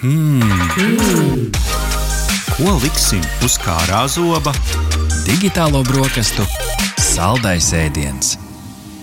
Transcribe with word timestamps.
Hmm. 0.00 0.40
Ko 2.56 2.70
liksim 2.80 3.20
uz 3.44 3.58
kārā 3.60 4.06
zoba? 4.08 4.54
Digitālo 5.26 5.82
brokastu 5.84 6.46
saldais 6.96 7.68
ēdiens. 7.76 8.38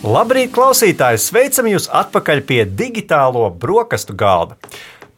Labrīt, 0.02 0.49
klausītāji! 0.55 1.21
Sveicam 1.21 1.70
jūs 1.70 1.86
atpakaļ 1.94 2.41
pie 2.49 2.63
digitālo 2.65 3.46
brokastu 3.54 4.18
galda. 4.18 4.57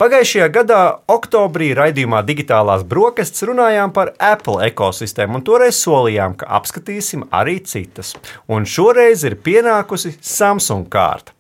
Pagājušajā 0.04 0.52
gadā, 0.60 0.82
oktobrī, 1.16 1.72
raidījumā 1.80 2.26
Digitālās 2.28 2.84
brokastis 2.84 3.48
runājām 3.48 3.96
par 3.96 4.12
Apple 4.20 4.60
ekosistēmu, 4.68 5.40
un 5.40 5.48
toreiz 5.48 5.80
solījām, 5.80 6.36
ka 6.44 6.52
apskatīsim 6.60 7.30
arī 7.32 7.62
citas. 7.64 8.18
Un 8.52 8.68
šoreiz 8.68 9.24
ir 9.24 9.40
pienākusi 9.48 10.18
Samsung 10.20 10.92
kārta. 10.92 11.39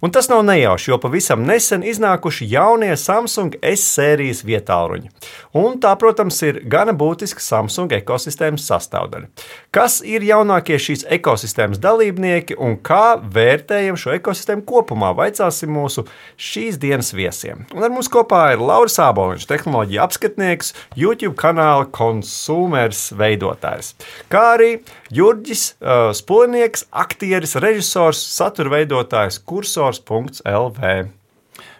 Un 0.00 0.12
tas 0.14 0.28
nav 0.30 0.44
nejauši, 0.46 0.90
jo 0.92 0.98
pavisam 1.02 1.42
nesen 1.42 1.82
iznākuši 1.82 2.46
jaunie 2.52 2.92
Samsung 2.96 3.56
S 3.62 3.82
sērijas 3.96 4.44
vietāluņi. 4.46 5.10
Un 5.58 5.80
tā, 5.82 5.94
protams, 5.98 6.38
ir 6.46 6.60
gana 6.70 6.94
būtiska 6.94 7.42
Samsung 7.42 7.90
ekosistēmas 7.96 8.68
sastāvdaļa. 8.70 9.26
Kas 9.74 9.98
ir 10.06 10.22
jaunākie 10.22 10.78
šīs 10.78 11.02
ekosistēmas 11.18 11.80
dalībnieki 11.82 12.54
un 12.62 12.76
kā 12.78 13.18
vērtējam 13.18 13.98
šo 13.98 14.14
ekosistēmu 14.14 14.62
kopumā? 14.68 15.10
Vaicāsim 15.18 15.72
mūsu 15.74 16.06
šīs 16.38 16.78
dienas 16.78 17.10
viesiem. 17.16 17.66
Un 17.74 17.82
ar 17.82 17.90
mums 17.90 18.10
kopā 18.12 18.52
ir 18.54 18.62
Lauris 18.62 19.00
Aboliņš, 19.02 19.48
tehnoloģija 19.50 20.06
apskatnieks, 20.06 20.74
YouTube 20.94 21.34
kanāla 21.38 21.88
konsumers 21.90 23.08
veidotājs, 23.18 23.96
kā 24.30 24.44
arī 24.54 24.70
Jurģis 25.08 25.62
uh, 25.80 26.10
Spolnieks, 26.12 26.84
aktieris, 26.92 27.54
režisors, 27.56 28.20
satura 28.20 28.74
veidotājs, 28.76 29.38
kursors.lv. 29.48 30.90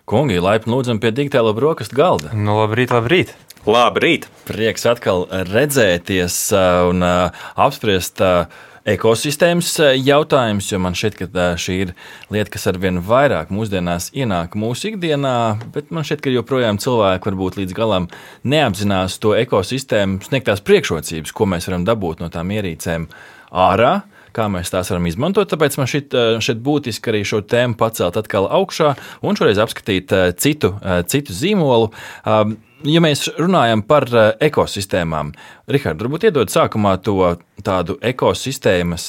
Kungi, 0.09 0.39
laipni 0.41 0.73
lūdzam 0.73 1.01
pie 1.03 1.13
digitālo 1.13 1.53
brokastu 1.57 1.99
galda. 1.99 2.33
Nu, 2.33 2.57
labrīt, 2.63 2.95
labrīt! 2.95 3.35
Labrīt! 3.69 4.25
Prieks 4.49 4.87
atkal 4.89 5.27
redzēties 5.51 6.39
uh, 6.57 6.89
un 6.89 7.05
uh, 7.05 7.45
apspriest 7.61 8.23
uh, 8.25 8.47
ekosistēmas 8.89 9.71
jautājums, 10.01 10.69
jo 10.73 10.81
man 10.83 10.97
šķiet, 10.97 11.19
ka 11.21 11.47
šī 11.61 11.77
ir 11.85 11.95
lieta, 12.33 12.53
kas 12.55 12.69
arvien 12.71 13.01
vairāk 13.05 13.53
mūsdienās 13.55 14.11
ienāk 14.17 14.57
mūsu 14.59 14.93
ikdienā, 14.93 15.35
bet 15.75 15.93
man 15.95 16.07
šķiet, 16.07 16.23
ka 16.25 16.33
joprojām 16.33 16.81
cilvēki 16.83 17.31
varbūt 17.31 17.59
līdz 17.61 17.77
galam 17.77 18.09
neapzinās 18.49 19.19
to 19.23 19.35
ekosistēmu 19.39 20.23
sniegtās 20.27 20.65
priekšrocības, 20.65 21.35
ko 21.37 21.49
mēs 21.51 21.69
varam 21.69 21.85
dabūt 21.89 22.23
no 22.25 22.31
tām 22.33 22.55
ierīcēm 22.57 23.09
ārā 23.53 23.99
kā 24.37 24.47
mēs 24.53 24.71
tās 24.71 24.91
varam 24.93 25.09
izmantot. 25.09 25.49
Tāpēc 25.51 25.79
man 25.81 25.89
šeit, 25.91 26.15
šeit 26.45 26.61
būtiski 26.63 27.11
arī 27.11 27.25
šo 27.27 27.41
tēmu 27.49 27.79
pacelt 27.81 28.19
atkal 28.21 28.47
augšā 28.61 28.93
un 29.25 29.39
šoreiz 29.39 29.59
apskatīt 29.63 30.15
citu, 30.39 30.77
citu 31.11 31.35
zīmolu. 31.35 31.91
Ja 32.87 33.01
mēs 33.03 33.25
runājam 33.35 33.81
par 33.83 34.05
ekosistēmām, 34.45 35.33
Rihards, 35.67 35.99
varbūt 35.99 36.29
iedod 36.29 36.53
sākumā 36.53 36.93
to 37.03 37.17
tādu 37.67 37.97
ekosistēmas 38.07 39.07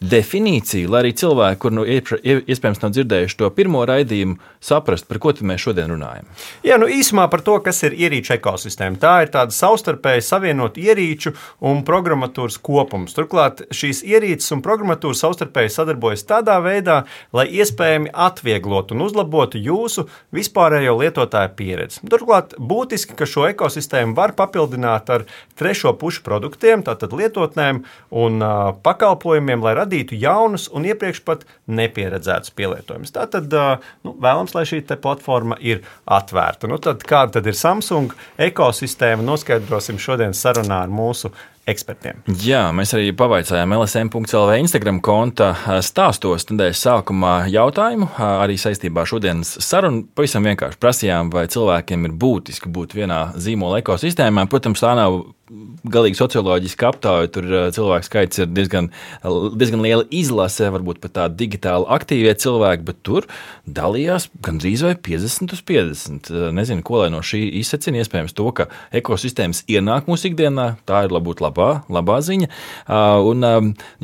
definīciju, 0.00 0.88
lai 0.92 1.02
arī 1.02 1.12
cilvēki, 1.18 1.58
kur 1.62 1.74
nu, 1.74 1.84
iespējams 1.84 2.82
nav 2.82 2.92
dzirdējuši 2.94 3.38
to 3.40 3.50
pirmo 3.54 3.82
raidījumu, 3.88 4.38
saprast, 4.62 5.08
par 5.08 5.20
ko 5.22 5.32
mēs 5.42 5.62
šodien 5.62 5.90
runājam. 5.92 6.26
Jā, 6.66 6.78
nu 6.80 6.88
īsumā 6.90 7.28
par 7.30 7.42
to, 7.46 7.58
kas 7.62 7.82
ir 7.86 7.96
ierīču 7.98 8.34
ekosistēma. 8.36 8.98
Tā 9.02 9.14
ir 9.24 9.32
tāda 9.34 9.54
savstarpēji 9.54 10.24
savienota 10.26 10.80
ierīču 10.82 11.34
un 11.66 11.82
programmatūras 11.86 12.58
kopums. 12.62 13.14
Turklāt 13.16 13.64
šīs 13.74 14.04
ierīces 14.06 14.54
un 14.54 14.62
programmatūra 14.64 15.18
savstarpēji 15.18 15.74
sadarbojas 15.74 16.26
tādā 16.28 16.58
veidā, 16.64 17.00
lai 17.34 17.48
iespējami 17.58 18.12
atvieglotu 18.14 18.96
un 18.96 19.06
uzlabotu 19.06 19.62
jūsu 19.62 20.06
vispārējo 20.34 20.96
lietotāju 21.02 21.54
pieredzi. 21.58 22.02
Turklāt 22.08 22.54
būtiski, 22.58 23.18
ka 23.18 23.28
šo 23.28 23.48
ekosistēmu 23.50 24.16
var 24.18 24.34
papildināt 24.38 25.10
ar 25.12 25.26
trešo 25.58 25.94
pušu 25.98 26.24
produktiem, 26.26 26.84
tātad 26.86 27.14
lietotnēm 27.18 27.82
un 28.14 28.42
uh, 28.42 28.72
pakalpojumiem, 28.82 29.62
lai 29.64 29.74
radītu 29.78 29.87
radītu 29.88 30.18
jaunus 30.20 30.68
un 30.70 30.86
iepriekš 30.88 31.24
pat 31.24 31.44
nepieredzētus 31.66 32.54
pielietojumus. 32.54 33.14
Tātad 33.16 33.52
nu, 34.04 34.14
vēlams, 34.20 34.54
lai 34.54 34.66
šī 34.68 34.84
platforma 35.00 35.58
ir 35.60 35.82
atvērta. 36.04 36.68
Nu, 36.70 36.78
tad, 36.82 37.02
kāda 37.08 37.38
tad 37.38 37.48
ir 37.48 37.56
Samsung 37.58 38.14
ekosistēma? 38.38 39.24
Noskaidrosim 39.24 39.98
šodien 40.00 40.36
sarunā 40.36 40.84
ar 40.84 40.92
mūsu 40.92 41.32
ekspertiem. 41.68 42.22
Jā, 42.40 42.62
mēs 42.72 42.94
arī 42.96 43.10
pavaicājām 43.16 43.74
LSM.CLV 43.76 44.56
Instagram 44.62 45.00
konta 45.04 45.50
stāstos 45.84 46.48
nedēļas 46.48 46.84
sākumā 46.86 47.34
jautājumu 47.52 48.08
arī 48.24 48.56
saistībā 48.60 49.04
ar 49.04 49.10
šodienas 49.10 49.58
sarunu. 49.64 50.06
Pavisam 50.16 50.48
vienkārši 50.48 50.80
prasījām, 50.80 51.32
vai 51.34 51.44
cilvēkiem 51.52 52.08
ir 52.08 52.16
būtiski 52.24 52.72
būt 52.72 52.96
vienā 52.96 53.20
zīmola 53.36 53.82
ekosistēmā. 53.82 54.48
Protams, 54.48 54.84
tā 54.84 54.94
nav 54.98 55.20
galīgi 55.88 56.18
socioloģiska 56.18 56.88
aptauja. 56.92 57.30
Tur 57.32 57.48
cilvēku 57.74 58.06
skaits 58.06 58.42
ir 58.42 58.50
diezgan, 58.52 58.90
diezgan 59.58 59.82
liela 59.84 60.06
izlase, 60.14 60.68
varbūt 60.74 61.00
pat 61.02 61.14
tādi 61.18 61.44
digitāli 61.44 61.88
aktīvie 61.94 62.34
cilvēki, 62.42 62.86
bet 62.88 63.00
tur 63.06 63.28
dalījās 63.64 64.28
gandrīz 64.44 64.84
vai 64.86 64.94
50 65.08 65.54
uz 65.56 65.62
50. 65.68 66.32
Nezinu, 66.56 66.84
ko 66.86 67.02
lai 67.02 67.10
no 67.14 67.22
šī 67.24 67.44
izsacina. 67.60 68.02
Iespējams, 68.02 68.34
to, 68.36 68.48
ka 68.54 68.68
ekosistēmas 68.94 69.64
ienāk 69.70 70.08
mūsu 70.10 70.30
ikdienā, 70.30 70.70
tā 70.88 71.04
ir 71.06 71.14
labūt 71.14 71.42
labā, 71.44 71.70
labā 71.92 72.18
ziņa. 72.24 72.50
Un, 73.28 73.46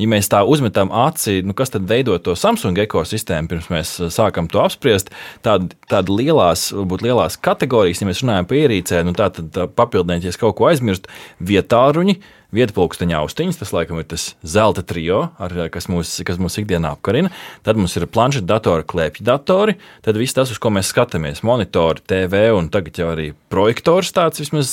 ja 0.01 0.11
mēs 0.11 0.31
tā 0.33 0.43
uzmetam 0.49 0.93
aci, 1.05 1.41
nu, 1.47 1.57
kas 1.57 1.75
tad 1.75 1.87
veido 1.91 2.17
to 2.23 2.37
Samsung 2.39 2.79
ekosistēmu, 2.85 3.51
pirms 3.51 3.71
mēs 3.73 3.95
sākam 4.15 4.49
to 4.51 4.63
apspriest, 4.65 5.13
tāda, 5.45 5.71
tāda 5.91 6.15
lielās, 6.15 6.71
lielās 6.75 7.39
kategorijas, 7.41 8.03
ja 8.03 8.09
mēs 8.09 8.25
runājam 8.25 8.49
par 8.51 8.61
ierīcēm, 8.63 9.09
nu, 9.09 9.17
tā 9.19 9.31
tad 9.35 9.61
papildiniet, 9.77 10.27
ja 10.27 10.35
kaut 10.41 10.57
ko 10.59 10.69
aizmirst, 10.71 11.09
vietāruņi, 11.45 12.19
vietpunkteņa 12.55 13.19
austiņas, 13.21 13.59
tas 13.61 13.73
laikam 13.75 13.99
ir 14.01 14.07
tas 14.11 14.27
zelta 14.47 14.85
trio, 14.87 15.29
ar, 15.43 15.55
kas, 15.75 15.89
mūs, 15.91 16.13
kas 16.27 16.39
mūs 16.41 16.59
ikdienā 16.63 16.95
apkarina. 16.95 17.33
Tad 17.67 17.79
mums 17.81 17.97
ir 17.99 18.07
planšeta 18.11 18.47
datori, 18.47 18.87
klēpju 18.87 19.27
datori, 19.27 19.77
tad 20.05 20.19
viss 20.21 20.37
tas, 20.37 20.53
uz 20.55 20.61
ko 20.63 20.71
mēs 20.75 20.93
skatāmies, 20.93 21.43
monitori, 21.47 22.05
TV 22.07 22.47
un 22.55 22.71
tagad 22.73 23.01
jau 23.01 23.11
arī 23.15 23.33
projektors 23.51 24.13
tāds 24.15 24.43
vismaz 24.43 24.71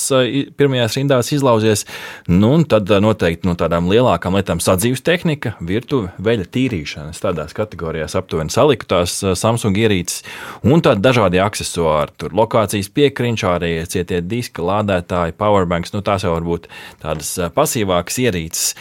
pirmajās 0.58 0.98
rindās 1.00 1.32
izlauzies. 1.34 1.84
Nu, 2.30 2.52
un 2.58 2.66
tad 2.68 2.90
noteikti 3.02 3.48
no 3.48 3.56
tādām 3.58 3.90
lielākām 3.90 4.38
lietām 4.38 4.62
sadzīves 4.62 5.02
tehnika, 5.06 5.56
virtuve, 5.62 6.12
veļa 6.22 6.46
tīrīšana. 6.54 7.16
Tādās 7.22 7.54
kategorijās 7.54 8.16
aptuveni 8.18 8.50
saliku 8.52 8.88
tās 8.90 9.20
Samsung 9.38 9.78
ierīces 9.78 10.24
un 10.66 10.82
tad 10.84 11.02
dažādi 11.02 11.38
accessori, 11.42 12.14
tur 12.18 12.34
lokācijas 12.36 12.90
piekriņš, 12.94 13.44
arī 13.46 13.72
cietie 13.90 14.18
diski, 14.26 14.62
lādētāji, 14.66 15.36
powerbanks, 15.38 15.94
nu 15.94 16.02
tās 16.04 16.26
jau 16.26 16.34
var 16.34 16.46
būt 16.46 16.68
tādas 17.02 17.34
pasaules 17.54 17.71
pasīvākas 17.72 18.20
ierīces, 18.22 18.74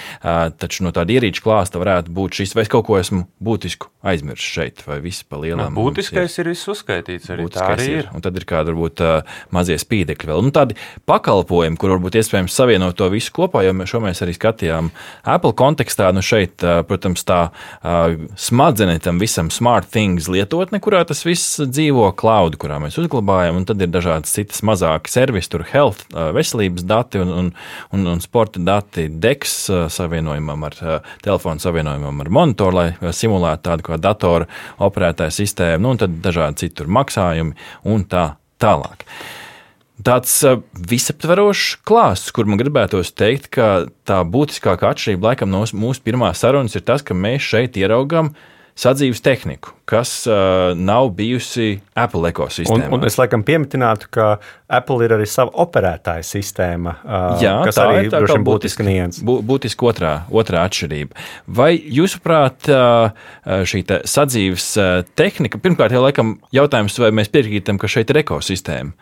taču 0.60 0.84
no 0.86 0.92
tāda 0.96 1.16
ierīču 1.16 1.46
klāsta 1.46 1.80
varētu 1.82 2.12
būt 2.12 2.42
šis, 2.42 2.56
vai 2.58 2.66
es 2.66 2.72
kaut 2.72 2.86
ko 2.90 3.00
esmu 3.00 3.26
būtisku 3.42 3.90
aizmirsis 4.02 4.50
šeit, 4.56 4.82
vai 4.88 4.98
viss 5.04 5.24
pa 5.24 5.38
lielām. 5.38 5.76
Nu, 5.76 5.86
būtiskais 5.86 6.34
ir, 6.40 6.48
ir 6.48 6.56
viss 6.56 6.70
uzskaitīts, 6.72 7.30
arī 7.32 7.46
tā 7.54 7.68
arī 7.76 7.86
ir. 7.86 7.98
ir. 8.02 8.08
Un 8.18 8.24
tad 8.26 8.38
ir 8.38 8.46
kādi 8.50 8.74
varbūt 8.74 9.04
mazie 9.54 9.78
spīdekļi 9.78 10.32
vēl. 10.32 10.42
Nu, 10.42 10.54
tādi 10.56 10.78
pakalpojumi, 11.10 11.78
kur 11.80 11.94
varbūt 11.94 12.18
iespējams 12.18 12.56
savienot 12.58 12.98
to 12.98 13.08
visu 13.14 13.34
kopā, 13.36 13.62
jo 13.68 13.76
mēs 13.78 13.94
šo 13.94 14.02
mēs 14.02 14.24
arī 14.26 14.34
skatījām 14.38 14.90
Apple 15.30 15.54
kontekstā. 15.58 16.10
Nu 16.16 16.24
šeit, 16.26 16.66
protams, 16.90 17.24
tā 17.30 17.42
smadzenē 18.42 18.98
tam 19.06 19.22
visam 19.22 19.52
smart 19.54 19.92
things 19.94 20.30
lietotne, 20.32 20.82
kurā 20.82 21.04
tas 21.06 21.22
viss 21.28 21.62
dzīvo 21.62 22.10
cloud, 22.18 22.58
kurā 22.62 22.82
mēs 22.82 22.98
uzglabājam, 23.02 23.62
un 23.62 23.70
tad 23.70 23.86
ir 23.86 23.94
dažādas 23.94 24.34
citas 24.34 24.66
mazākas 24.66 25.14
servisi, 25.20 25.54
tur 25.54 25.68
health, 25.70 26.08
veselības 26.10 26.90
dati 26.90 27.22
un, 27.22 27.36
un, 27.38 27.54
un, 27.94 28.10
un 28.16 28.26
sporta 28.26 28.58
dati 28.66 28.81
dati 28.82 29.08
DEX 29.08 29.70
uh, 29.70 29.86
savienojumam 29.92 30.64
ar 30.68 30.78
uh, 30.82 31.12
telefonu 31.24 31.62
savienojumam 31.62 32.22
ar 32.22 32.30
monitoru, 32.30 32.78
lai 32.78 32.88
uh, 32.94 33.12
simulētu 33.16 33.68
tādu 33.70 33.88
kā 33.88 34.00
datora 34.02 34.50
operētāju 34.82 35.38
sistēmu, 35.38 35.86
nu, 35.86 35.94
un 35.94 36.02
tad 36.02 36.18
dažādi 36.24 36.66
citur 36.66 36.90
maksājumi 36.92 37.56
un 37.94 38.06
tā 38.10 38.32
tālāk. 38.62 39.06
Tāds 40.02 40.34
visaptverošs 40.74 41.76
klāsts, 41.86 42.32
kur 42.34 42.48
man 42.50 42.58
gribētos 42.58 43.14
teikt, 43.14 43.52
ka 43.54 43.68
tā 44.10 44.24
būtiskākā 44.26 44.96
atšķirība 44.96 45.30
laikam 45.30 45.52
no 45.54 45.62
mūsu 45.78 46.02
pirmās 46.02 46.42
sarunas 46.42 46.74
ir 46.74 46.82
tas, 46.88 47.06
ka 47.06 47.14
mēs 47.14 47.46
šeit 47.54 47.78
ieraugām 47.78 48.34
uh, 48.34 48.48
sadzīves 48.78 49.22
tehniku, 49.24 49.74
kas 49.90 50.12
uh, 50.30 50.72
nav 50.78 51.12
bijusi 51.18 51.82
Apple 51.98 52.30
ekosistēmā. 52.32 52.88
Un, 52.88 52.96
un 52.98 53.08
es 53.08 53.18
laikam 53.20 53.44
pieminētu, 53.48 54.10
ka 54.16 54.28
Apple 54.72 55.06
ir 55.06 55.16
arī 55.18 55.28
sava 55.30 55.54
operētāja 55.64 56.24
sistēma, 56.26 56.96
uh, 57.02 57.44
Jā, 57.44 57.58
kas 57.68 57.80
arī 57.84 58.08
ir 58.08 58.14
droši 58.14 58.38
vien 58.38 58.48
būtiska 58.48 58.88
nianses. 58.88 59.26
Bū, 59.28 59.38
būtiski 59.46 59.88
otrā, 59.92 60.14
otrā 60.32 60.64
atšķirība. 60.70 61.28
Vai 61.62 61.72
jūsuprāt, 61.76 62.72
uh, 62.72 63.12
šī 63.68 63.84
sadzīves 64.08 64.72
tehnika, 65.20 65.62
pirmkārt, 65.62 65.96
jau 65.96 66.04
laikam 66.06 66.38
jautājums, 66.56 66.98
vai 67.02 67.12
mēs 67.22 67.32
piekrītam, 67.34 67.82
ka 67.82 67.92
šeit 67.92 68.14
ir 68.14 68.24
ekosistēma? 68.24 68.96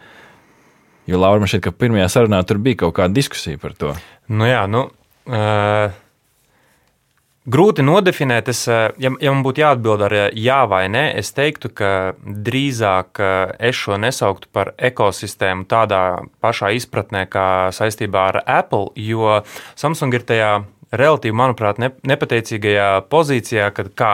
Jo 1.09 1.17
Laura 1.17 1.41
man 1.41 1.49
šķiet, 1.49 1.63
ka 1.65 1.73
pirmajā 1.73 2.09
sarunā 2.13 2.43
tur 2.45 2.59
bija 2.61 2.83
kaut 2.83 2.99
kāda 2.99 3.15
diskusija 3.15 3.57
par 3.61 3.73
to. 3.77 3.95
Nu 4.29 4.45
jā, 4.45 4.67
nu. 4.69 4.89
Uh 5.29 5.89
Grūti 7.49 7.81
nodefinēt, 7.81 8.49
es, 8.51 8.59
ja, 8.67 9.09
ja 9.09 9.31
man 9.31 9.39
būtu 9.45 9.63
jāatbild 9.63 10.03
ar 10.05 10.13
jā 10.37 10.57
vai 10.69 10.83
nē, 10.91 11.05
es 11.17 11.31
teiktu, 11.33 11.71
ka 11.73 11.91
drīzāk 12.21 13.21
es 13.69 13.79
šo 13.79 13.97
nesauktu 13.97 14.51
par 14.53 14.73
ekosistēmu 14.77 15.65
tādā 15.71 16.01
pašā 16.43 16.69
izpratnē, 16.77 17.23
kā 17.31 17.45
saistībā 17.73 18.25
ar 18.33 18.41
Apple, 18.43 18.91
jo 19.01 19.39
Samsung 19.79 20.13
ir 20.19 20.27
tajā 20.29 20.51
relatīvi, 20.93 21.37
manuprāt, 21.41 21.81
ne, 21.81 21.93
nepateicīgajā 22.11 22.91
pozīcijā, 23.09 23.71
kad 23.73 23.93
kā 23.97 24.11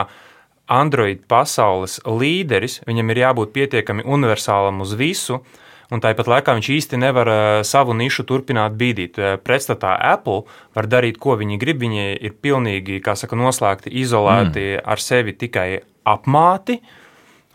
Android 0.72 1.26
pasaules 1.28 2.00
līderis, 2.08 2.84
viņam 2.88 3.12
ir 3.12 3.24
jābūt 3.26 3.56
pietiekami 3.58 4.08
universālam 4.16 4.80
uz 4.86 4.96
visu, 5.00 5.42
uh, 5.42 5.65
un 5.96 6.04
tāpat 6.04 6.30
laikā 6.32 6.58
viņš 6.58 6.70
īsti 6.76 7.00
nevar 7.00 7.32
eh, 7.32 7.46
savu 7.68 7.96
nišu 7.98 8.28
turpināt 8.28 8.76
bīdīt. 8.80 9.20
Eh, 9.20 9.38
pretstatā 9.42 9.96
Apple 10.12 10.44
var 10.76 10.90
darīt, 10.92 11.20
ko 11.22 11.38
viņi 11.40 11.60
grib. 11.62 11.82
Viņi 11.86 12.06
ir 12.20 12.36
pilnīgi, 12.42 13.02
kā 13.06 13.16
saka, 13.20 13.38
noslēgti, 13.40 13.94
izolēti 14.04 14.68
mm. 14.76 14.86
ar 14.92 15.04
sevi 15.04 15.36
tikai 15.40 15.70
apmāti. 16.06 16.80
Uh, 16.80 17.02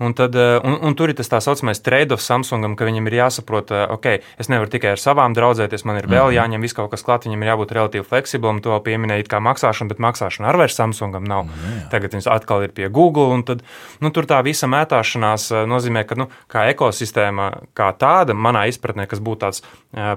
Un, 0.00 0.12
tad, 0.12 0.34
eh, 0.34 0.60
un, 0.64 0.78
un 0.80 0.94
tur 0.96 1.10
ir 1.12 1.16
tas 1.18 1.28
tā 1.28 1.38
saucamais 1.44 1.82
trade-off 1.84 2.24
Samsungam, 2.24 2.72
ka 2.72 2.86
viņam 2.88 3.08
ir 3.10 3.18
jāsaprot, 3.18 3.68
eh, 3.76 3.82
ok, 3.92 4.06
es 4.40 4.48
nevaru 4.48 4.72
tikai 4.72 4.94
ar 4.94 5.02
savām 5.02 5.34
draudzēties, 5.36 5.84
man 5.84 5.98
ir 6.00 6.08
vēl 6.08 6.24
mm 6.24 6.30
-hmm. 6.30 6.38
jāņem 6.38 6.64
viss 6.64 6.76
kaut 6.78 6.88
kas 6.90 7.04
klāt, 7.04 7.26
viņam 7.28 7.42
ir 7.44 7.50
jābūt 7.50 7.74
relatīvi 7.76 8.06
fleksiblam. 8.08 8.62
To 8.64 8.80
pieminēja 8.80 9.28
kā 9.28 9.42
maksāšana, 9.44 9.88
bet 9.92 10.00
maksāšana 10.00 10.48
ar 10.48 10.56
vairs 10.56 10.76
Samsungam 10.80 11.24
nav. 11.24 11.44
Mm 11.44 11.50
-hmm. 11.50 11.90
Tagad 11.90 12.14
viņš 12.14 12.30
atkal 12.32 12.62
ir 12.62 12.72
pie 12.72 12.88
Google, 12.88 13.28
un 13.34 13.42
tad, 13.42 13.62
nu, 14.00 14.10
tur 14.10 14.24
tā 14.24 14.42
visa 14.42 14.66
mētāšanās 14.66 15.52
eh, 15.52 15.66
nozīmē, 15.66 16.04
ka 16.06 16.14
nu, 16.14 16.28
kā 16.48 16.72
ekosistēma 16.72 17.52
kā 17.74 17.92
tāda, 17.92 18.32
manā 18.32 18.68
izpratnē, 18.68 19.06
kas 19.06 19.20
būtu 19.20 19.38
tāds 19.38 19.62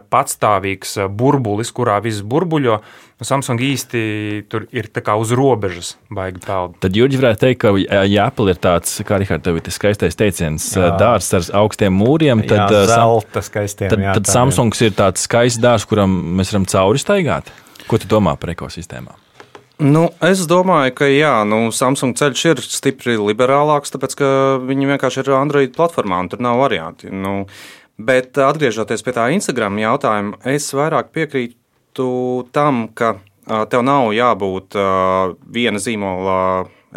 patstāvīgs 0.10 1.10
burbulis, 1.10 1.72
kurā 1.72 2.02
viss 2.02 2.22
burbuļo, 2.22 2.80
nu, 3.24 3.28
Samsung 3.28 3.62
īsti 3.64 4.00
tur 4.52 4.68
ir 4.76 4.90
uz 4.92 5.32
robežas 5.32 5.94
baigi 6.12 6.42
peldi. 6.44 6.76
Tad 6.84 6.98
Jurģis 6.98 7.22
varētu 7.22 7.42
teikt, 7.46 7.62
ka 7.64 7.72
ja 8.04 8.28
Apple 8.28 8.52
ir 8.52 8.60
tāds, 8.60 9.00
kā 9.08 9.22
Rihards 9.22 9.46
tev 9.46 9.58
ir 9.58 9.64
tas 9.64 9.80
skaistais 9.80 10.20
teiciens, 10.20 10.68
dārsts 10.76 11.38
ar 11.40 11.50
augstiem 11.64 11.96
mūriem. 11.96 12.44
Tad, 12.50 12.74
jā, 12.76 12.86
zelta 12.92 13.44
skaistiem. 13.46 13.92
Tad, 13.94 14.04
jā, 14.04 14.16
tad 14.20 14.28
tā 14.28 14.36
Samsungs 14.36 14.84
ir 14.84 14.96
tāds 14.98 15.24
skaists 15.24 15.62
dārsts, 15.64 15.88
kuram 15.88 16.12
mēs 16.38 16.52
varam 16.52 16.68
cauri 16.68 17.00
staigāt. 17.00 17.54
Ko 17.88 18.00
tu 18.00 18.10
domā 18.12 18.36
par 18.40 18.52
ekosistēmām? 18.54 19.16
Nu, 19.84 20.06
es 20.24 20.44
domāju, 20.48 20.94
ka 21.00 21.08
jā, 21.10 21.34
nu, 21.50 21.66
Samsung 21.74 22.14
ceļš 22.20 22.44
ir 22.52 22.62
stipri 22.62 23.16
liberālāks, 23.18 23.92
tāpēc 23.96 24.14
ka 24.20 24.28
viņi 24.64 24.92
vienkārši 24.94 25.24
ir 25.24 25.34
Android 25.40 25.74
platformā 25.76 26.22
un 26.24 26.30
tur 26.32 26.44
nav 26.44 26.62
varianti. 26.62 27.10
Nu, 27.10 27.48
bet 27.98 28.38
atgriežoties 28.38 29.04
pie 29.04 29.16
tā 29.16 29.28
Instagram 29.34 29.82
jautājuma, 29.82 30.40
es 30.54 30.70
vairāk 30.78 31.12
piekrītu 31.16 31.58
tam, 32.56 32.88
ka 32.96 33.18
tev 33.70 33.84
nav 33.84 34.14
jābūt 34.16 34.78
viena 35.54 35.82
zīmola 35.84 36.38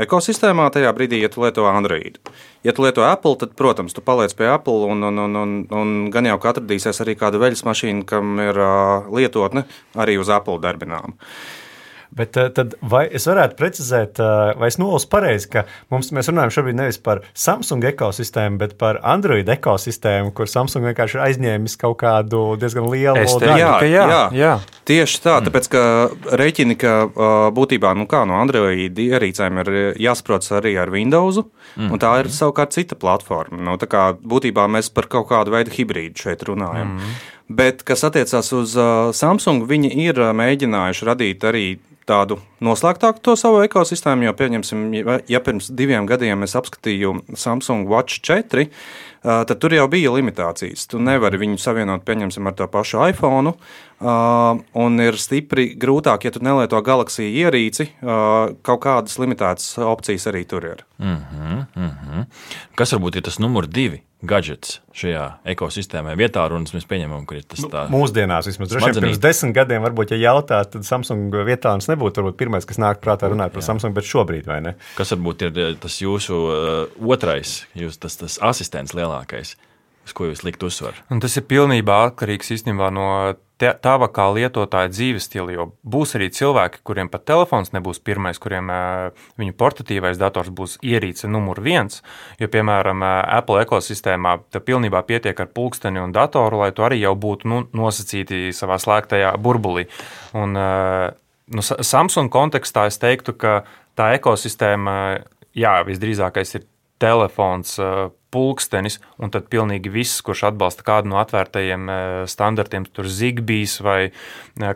ekosistēmā 0.00 0.68
tajā 0.72 0.92
brīdī, 0.96 1.22
ja 1.24 1.30
tu 1.32 1.42
lieto 1.42 1.64
Android. 1.68 2.20
Ja 2.66 2.74
tu 2.76 2.84
lieto 2.84 3.04
Apple, 3.06 3.36
tad, 3.40 3.54
protams, 3.58 3.94
tu 3.96 4.04
paliec 4.04 4.34
pie 4.36 4.48
Apple, 4.52 4.86
un, 4.92 5.02
un, 5.08 5.20
un, 5.24 5.36
un, 5.42 5.54
un 5.72 5.92
gan 6.12 6.28
jau 6.28 6.38
ka 6.42 6.52
atradīsies 6.52 7.00
arī 7.04 7.16
kāda 7.18 7.40
veļas 7.42 7.64
mašīna, 7.66 8.04
kam 8.08 8.36
ir 8.44 8.60
lietotne 9.12 9.64
arī 9.96 10.18
uz 10.20 10.32
Apple 10.32 10.60
darbinām. 10.62 11.16
Uh, 11.16 11.65
Bet 12.14 12.36
eh, 12.36 12.50
tad 12.54 12.76
vai 12.80 13.04
es 13.10 13.26
varētu 13.28 13.56
precizēt, 13.58 14.20
eh, 14.22 14.52
vai 14.58 14.70
es 14.70 14.78
nolasu 14.80 15.08
pareizi, 15.12 15.48
ka 15.52 15.64
mums, 15.92 16.12
mēs 16.14 16.30
runājam 16.30 16.54
šobrīd 16.58 16.78
nevis 16.78 17.00
par 17.02 17.22
Samsung 17.36 17.84
ekosistēmu, 17.90 18.60
bet 18.62 18.76
par 18.80 19.00
Android 19.06 19.48
ekosistēmu, 19.56 20.32
kur 20.36 20.50
Samsung 20.50 20.86
vienkārši 20.86 21.18
ir 21.18 21.24
aizņēmis 21.26 21.76
kaut 21.80 21.98
kādu 22.02 22.44
diezgan 22.60 22.88
lielu 22.92 23.26
daļu? 23.26 23.58
Jā, 23.60 23.72
jā, 23.86 24.06
jā. 24.12 24.22
jā, 24.36 24.54
tieši 24.88 25.22
tā. 25.24 25.36
Mm. 25.36 25.48
Tāpēc, 25.48 25.70
ka 25.72 25.84
rēķini, 26.42 26.78
ka 26.80 26.94
būtībā 27.56 27.92
nu 27.98 28.06
kā, 28.10 28.24
no 28.28 28.38
Android 28.40 28.98
ierīcēm 29.06 29.62
ir 29.64 29.72
jāsaprot 30.02 30.46
arī 30.58 30.76
ar 30.80 30.92
Windows, 30.94 31.42
mm. 31.76 31.90
un 31.90 32.02
tā 32.02 32.12
ir 32.22 32.30
savukārt 32.32 32.76
cita 32.76 32.98
platforma. 32.98 33.58
Nu, 33.66 33.76
tā 33.80 33.88
kā 33.90 34.08
būtībā 34.16 34.66
mēs 34.70 34.92
par 34.94 35.10
kaut 35.12 35.30
kādu 35.32 35.54
veidu 35.54 35.74
hibrīdu 35.74 36.26
šeit 36.26 36.46
runājam. 36.48 36.96
Mm. 36.96 37.16
Bet, 37.46 37.84
kas 37.86 38.02
attiecās 38.08 38.50
uz 38.56 38.72
uh, 38.74 39.12
Samsung, 39.14 39.68
viņi 39.70 39.92
ir 40.02 40.18
mēģinājuši 40.34 41.06
radīt 41.06 41.44
arī 41.46 41.66
tādu 42.06 42.38
noslēgtāku 42.62 43.22
to 43.22 43.34
savu 43.38 43.60
ekosistēmu, 43.66 44.28
jo, 44.28 44.34
pieņemsim, 44.38 44.84
ja 45.30 45.40
pirms 45.42 45.68
diviem 45.74 46.06
gadiem 46.06 46.46
es 46.46 46.54
apskatīju 46.58 47.16
Samsung 47.38 47.90
Watch 47.90 48.22
4, 48.26 48.68
tad 49.22 49.54
tur 49.62 49.74
jau 49.74 49.88
bija 49.90 50.12
limitācijas. 50.14 50.86
Tu 50.90 51.00
nevari 51.02 51.40
viņu 51.42 51.58
savienot, 51.58 52.04
pieņemsim, 52.06 52.46
ar 52.46 52.54
to 52.58 52.68
pašu 52.70 53.02
iPhone, 53.08 53.56
un 54.00 55.00
ir 55.00 55.16
stipri 55.20 55.70
grūtāk, 55.80 56.26
ja 56.26 56.34
tu 56.34 56.42
nelieto 56.44 56.80
Galaxy 56.84 57.28
ierīci, 57.42 57.88
kaut 58.00 58.82
kādas 58.84 59.16
limitētas 59.22 59.78
opcijas 59.80 60.28
arī 60.32 60.44
tur 60.48 60.64
ir. 60.64 60.84
Mm 60.98 61.16
-hmm, 61.16 61.66
mm 61.74 61.90
-hmm. 61.90 62.26
Kas 62.74 62.92
varbūt 62.92 63.16
ir 63.16 63.22
tas 63.22 63.38
numur 63.38 63.66
divi? 63.66 64.02
gadgets 64.24 64.78
šajā 64.96 65.24
ekosistēmā 65.52 66.14
vietā, 66.16 66.46
un 66.54 66.64
mēs 66.64 66.86
pieņemam, 66.88 67.26
ka 67.28 67.38
tas 67.44 67.60
nu, 67.64 67.70
tā 67.72 67.84
ir. 67.84 67.92
Mūsdienās, 67.92 68.48
vismaz 68.48 68.72
droši 68.72 68.90
vien 68.90 69.04
pirms 69.04 69.20
desmit 69.20 69.54
gadiem, 69.58 69.84
varbūt, 69.84 70.14
ja 70.14 70.32
jautāt, 70.32 70.72
tad 70.72 70.88
Samsung 70.88 71.34
vietā 71.46 71.74
nebūtu 71.76 72.22
varbūt, 72.22 72.38
pirmais, 72.40 72.66
kas 72.68 72.80
nāk 72.82 73.02
prātā 73.04 73.30
runāt 73.32 73.52
par 73.52 73.62
Jā. 73.62 73.68
Samsung, 73.70 73.96
bet 73.96 74.08
šobrīd 74.08 74.48
vai 74.48 74.62
ne? 74.64 74.74
Kas 74.96 75.12
varbūt 75.12 75.46
ir 75.48 75.60
eh, 75.60 75.74
tas 75.80 76.00
jūsu 76.00 76.40
uh, 76.48 77.08
otrais, 77.12 77.58
jūs, 77.76 78.00
tas, 78.00 78.16
tas 78.22 78.40
asistents 78.40 78.96
lielākais? 78.96 79.56
Uz 80.06 80.14
ko 80.14 80.28
jūs 80.28 80.44
likt 80.46 80.62
uzsvaru? 80.62 81.02
Tas 81.22 81.34
ir 81.34 81.44
pilnībā 81.50 81.96
atkarīgs 82.12 82.52
īstenībā 82.54 82.92
no 82.94 83.08
tava 83.56 84.08
kā 84.12 84.26
lietotāja 84.36 84.90
dzīves 84.92 85.26
stila, 85.26 85.52
jo 85.54 85.64
būs 85.82 86.14
arī 86.18 86.28
cilvēki, 86.34 86.82
kuriem 86.86 87.08
pat 87.08 87.24
telefons 87.28 87.72
nebūs 87.72 88.02
pirmais, 88.04 88.38
kuriem 88.38 88.68
viņu 89.40 89.56
portatīvais 89.56 90.20
dators 90.20 90.52
būs 90.52 90.76
ierīce 90.84 91.28
numur 91.28 91.62
viens. 91.64 92.02
Jo, 92.38 92.50
piemēram, 92.52 93.02
Apple 93.02 93.64
ekosistēmā 93.64 94.36
te 94.52 94.60
pilnībā 94.60 95.02
pietiek 95.08 95.40
ar 95.40 95.48
pulksteni 95.48 96.02
un 96.02 96.12
datoru, 96.12 96.60
lai 96.62 96.70
tu 96.76 96.84
arī 96.84 97.00
jau 97.00 97.14
būtu 97.16 97.48
nu, 97.48 97.62
nosacīti 97.72 98.52
savā 98.56 98.78
slēgtajā 98.82 99.32
burbulī. 99.40 99.88
Un, 100.36 100.54
nu, 100.54 101.64
Samsung 101.64 102.30
kontekstā 102.32 102.86
es 102.92 103.00
teiktu, 103.00 103.34
ka 103.40 103.62
tā 103.96 104.12
ekosistēma, 104.20 104.96
jā, 105.56 105.78
visdrīzākais 105.88 106.58
ir 106.60 106.68
telefons, 107.02 107.76
pulkstenis, 108.32 108.98
un 109.22 109.32
tad 109.32 109.46
pilnīgi 109.52 109.92
viss, 109.92 110.22
kurš 110.24 110.46
atbalsta 110.50 110.84
kādu 110.86 111.12
no 111.12 111.20
atvērtajiem 111.22 111.88
standartiem, 112.30 112.86
tur 112.92 113.08
zigbijs 113.08 113.78
vai 113.84 114.10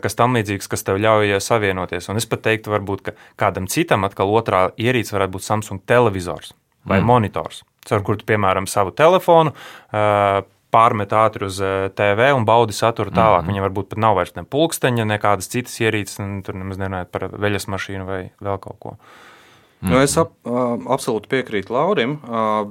kas 0.01 0.17
tam 0.17 0.37
līdzīgs, 0.37 0.69
kas 0.71 0.85
tev 0.87 1.01
ļauj 1.01 1.37
savienoties. 1.43 2.09
Un 2.09 2.21
es 2.21 2.29
pat 2.29 2.45
teiktu, 2.47 2.73
varbūt, 2.73 3.03
ka 3.05 3.15
kādam 3.45 3.67
citam 3.71 4.07
atkal 4.07 4.31
otrā 4.33 4.69
ierīce 4.77 5.15
varētu 5.17 5.37
būt 5.37 5.47
Samsung 5.47 5.85
televizors 5.85 6.55
vai 6.85 7.01
mm. 7.01 7.05
monitors, 7.05 7.61
caur 7.85 8.01
kuru 8.05 8.21
tu, 8.21 8.25
piemēram, 8.31 8.65
savu 8.69 8.93
telefonu 8.97 9.53
pārmet 10.71 11.13
ātri 11.13 11.47
uz 11.49 11.59
TV 11.97 12.29
un 12.35 12.45
baudi 12.47 12.73
saturu 12.75 13.11
tālāk. 13.11 13.41
Mm 13.41 13.47
-hmm. 13.47 13.51
Viņam 13.51 13.65
varbūt 13.67 13.89
pat 13.89 13.99
nav 13.99 14.15
vairs 14.15 14.35
ne 14.35 14.43
pulksteņa, 14.43 15.05
nekādas 15.05 15.51
citas 15.51 15.79
ierīces, 15.79 16.19
un 16.23 16.41
tur 16.43 16.55
nemaz 16.55 16.77
nerunājot 16.77 17.11
par 17.11 17.27
veļas 17.27 17.67
mašīnu 17.67 18.05
vai 18.05 18.31
vēl 18.41 18.59
kaut 18.59 18.79
ko. 18.79 18.97
Nu, 19.81 19.97
es 19.97 20.13
ap, 20.21 20.35
absolūti 20.45 21.29
piekrītu 21.31 21.73
Laurim, 21.73 22.19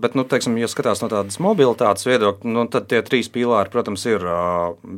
bet, 0.02 0.14
nu, 0.14 0.22
teiksim, 0.30 0.54
ja 0.60 0.68
skatās 0.70 1.02
no 1.02 1.08
tādas 1.10 1.40
mobilitātes 1.42 2.06
viedokļa, 2.06 2.52
nu, 2.54 2.66
tad 2.70 2.86
tie 2.92 3.00
trīs 3.06 3.30
pīlāri, 3.34 3.72
protams, 3.72 4.04
ir 4.06 4.26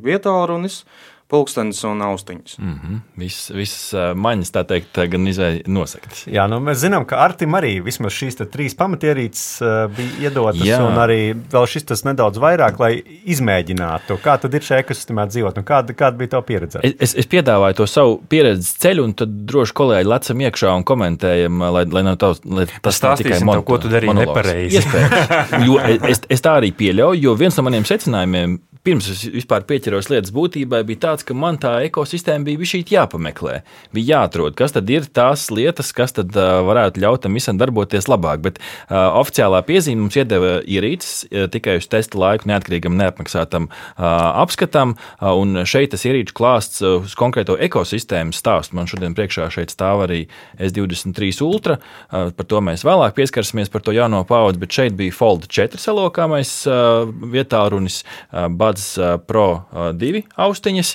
vietālunis, 0.04 0.82
pulkstenis 1.32 1.80
un 1.88 2.02
austiņas. 2.04 2.58
Mm 2.58 2.74
-hmm. 2.74 3.00
Viss 3.16 3.50
vis, 3.54 3.74
maņas, 3.94 4.52
tā 4.52 4.64
teikt, 4.68 4.98
gan 5.14 5.26
izvēle 5.28 5.62
nosaktas. 5.66 6.26
Jā, 6.28 6.44
nu 6.50 6.60
mēs 6.60 6.82
zinām, 6.84 7.06
ka 7.08 7.22
Artim 7.24 7.56
arī 7.56 7.72
vismaz 7.84 8.12
šīs 8.12 8.36
trīs 8.52 8.76
pamatierīces 8.76 9.62
bija 9.96 10.28
iedotas, 10.28 10.64
Jā. 10.66 10.80
un 10.84 10.98
arī 11.00 11.34
vēl 11.52 11.66
šis 11.66 11.88
tas 11.88 12.04
nedaudz 12.04 12.40
vairāk, 12.42 12.80
lai 12.82 12.92
izmēģinātu, 13.24 14.18
kā 14.22 14.36
tad 14.42 14.54
ir 14.54 14.66
šajā 14.66 14.84
ekosistēmā 14.84 15.26
dzīvot, 15.30 15.58
un 15.58 15.64
kāda, 15.64 15.96
kāda 15.96 16.20
bija 16.20 16.34
tā 16.36 16.42
pieredze. 16.46 16.82
Es, 16.82 17.14
es, 17.14 17.26
piedāvāju 17.26 17.78
to 17.80 17.86
savu 17.86 18.18
pieredzes 18.28 18.74
ceļu, 18.82 19.04
un 19.04 19.14
tad 19.14 19.32
droši 19.48 19.76
kolēģi 19.78 20.10
lecam 20.12 20.44
iekšā 20.46 20.74
un 20.76 20.84
komentējam, 20.84 21.64
lai, 21.76 21.86
lai 21.96 22.02
nav 22.02 22.18
tavs, 22.20 22.42
lai 22.44 22.66
tas 22.82 23.00
tā 23.00 23.14
tikai 23.16 23.40
monito, 23.40 23.64
ko 23.70 23.78
tu 23.78 23.92
darīji 23.92 24.18
nepareizi. 24.20 24.84
es, 26.12 26.22
es 26.28 26.44
tā 26.44 26.58
arī 26.60 26.72
pieļauju, 26.76 27.22
jo 27.22 27.34
viens 27.40 27.56
no 27.56 27.64
maniem 27.68 27.88
secinājumiem 27.88 28.58
pirms 28.82 29.06
es 29.12 29.22
vispār 29.30 29.62
pieķeros 29.66 30.08
lietas 30.10 30.32
būtībai, 30.34 30.82
bija 30.86 31.04
tāds, 31.06 31.22
ka 31.26 31.36
man 31.38 31.58
tā 31.62 31.76
ekosistēma 31.86 32.46
bija 32.48 32.66
šī 32.72 32.80
jāpameklē. 32.90 33.60
Bija 33.94 34.16
jāatrod, 34.16 34.56
kas 34.58 34.74
tad 34.74 34.90
ir 34.90 35.06
tās 35.06 35.46
lietas, 35.54 35.92
kas 35.94 36.16
tad 36.16 36.34
varētu 36.34 37.02
ļaut 37.02 37.22
tam 37.22 37.38
visam 37.38 37.60
darboties 37.60 38.08
labāk. 38.10 38.42
Bet 38.42 38.58
uh, 38.58 39.14
oficiālā 39.20 39.62
piezīme 39.66 40.02
mums 40.02 40.18
iedeva 40.18 40.56
ierīces 40.66 41.28
tikai 41.54 41.76
uz 41.78 41.86
testa 41.90 42.18
laiku 42.18 42.50
neatkarīgam, 42.50 42.96
neapmaksātam 42.98 43.68
uh, 43.70 44.06
apskatam, 44.42 44.96
uh, 44.96 45.30
un 45.38 45.62
šeit 45.68 45.94
tas 45.94 46.06
ierīču 46.08 46.34
klāsts 46.34 46.82
uz 46.82 47.14
konkrēto 47.18 47.54
ekosistēmu 47.62 48.34
stāstu. 48.34 48.74
Man 48.78 48.90
šodien 48.90 49.14
priekšā 49.18 49.46
šeit 49.54 49.74
stāv 49.74 50.08
arī 50.08 50.24
S23 50.58 51.30
Ultra, 51.46 51.78
uh, 51.78 52.32
par 52.34 52.50
to 52.50 52.64
mēs 52.64 52.82
vēlāk 52.88 53.14
pieskarsimies 53.20 53.70
par 53.70 53.86
to 53.86 53.94
jauno 53.94 54.24
paudzi, 54.26 54.62
bet 54.62 54.74
šeit 54.74 54.98
bija 54.98 55.14
Fold 55.14 55.46
4 55.46 55.78
salokāmais 55.78 56.56
uh, 56.66 57.06
vietā 57.30 57.62
runis. 57.70 58.02
Uh, 58.32 58.50
Buds 58.72 58.96
Pro 59.28 59.64
2 59.92 60.22
austiņas, 60.40 60.94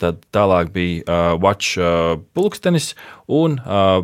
tad 0.00 0.20
tālāk 0.34 0.68
bija 0.74 1.36
Watch 1.40 1.78
pulkstenis 2.36 2.92
un 3.28 3.56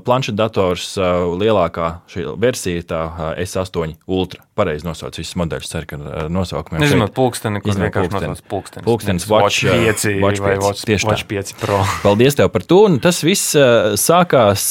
planšetdators 0.04 0.94
lielākā 1.40 1.90
šī 2.08 2.24
versija, 2.40 2.84
tā 2.88 3.00
S8 3.44 3.98
Ultra. 4.08 4.40
Pareizi 4.56 4.86
nosauc 4.86 5.16
visus 5.18 5.34
modeļus, 5.40 5.68
ceru, 5.72 5.88
ka 5.90 5.98
nosaukumiem. 6.32 6.84
Nezinot 6.84 7.12
pulksteni, 7.16 7.60
kurš 7.64 7.80
vienkārši 7.82 8.12
nosauc 8.14 8.44
pulkstenis. 8.52 8.86
Pulkstenis 8.86 9.28
Watch, 9.28 9.66
Watch 9.66 10.04
5 10.06 10.22
Watch 10.22 10.40
5, 10.40 10.44
vai 10.46 10.54
Watch, 10.62 10.86
tieši 10.88 11.08
Watch 11.10 11.26
tā. 11.26 11.42
5 11.42 11.58
Pro. 11.60 11.82
Paldies 12.04 12.38
tev 12.38 12.48
par 12.54 12.64
to, 12.64 12.84
un 12.88 13.00
tas 13.04 13.20
viss 13.26 13.52
sākās 14.00 14.70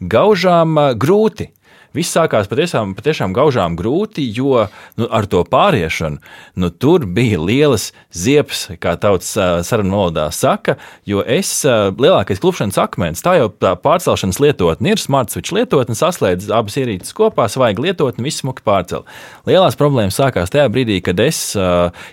gaužām 0.00 0.76
grūti. 1.00 1.48
Viss 1.96 2.14
sākās 2.14 2.46
patiešām, 2.50 2.92
patiešām 2.94 3.32
gaužām 3.34 3.74
grūti, 3.78 4.22
jo 4.36 4.66
nu, 5.00 5.08
ar 5.10 5.26
to 5.30 5.42
pāriešanu 5.42 6.20
nu, 6.60 6.70
tur 6.70 7.02
bija 7.06 7.40
lielas 7.42 7.88
ziepes, 8.14 8.68
kā 8.78 8.94
tautas 9.00 9.32
sarunu 9.66 9.96
valodā 9.96 10.28
saka. 10.34 10.76
Jo 11.08 11.24
es 11.26 11.50
lielākais 11.66 12.42
klupšanas 12.42 12.78
akmens, 12.78 13.24
tā 13.26 13.36
jau 13.40 13.48
tā 13.50 13.74
pārcelšanas 13.80 14.38
lietotne 14.42 14.94
ir 14.94 15.02
smart 15.02 15.34
switch 15.34 15.54
lietotne, 15.56 15.98
saslēdz 15.98 16.52
abas 16.54 16.78
ierīces 16.78 17.16
kopā, 17.16 17.48
svaigi 17.50 17.88
lietotne, 17.88 18.22
viss 18.26 18.44
smuki 18.44 18.62
pārcel. 18.66 19.02
Lielās 19.50 19.78
problēmas 19.80 20.20
sākās 20.20 20.54
tajā 20.54 20.68
brīdī, 20.70 21.00
kad 21.02 21.18
es, 21.24 21.42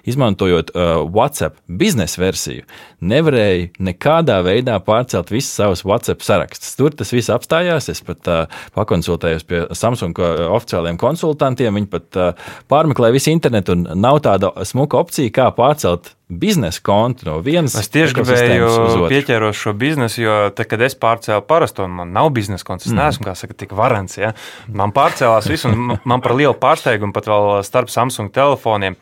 izmantojot 0.09 0.73
WhatsApp 0.73 1.61
biznesa 1.69 2.23
versiju, 2.23 2.65
nevarēju 3.01 3.69
nekādā 3.83 4.39
veidā 4.45 4.77
pārcelt 4.83 5.31
visus 5.33 5.53
savus 5.59 5.83
WhatsApp 5.85 6.25
sarakstus. 6.25 6.75
Tur 6.79 6.95
tas 6.97 7.13
viss 7.13 7.31
apstājās, 7.33 7.89
es 7.93 8.01
pat 8.05 8.29
pakonsultējos 8.75 9.47
pie 9.47 9.63
Samsung 9.77 10.17
oficiāliem 10.17 10.97
konsultantiem. 11.01 11.77
Viņi 11.77 11.91
pat 11.91 12.19
uh, 12.19 12.51
pārmeklē 12.71 13.11
visu 13.15 13.31
internetu, 13.33 13.77
un 13.77 13.85
nav 14.01 14.21
tāda 14.25 14.53
smuka 14.67 14.99
opcija, 15.01 15.33
kā 15.33 15.49
pārcelt 15.55 16.13
biznesa 16.27 16.81
kontu 16.83 17.29
no 17.29 17.37
vienas 17.39 17.77
Es 17.79 17.87
tieši 17.93 18.17
gribēju 18.17 19.05
pieķeros 19.07 19.61
šo 19.61 19.71
biznesu, 19.79 20.21
jo, 20.25 20.33
te, 20.55 20.65
kad 20.67 20.81
es 20.83 20.97
pārcēlu 20.99 21.45
parasto, 21.47 21.85
un 21.87 21.95
man 22.01 22.11
nav 22.15 22.33
biznesa 22.35 22.67
konts, 22.67 22.89
es 22.89 22.91
mm. 22.91 22.99
neesmu, 22.99 23.27
kā 23.29 23.35
saka, 23.39 23.55
tik 23.55 23.77
varants. 23.77 24.17
Ja? 24.19 24.33
Man 24.67 24.91
pārcēlās 24.95 25.47
viss, 25.47 25.69
un 25.69 25.95
man 26.03 26.25
par 26.25 26.35
lielu 26.35 26.57
pārsteigumu 26.59 27.15
pat 27.15 27.29
vēl 27.31 27.53
starp 27.67 27.93
Samsung 27.93 28.33
telefoniem 28.35 28.99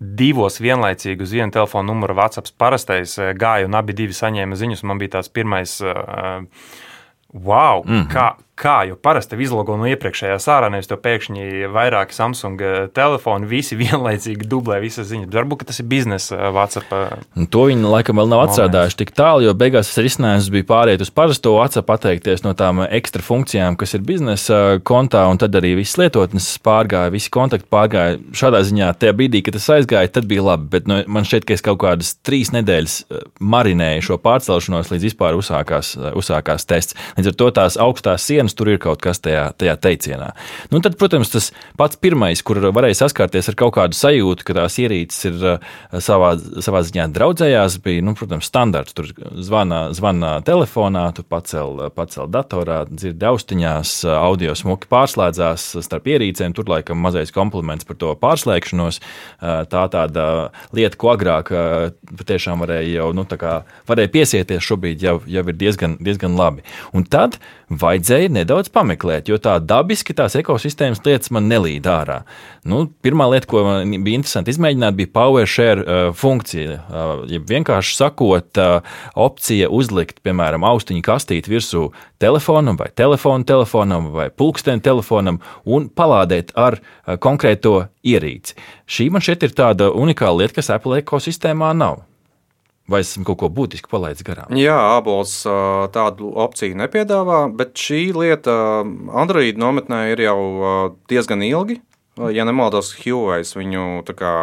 divos 0.00 0.60
vienlaicīgi 0.60 1.22
uz 1.22 1.32
vienu 1.36 1.52
telefonu 1.52 1.92
numuru 1.92 2.16
WhatsApp 2.16 2.54
parastais 2.58 3.18
gāja, 3.36 3.68
un 3.68 3.74
abi 3.74 3.92
saņēma 4.16 4.56
ziņas. 4.56 4.84
Man 4.88 4.98
bija 4.98 5.18
tāds 5.18 5.28
pirmais. 5.32 5.80
Uh, 5.84 6.46
Wow! 7.32 7.84
Mm 7.86 7.92
-hmm. 7.92 8.06
kā, 8.10 8.34
kā 8.60 8.76
jau 8.88 8.96
parasti 9.00 9.38
izlogo 9.40 9.76
no 9.80 9.88
iepriekšējā 9.90 10.36
sārā, 10.42 10.68
nevis 10.72 10.90
to 10.90 10.98
pēkšņi 11.00 11.70
vairāki 11.72 12.16
Samsung 12.16 12.60
telefoni, 12.96 13.48
visi 13.50 13.78
vienlaicīgi 13.82 14.48
dublē 14.50 14.80
visas 14.82 15.08
ziņas. 15.10 15.30
Varbūt 15.34 15.66
tas 15.70 15.80
ir 15.82 15.88
biznesa 15.90 16.50
WhatsApp. 16.54 16.92
Un 17.38 17.48
to 17.50 17.66
viņi 17.70 17.88
laikam 17.90 18.20
vēl 18.20 18.30
nav 18.30 18.44
atstrādājuši 18.46 19.00
tik 19.02 19.14
tālu, 19.16 19.46
jo 19.46 19.54
beigās 19.56 19.90
tas 19.90 20.02
risinājums 20.04 20.50
bija 20.52 20.68
pāriet 20.68 21.04
uz 21.04 21.12
parasto 21.14 21.54
WhatsApp, 21.56 21.92
atteikties 21.94 22.44
no 22.44 22.54
tām 22.58 22.82
ekstra 22.86 23.24
funkcijām, 23.24 23.78
kas 23.80 23.96
ir 23.96 24.04
biznesa 24.06 24.80
kontā, 24.86 25.24
un 25.30 25.40
tad 25.40 25.56
arī 25.58 25.74
viss 25.78 25.98
lietotnes 26.00 26.48
pārgāja, 26.64 27.12
visi 27.14 27.32
kontakti 27.32 27.68
pārgāja. 27.72 28.18
Šādā 28.36 28.62
ziņā 28.66 28.92
tajā 29.00 29.14
brīdī, 29.16 29.42
kad 29.46 29.56
tas 29.56 29.68
aizgāja, 29.76 30.12
tad 30.12 30.28
bija 30.30 30.44
labi. 30.50 30.68
Bet 30.74 30.88
nu, 30.90 31.00
man 31.10 31.26
šķiet, 31.28 31.46
ka 31.48 31.56
es 31.56 31.64
kaut 31.64 31.80
kādas 31.82 32.14
trīs 32.26 32.52
nedēļas 32.54 32.96
marinēju 33.40 34.06
šo 34.10 34.20
pārcelšanos, 34.22 34.92
līdz 34.92 35.08
vispār 35.10 35.38
uzsākās, 35.38 35.94
uzsākās 36.18 36.66
tests. 36.68 36.96
Līdz 37.18 37.32
ar 37.32 37.38
to 37.42 37.50
tās 37.60 37.78
augstās 37.80 38.26
sienas 38.26 38.49
tur 38.56 38.72
ir 38.72 38.80
kaut 38.82 39.00
kas 39.02 39.22
tajā, 39.22 39.50
tajā 39.60 39.76
teicienā. 39.80 40.30
Nu, 40.72 40.80
tad, 40.84 40.96
protams, 41.00 41.32
tas 41.32 41.50
pats 41.78 41.98
pirmais, 42.00 42.42
kur 42.46 42.60
varēja 42.70 43.02
saskarties 43.02 43.50
ar 43.52 43.58
kaut 43.58 43.74
kādu 43.78 43.98
sajūtu, 43.98 44.46
ka 44.46 44.56
tās 44.60 44.78
ierīces 44.82 45.28
ir 45.30 45.38
savā, 46.02 46.32
savā 46.62 46.82
ziņā 46.86 47.08
draudzējās, 47.14 47.78
bija, 47.84 48.04
nu, 48.06 48.14
protams, 48.18 48.48
standarts. 48.50 48.96
Tur 48.96 49.10
zvana, 49.38 49.82
zvana 49.96 50.36
telefonā, 50.46 51.06
tu 51.16 51.24
pacēl, 51.26 51.86
pacēl 51.96 52.30
datorā, 52.32 52.82
dzirdi 52.90 53.28
austiņās, 53.30 53.94
audio 54.16 54.56
smuki 54.58 54.90
pārslēdzās 54.90 55.70
starp 55.86 56.10
ierīcēm. 56.10 56.56
Tur 56.56 56.70
laikam 56.70 57.00
mazais 57.02 57.34
kompliments 57.34 57.88
par 57.88 57.98
to 58.00 58.14
pārslēgšanos. 58.20 59.00
Tā 59.40 59.84
tāda 59.94 60.26
lieta, 60.76 60.98
ko 61.00 61.14
agrāk 61.14 61.52
patiešām 62.18 62.62
varēja 62.64 63.00
jau, 63.00 63.10
nu, 63.16 63.26
kā 63.40 63.60
varēja 63.88 64.12
piesieties, 64.14 64.66
šobrīd 64.66 65.04
jau, 65.04 65.18
jau 65.30 65.44
ir 65.46 65.56
diezgan, 65.56 65.96
diezgan 66.02 66.36
labi. 66.38 66.64
Un 66.96 67.06
tad 67.08 67.38
vajadzēja 67.70 68.32
nedaudz 68.40 68.70
pameklēt, 68.72 69.28
jo 69.30 69.38
tā 69.40 69.58
dabiski 69.62 70.16
tās 70.16 70.34
ekosistēmas 70.40 71.02
lietas 71.06 71.32
man 71.34 71.46
nelīd 71.50 71.86
ārā. 71.90 72.20
Nu, 72.68 72.82
pirmā 73.04 73.28
lieta, 73.30 73.48
ko 73.50 73.62
man 73.66 73.94
bija 74.04 74.20
interesanti 74.20 74.52
izmēģināt, 74.54 74.96
bija 74.98 75.12
PowerShare 75.14 75.84
uh, 75.84 76.00
funkcija. 76.16 76.80
Uh, 76.80 77.12
ja 77.30 77.40
vienkārši 77.52 77.96
sakot, 77.96 78.60
uh, 78.60 78.98
opcija 79.20 79.70
uzlikt, 79.72 80.20
piemēram, 80.26 80.66
austiņu 80.66 81.04
kastīti 81.06 81.52
virsū 81.52 81.86
telefonam 82.20 82.76
vai 82.80 82.90
telefonu 82.96 83.48
telefonam 83.48 84.10
vai 84.16 84.28
pulksteni 84.34 84.84
telefonam 84.84 85.40
un 85.64 85.88
palādēt 85.88 86.52
ar 86.58 86.80
uh, 86.80 87.16
konkrēto 87.20 87.86
ierīci. 88.04 88.58
Šī 88.90 89.10
man 89.14 89.24
šeit 89.24 89.46
ir 89.46 89.56
tāda 89.56 89.92
unikāla 89.94 90.44
lieta, 90.44 90.60
kas 90.60 90.72
Apple 90.74 91.00
ekosistēmā 91.04 91.72
nav. 91.76 92.04
Vai 92.90 93.04
esmu 93.04 93.22
kaut 93.28 93.38
ko 93.42 93.50
būtisku 93.54 93.90
palaidis 93.92 94.24
garām? 94.26 94.50
Jā, 94.58 94.76
abols 94.96 95.36
tādu 95.94 96.32
opciju 96.42 96.78
nepiedāvā, 96.80 97.44
bet 97.54 97.78
šī 97.78 98.00
lieta 98.16 98.56
Android 99.22 99.60
nometnē 99.60 100.08
ir 100.10 100.24
jau 100.26 100.40
diezgan 101.10 101.44
ilgi. 101.46 101.78
Ja 102.34 102.44
nemaldos, 102.44 102.90
Huawei 102.98 103.46
viņu 103.46 104.02
kā, 104.18 104.34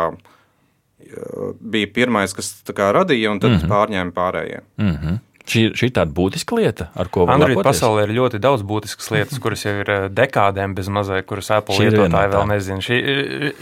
bija 1.59 1.89
pirmais, 1.93 2.33
kas 2.33 2.53
kā, 2.71 2.89
radīja, 2.95 3.33
un 3.35 3.43
tad 3.43 3.51
mm 3.51 3.59
-hmm. 3.59 3.73
pārņēma 3.73 4.15
pārējie. 4.15 4.61
Mm 4.77 4.95
-hmm. 4.95 5.19
Šī, 5.47 5.61
šī 5.79 5.87
ir 5.87 5.93
tāda 5.95 6.11
būtiska 6.11 6.57
lieta, 6.57 6.89
ar 6.91 7.07
ko 7.07 7.23
Android 7.31 7.55
lepoties? 7.55 7.79
pasaulē 7.79 8.03
ir 8.03 8.11
ļoti 8.17 8.39
daudz 8.43 8.65
būtiskas 8.67 9.07
lietas, 9.13 9.39
kuras 9.39 9.61
jau 9.63 9.77
ir 9.79 9.91
eh, 9.93 10.07
dekādēm 10.11 10.73
bez 10.75 10.89
mazai, 10.91 11.21
kuras 11.27 11.47
Apple 11.55 11.77
lietotāji 11.79 12.31
vēl 12.33 12.49
nezina. 12.51 12.83
Šī, 12.83 12.97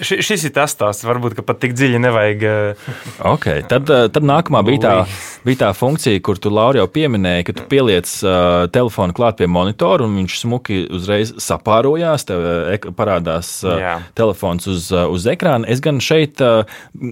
ši, 0.01 0.18
šis 0.25 0.48
ir 0.50 0.54
tas 0.56 0.74
stāsts, 0.74 1.06
varbūt 1.06 1.44
pat 1.46 1.60
tik 1.62 1.75
dziļi 1.77 2.01
nevajag. 2.08 2.46
Eh, 2.50 2.88
okay, 3.30 3.62
tad, 3.70 3.92
eh, 3.94 4.08
tad 4.10 4.25
nākamā 4.25 4.63
bija 4.65 4.82
tā, 4.82 4.96
bija 5.46 5.62
tā 5.68 5.70
funkcija, 5.77 6.24
kur 6.25 6.42
tu 6.42 6.50
Laura 6.50 6.82
jau 6.82 6.88
pieminēji, 6.89 7.46
ka 7.51 7.56
tu 7.60 7.68
pieliec 7.70 8.10
uh, 8.25 8.65
telefonu 8.74 9.13
klāt 9.13 9.38
pie 9.38 9.50
monitora 9.51 10.08
un 10.08 10.18
viņš 10.24 10.39
smuki 10.42 10.80
uzreiz 10.89 11.36
sapārojās, 11.46 12.25
tev 12.25 12.50
uh, 12.50 12.89
parādās 12.98 13.60
uh, 13.68 13.77
Jā. 13.77 13.96
telefons 14.18 14.65
uz, 14.72 14.89
uz 14.89 15.30
ekrāna. 15.30 15.70
Es 15.70 15.86
gan 15.86 16.01
šeit 16.01 16.42
uh, 16.42 16.65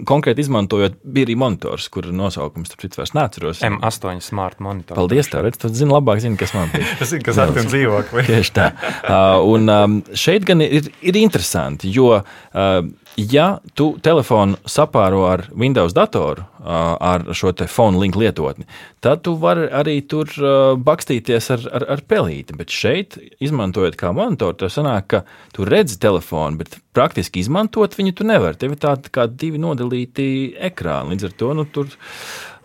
konkrēti 0.09 0.41
izmantojot, 0.47 0.97
bija 1.05 1.29
arī 1.29 1.37
monitors, 1.45 1.91
kur 1.93 2.09
nosaukums, 2.09 2.73
tāpēc 2.73 2.97
vairs 2.97 3.15
neatceros. 3.17 3.63
M8 3.69 4.23
Smart 4.23 4.62
monitoru. 4.63 4.97
Paldies, 4.97 5.29
tev, 5.31 5.43
redz, 5.45 5.59
tu 5.61 5.71
zini 5.73 5.93
labāk, 5.93 6.23
zini, 6.23 6.39
kas 6.39 6.55
man 6.55 6.71
bija. 6.73 6.87
es 7.03 7.13
zinu, 7.13 7.25
kas 7.27 7.41
ar 7.43 7.53
tiem 7.55 7.69
dzīvokli. 7.69 8.25
Tieši 8.31 8.55
tā. 8.55 8.71
Uh, 9.03 9.37
un 9.53 9.71
um, 9.73 10.01
šeit 10.17 10.47
gan 10.47 10.63
ir, 10.65 10.89
ir 11.03 11.19
interesanti, 11.19 11.91
jo, 11.93 12.09
uh, 12.23 12.73
ja 13.17 13.47
tu 13.77 13.93
telefonu 14.03 14.57
sapāro 14.69 15.23
ar 15.29 15.45
Windows 15.51 15.93
datoru, 15.95 16.45
uh, 16.63 16.95
ar 16.97 17.27
šo 17.35 17.53
te 17.57 17.67
phone 17.69 17.99
link 18.01 18.17
lietotni, 18.19 18.65
tad 19.03 19.23
tu 19.25 19.35
vari 19.39 19.67
arī 19.69 19.99
tur 20.09 20.31
uh, 20.39 20.73
bakstīties 20.79 21.51
ar, 21.53 21.67
ar, 21.79 21.87
ar 21.97 22.03
pelīti. 22.09 22.57
Bet 22.57 22.73
šeit, 22.73 23.19
izmantojot 23.43 23.97
kā 23.99 24.13
monitoru, 24.15 24.57
tas 24.63 24.79
sanāk, 24.79 25.09
ka 25.13 25.23
tu 25.55 25.67
redzi 25.67 25.99
telefonu, 26.01 26.61
bet 26.63 26.79
praktiski 26.95 27.43
izmantot 27.43 27.97
viņu 27.97 28.15
tu 28.17 28.27
nevari. 28.27 28.57
Tev 28.59 28.75
ir 28.75 28.81
tādi 28.81 29.13
kā 29.13 29.27
divi 29.29 29.61
nodalīti 29.61 30.27
ekrāni. 30.71 31.13
Līdz 31.13 31.29
ar 31.29 31.37
to 31.39 31.53
nu, 31.57 31.67
tur 31.69 31.89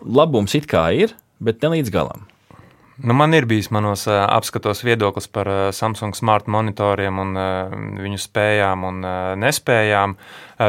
labums 0.05 0.55
it 0.57 0.69
kā 0.69 0.89
ir, 0.95 1.13
bet 1.39 1.63
ne 1.63 1.77
līdz 1.77 1.93
galam. 1.93 2.27
Nu, 2.99 3.15
man 3.15 3.31
ir 3.31 3.45
bijis 3.47 3.69
manos 3.71 4.01
uh, 4.09 4.25
apskatos 4.27 4.81
viedoklis 4.83 5.29
par 5.31 5.47
uh, 5.47 5.59
Samsung 5.71 6.17
smart 6.17 6.49
monitoriem 6.51 7.21
un 7.21 7.31
uh, 7.39 7.77
viņu 8.03 8.19
spējām 8.19 8.83
un 8.89 8.99
nespējām. 9.39 10.17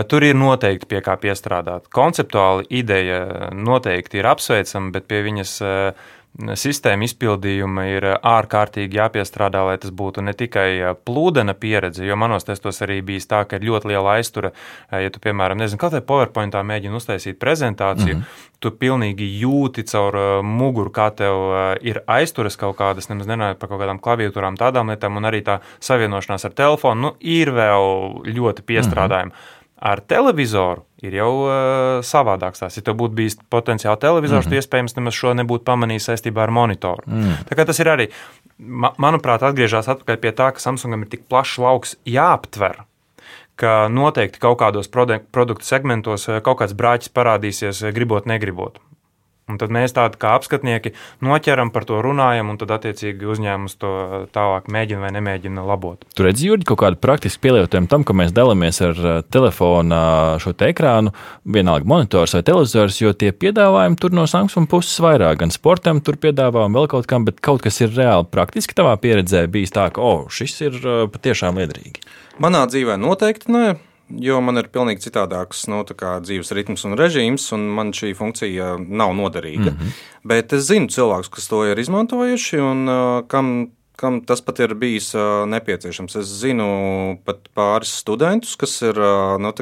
Tur 0.06 0.22
ir 0.22 0.36
noteikti 0.38 0.86
pie 0.86 1.00
kā 1.02 1.16
piestrādāt. 1.18 1.88
Konceptuāli 1.90 2.68
ideja 2.78 3.50
noteikti 3.50 4.20
ir 4.20 4.28
apsveicama, 4.30 4.92
bet 4.94 5.08
pie 5.10 5.24
viņas 5.26 5.54
uh, 5.66 6.04
sistēma 6.38 7.04
izpildījuma 7.04 7.84
ir 7.90 8.06
ārkārtīgi 8.16 8.96
jāpiestrādā, 8.96 9.62
lai 9.66 9.76
tas 9.82 9.92
būtu 9.94 10.22
ne 10.24 10.32
tikai 10.36 10.94
plūdena 11.04 11.54
pieredze, 11.58 12.04
jo 12.06 12.16
manos 12.16 12.46
testos 12.48 12.80
arī 12.86 13.00
bija 13.04 13.26
tā, 13.32 13.42
ka 13.48 13.58
ir 13.58 13.66
ļoti 13.68 13.90
liela 13.90 14.16
aiztura. 14.16 14.52
Ja 14.90 15.10
tu, 15.12 15.20
piemēram, 15.22 15.60
nezinu, 15.60 15.80
kā 15.80 15.90
te 15.92 16.00
PowerPointā 16.06 16.62
mēģini 16.66 16.96
uztaisīt 16.96 17.40
prezentāciju, 17.42 18.16
mm 18.16 18.22
-hmm. 18.22 18.56
tu 18.60 18.70
pilnīgi 18.70 19.28
jūti 19.42 19.84
caur 19.90 20.42
muguru, 20.42 20.90
kā 20.90 21.10
tev 21.14 21.78
ir 21.82 22.02
aizturas 22.06 22.56
kaut 22.56 22.76
kādas, 22.76 23.08
nemaz 23.08 23.26
nenājot 23.26 23.58
par 23.58 23.68
kaut 23.68 23.80
kādām 23.80 24.00
klaviatūrām, 24.00 24.56
tādām 24.56 24.88
lietām, 24.88 25.16
un 25.16 25.24
arī 25.24 25.42
tā 25.42 25.60
savienošanās 25.80 26.44
ar 26.44 26.52
telefonu 26.52 27.00
nu, 27.00 27.16
ir 27.20 27.50
vēl 27.50 28.22
ļoti 28.24 28.62
piestrādājama. 28.62 29.30
Mm 29.30 29.36
-hmm. 29.36 29.59
Ar 29.80 30.00
televizoru 30.04 30.84
ir 31.00 31.16
jau 31.16 31.30
uh, 31.46 31.54
savādāks. 32.04 32.60
Tās. 32.60 32.76
Ja 32.76 32.84
tev 32.84 32.98
būtu 33.00 33.16
bijis 33.16 33.38
potenciāli 33.52 34.00
televizors, 34.02 34.44
mm 34.44 34.50
-hmm. 34.50 34.60
tad 34.60 34.66
iespējams 34.66 34.96
nemaz 34.96 35.16
šo 35.16 35.32
nebūtu 35.38 35.64
pamanījis 35.64 36.10
saistībā 36.10 36.44
ar 36.44 36.52
monitoru. 36.52 37.06
Mm. 37.06 37.40
Tā 37.48 37.56
kā 37.56 37.66
tas 37.66 37.80
ir 37.80 37.88
arī, 37.88 38.10
ma 38.58 38.92
manuprāt, 38.98 39.42
atgriežas 39.42 39.88
atpakaļ 39.88 40.20
pie 40.20 40.32
tā, 40.32 40.52
ka 40.52 40.60
Samsungam 40.60 41.02
ir 41.02 41.08
tik 41.08 41.24
plašs 41.28 41.58
lauks 41.58 41.96
jāaptver, 42.04 42.84
ka 43.56 43.88
noteikti 43.88 44.38
kaut 44.38 44.60
kādos 44.60 44.88
produktu 45.32 45.64
segmentos 45.64 46.28
kaut 46.42 46.58
kāds 46.60 46.76
brāķis 46.76 47.08
parādīsies, 47.08 47.92
gribot, 47.94 48.26
negribot. 48.26 48.80
Un 49.50 49.58
tad 49.60 49.72
mēs 49.74 49.94
tādi 49.96 50.18
kā 50.20 50.34
apskatnieki 50.38 50.92
noķeram 51.24 51.72
par 51.74 51.86
to 51.88 51.98
runājam, 52.04 52.52
un 52.52 52.60
tad 52.60 52.72
attiecīgi 52.76 53.28
uzņēmums 53.34 53.76
to 53.80 53.92
tālāk 54.34 54.70
mēģina 54.70 55.04
vai 55.04 55.12
nemēģina 55.16 55.64
labot. 55.66 56.06
Tur 56.14 56.28
redz, 56.28 56.44
Jurgi, 56.46 56.68
kaut 56.70 56.82
kādu 56.84 57.00
praktisku 57.02 57.42
pielietojumu 57.48 57.90
tam, 57.90 58.06
ka 58.06 58.16
mēs 58.16 58.34
dalāmies 58.36 58.80
ar 58.86 59.02
uh, 59.02 59.18
telefonu 59.26 59.98
šo 60.40 60.54
te 60.56 60.70
ekrānu, 60.70 61.12
vienalga 61.44 61.88
monitors 61.90 62.36
vai 62.36 62.44
televizors, 62.46 63.00
jo 63.02 63.12
tie 63.16 63.32
piedāvājumi 63.34 63.98
tur 64.00 64.14
no 64.16 64.26
Samsung 64.30 64.70
puses 64.70 64.96
vairāk, 65.02 65.42
gan 65.42 65.54
sportam 65.54 66.02
tur 66.04 66.20
piedāvā 66.20 66.66
un 66.68 66.76
vēl 66.76 66.90
kaut 66.92 67.10
kam, 67.10 67.26
bet 67.28 67.42
kaut 67.44 67.64
kas 67.66 67.82
ir 67.82 67.92
reāli 67.96 68.28
praktiski 68.30 68.76
tavā 68.78 68.96
pieredzē 69.02 69.46
bijis 69.50 69.74
tā, 69.74 69.90
ka, 69.94 70.04
oh, 70.04 70.26
šis 70.32 70.58
ir 70.68 70.80
uh, 70.84 71.04
patiešām 71.10 71.60
liederīgi. 71.60 72.04
Manā 72.40 72.64
dzīvē 72.70 72.96
noteikti 73.00 73.52
nē. 73.52 73.68
Ne 73.70 73.89
jo 74.18 74.40
man 74.40 74.60
ir 74.60 74.70
pilnīgi 74.72 75.06
citādāks 75.08 75.66
nu, 75.70 75.82
dzīves 75.86 76.52
ritms 76.56 76.84
un 76.88 76.96
režīms, 76.98 77.50
un 77.56 77.68
man 77.76 77.92
šī 77.96 78.12
funkcija 78.18 78.76
nav 78.80 79.14
noderīga. 79.14 79.70
Mm 79.70 79.76
-hmm. 79.76 80.00
Bet 80.24 80.52
es 80.52 80.66
zinu 80.68 80.88
cilvēkus, 80.88 81.30
kas 81.30 81.48
to 81.48 81.64
ir 81.66 81.78
izmantojuši 81.78 82.58
un 82.58 82.88
uh, 82.88 83.28
kam, 83.28 83.70
kam 83.96 84.20
tas 84.20 84.40
pat 84.40 84.58
ir 84.60 84.74
bijis 84.74 85.14
uh, 85.14 85.46
nepieciešams. 85.46 86.16
Es 86.16 86.26
zinu 86.26 87.18
pat 87.24 87.48
pāris 87.54 87.94
studentus, 88.02 88.56
kas 88.56 88.82
ir 88.82 88.98
uh, 88.98 89.38
nu, 89.40 89.52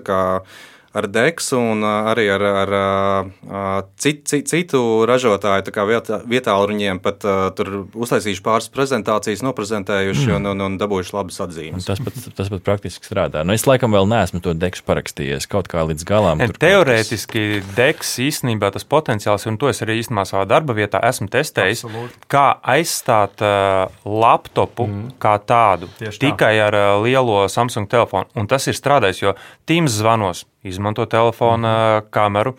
ar 0.97 1.09
Deksu 1.13 1.59
un 1.59 1.85
arī 1.85 2.29
ar, 2.33 2.45
ar, 2.63 2.73
ar 2.73 3.87
cit, 4.01 4.23
cit, 4.29 4.49
citu 4.49 4.81
ražotāju 5.09 5.87
vietā, 5.89 6.21
vietā 6.29 6.55
viņiem 6.59 7.01
pat 7.05 7.25
tur 7.59 7.71
uztaisījuši 7.93 8.45
pāris 8.45 8.71
prezentācijas, 8.73 9.45
noprezentējuši 9.47 10.27
mm. 10.29 10.37
un, 10.39 10.51
un, 10.53 10.65
un 10.67 10.79
dabūjuši 10.81 11.15
labas 11.17 11.41
atzīmes. 11.45 11.89
Tas 11.89 12.03
pat, 12.05 12.19
tas 12.39 12.51
pat 12.53 12.65
praktiski 12.67 13.09
strādā. 13.09 13.45
Nu, 13.47 13.55
es 13.57 13.67
laikam 13.69 13.95
vēl 13.95 14.09
neesmu 14.11 14.43
to 14.45 14.55
Deksu 14.59 14.85
parakstījies 14.89 15.49
kaut 15.51 15.71
kā 15.71 15.85
līdz 15.89 16.07
galam. 16.09 16.43
Ne, 16.43 16.51
teorētiski 16.53 17.63
Deks 17.77 18.17
īstenībā 18.25 18.73
tas 18.75 18.87
potenciāls, 18.89 19.47
un 19.51 19.59
to 19.61 19.71
es 19.73 19.83
arī 19.85 20.01
īstenībā 20.03 20.25
savā 20.29 20.45
darba 20.49 20.77
vietā 20.77 21.03
esmu 21.09 21.31
testējis, 21.33 21.85
Absolut. 21.87 22.29
kā 22.31 22.47
aizstāt 22.77 23.45
uh, 23.45 23.87
laptopu 24.05 24.89
mm. 24.89 25.17
kā 25.23 25.37
tādu 25.49 25.91
Tieši 26.01 26.25
tikai 26.27 26.55
tā. 26.57 26.69
ar 26.69 26.79
uh, 26.79 26.91
lielo 27.05 27.45
Samsung 27.53 27.91
telefonu. 27.91 28.31
Un 28.39 28.51
tas 28.51 28.67
ir 28.71 28.77
strādājis, 28.77 29.25
jo 29.25 29.35
Teams 29.69 29.99
zvanos 30.01 30.47
izmanto 30.63 31.07
telefona 31.07 32.03
kameru. 32.11 32.55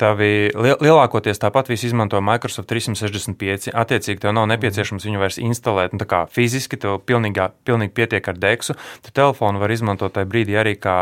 Tavi 0.00 0.50
lielākoties 0.54 1.38
tāpat 1.38 1.68
visi 1.70 1.86
izmanto 1.86 2.18
Microsoft 2.24 2.66
365. 2.70 3.70
Attiecīgi, 3.70 4.18
tev 4.24 4.34
nav 4.34 4.48
nepieciešams 4.50 5.06
viņu 5.06 5.20
vairs 5.22 5.38
instalēt. 5.38 5.94
Nu, 5.94 6.02
kā 6.10 6.24
fiziski 6.34 6.78
tev 6.82 6.98
pilnīgi, 7.06 7.46
pilnīgi 7.68 7.94
pietiek 7.94 8.32
ar 8.32 8.40
deksu. 8.42 8.74
Tu 9.06 9.14
telefonu 9.14 9.62
var 9.62 9.70
izmantot 9.70 10.16
tajā 10.16 10.26
brīdī 10.30 10.58
arī 10.58 10.74
kā 10.82 10.96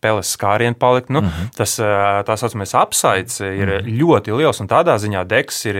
peles 0.00 0.30
skārienu 0.36 0.76
palikt. 0.78 1.08
Nu, 1.08 1.20
mm 1.20 1.26
-hmm. 1.26 1.56
Tas 1.56 1.78
tā 2.28 2.36
saucamais 2.36 2.74
apsaids 2.74 3.40
ir 3.40 3.66
mm 3.66 3.72
-hmm. 3.72 3.98
ļoti 4.00 4.36
liels, 4.36 4.60
un 4.60 4.68
tādā 4.68 4.94
ziņā 4.98 5.24
deks 5.24 5.64
ir 5.66 5.76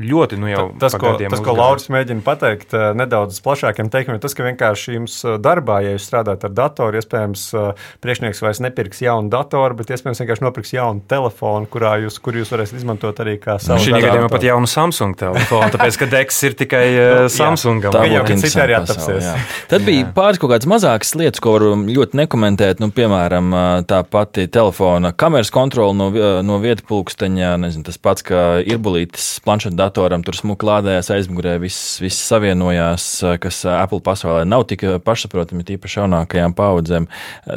ļoti 0.00 0.36
nu, 0.36 0.48
jau. 0.48 0.72
Tas, 0.78 0.94
ko, 0.94 1.16
tas 1.30 1.40
ko 1.40 1.52
Lauris 1.52 1.88
mēģina 1.88 2.20
pateikt, 2.20 2.72
nedaudz 2.94 3.40
plašākiem 3.40 3.90
teikumiem, 3.90 4.20
tas, 4.20 4.34
ka 4.34 4.42
vienkārši 4.42 4.94
jums 4.94 5.24
darbā, 5.38 5.82
ja 5.82 5.90
jūs 5.92 6.10
strādājat 6.10 6.44
ar 6.44 6.50
datoru, 6.50 6.96
iespējams, 6.96 7.54
priekšnieks 8.00 8.42
vairs 8.42 8.60
nepirks 8.60 9.00
jaunu 9.00 9.28
datoru, 9.28 9.74
bet 9.74 9.90
iespējams 9.90 10.20
vienkārši 10.20 10.42
nopirks 10.44 10.72
jaunu 10.72 11.00
telefonu, 11.08 11.66
kurā 11.84 11.94
jūs, 12.00 12.16
kur 12.22 12.36
jūs 12.38 12.50
varēsiet 12.52 12.80
izmantot 12.80 13.18
arī 13.20 13.36
kā 13.42 13.58
savu. 13.60 13.82
Šī 13.84 13.92
gadījumā 13.98 14.28
pat 14.32 14.44
jaunu 14.46 14.68
Samsung 14.70 15.16
telefonu, 15.20 15.68
tāpēc, 15.74 15.98
ka 16.00 16.08
deks 16.14 16.40
ir 16.48 16.56
tikai 16.56 16.84
nu, 16.96 17.28
Samsungam. 17.32 17.92
Tā 17.94 18.04
jau 18.08 18.22
ir 18.24 18.40
citi 18.40 18.60
arī 18.62 18.76
attapsies. 18.78 19.28
Tad 19.70 19.84
bija 19.86 20.06
pāris 20.16 20.40
kaut 20.40 20.54
kādas 20.54 20.68
mazākas 20.70 21.12
lietas, 21.18 21.42
ko 21.44 21.56
varu 21.56 21.72
ļoti 21.84 22.20
nekomentēt, 22.22 22.80
nu, 22.82 22.88
piemēram, 22.94 23.52
tā 23.90 24.00
pati 24.08 24.46
telefona 24.52 25.12
kameras 25.12 25.52
kontrole 25.54 25.96
no, 25.98 26.10
no 26.46 26.60
vietas 26.62 26.86
pulksteņa, 26.88 27.54
nezinu, 27.66 27.86
tas 27.88 28.00
pats, 28.00 28.24
kā 28.24 28.44
ir 28.64 28.80
bulītis 28.84 29.34
planšetdatoram, 29.44 30.24
tur 30.24 30.38
smuki 30.38 30.68
lādējās 30.68 31.12
aizmugurē, 31.18 31.58
viss, 31.62 31.98
viss 32.02 32.24
savienojās, 32.30 33.08
kas 33.42 33.64
Apple 33.76 34.00
pasaulē 34.04 34.46
nav 34.48 34.66
tik 34.70 34.86
pašsaprotami, 35.04 35.66
tīpaši 35.68 36.00
jaunākajām 36.02 36.56
paudzēm. 36.56 37.10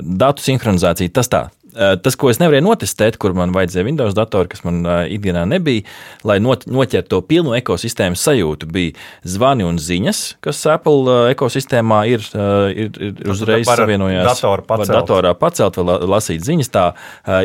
Datu 0.04 0.44
sinhronizācija, 0.44 1.16
tas 1.16 1.32
tā, 1.32 1.48
Eh, 1.67 1.67
tas, 2.04 2.16
ko 2.18 2.32
es 2.32 2.40
nevarēju 2.42 2.66
notestēt, 2.66 3.18
kur 3.22 3.36
man 3.38 3.54
vajadzēja 3.56 3.86
Windows 3.86 4.16
datoru, 4.18 4.50
kas 4.52 4.64
man 4.66 4.82
eh, 4.86 5.14
ikdienā 5.18 5.44
nebija, 5.50 5.86
lai 6.28 6.40
noķertu 6.42 7.10
to 7.12 7.22
pilnu 7.28 7.54
ekosistēmas 7.58 8.24
sajūtu, 8.26 8.70
bija 8.74 8.96
zvani 9.28 9.66
un 9.68 9.80
ziņas, 9.82 10.22
kas 10.44 10.63
Apple 10.74 11.13
eh, 11.13 11.32
ekosistēmā 11.36 12.02
ir, 12.12 12.26
ir, 12.74 13.02
ir 13.10 13.32
uzreiz 13.32 13.68
savienojās. 13.70 14.28
Datoru 14.28 14.66
pacelt. 14.68 14.94
Datorā 14.96 15.34
pacelt 15.38 15.80
vai 15.80 15.98
lasīt 16.16 16.46
ziņas. 16.46 16.72
Tā 16.74 16.86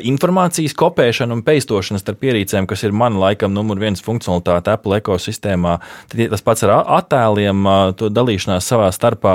informācijas 0.08 0.74
kopēšana 0.78 1.36
un 1.36 1.44
peistošana 1.46 2.00
starp 2.00 2.24
ierīcēm, 2.26 2.66
kas 2.70 2.84
ir 2.86 2.96
mana 2.96 3.20
laikam 3.26 3.54
numur 3.54 3.80
viens 3.82 4.02
funkcionalitāte 4.04 4.72
Apple 4.74 4.98
ekosistēmā. 5.02 5.76
Tas 6.12 6.44
pats 6.44 6.66
ar 6.66 6.74
attēliem, 6.98 7.66
to 7.98 8.10
dalīšanās 8.12 8.68
savā 8.72 8.88
starpā, 8.94 9.34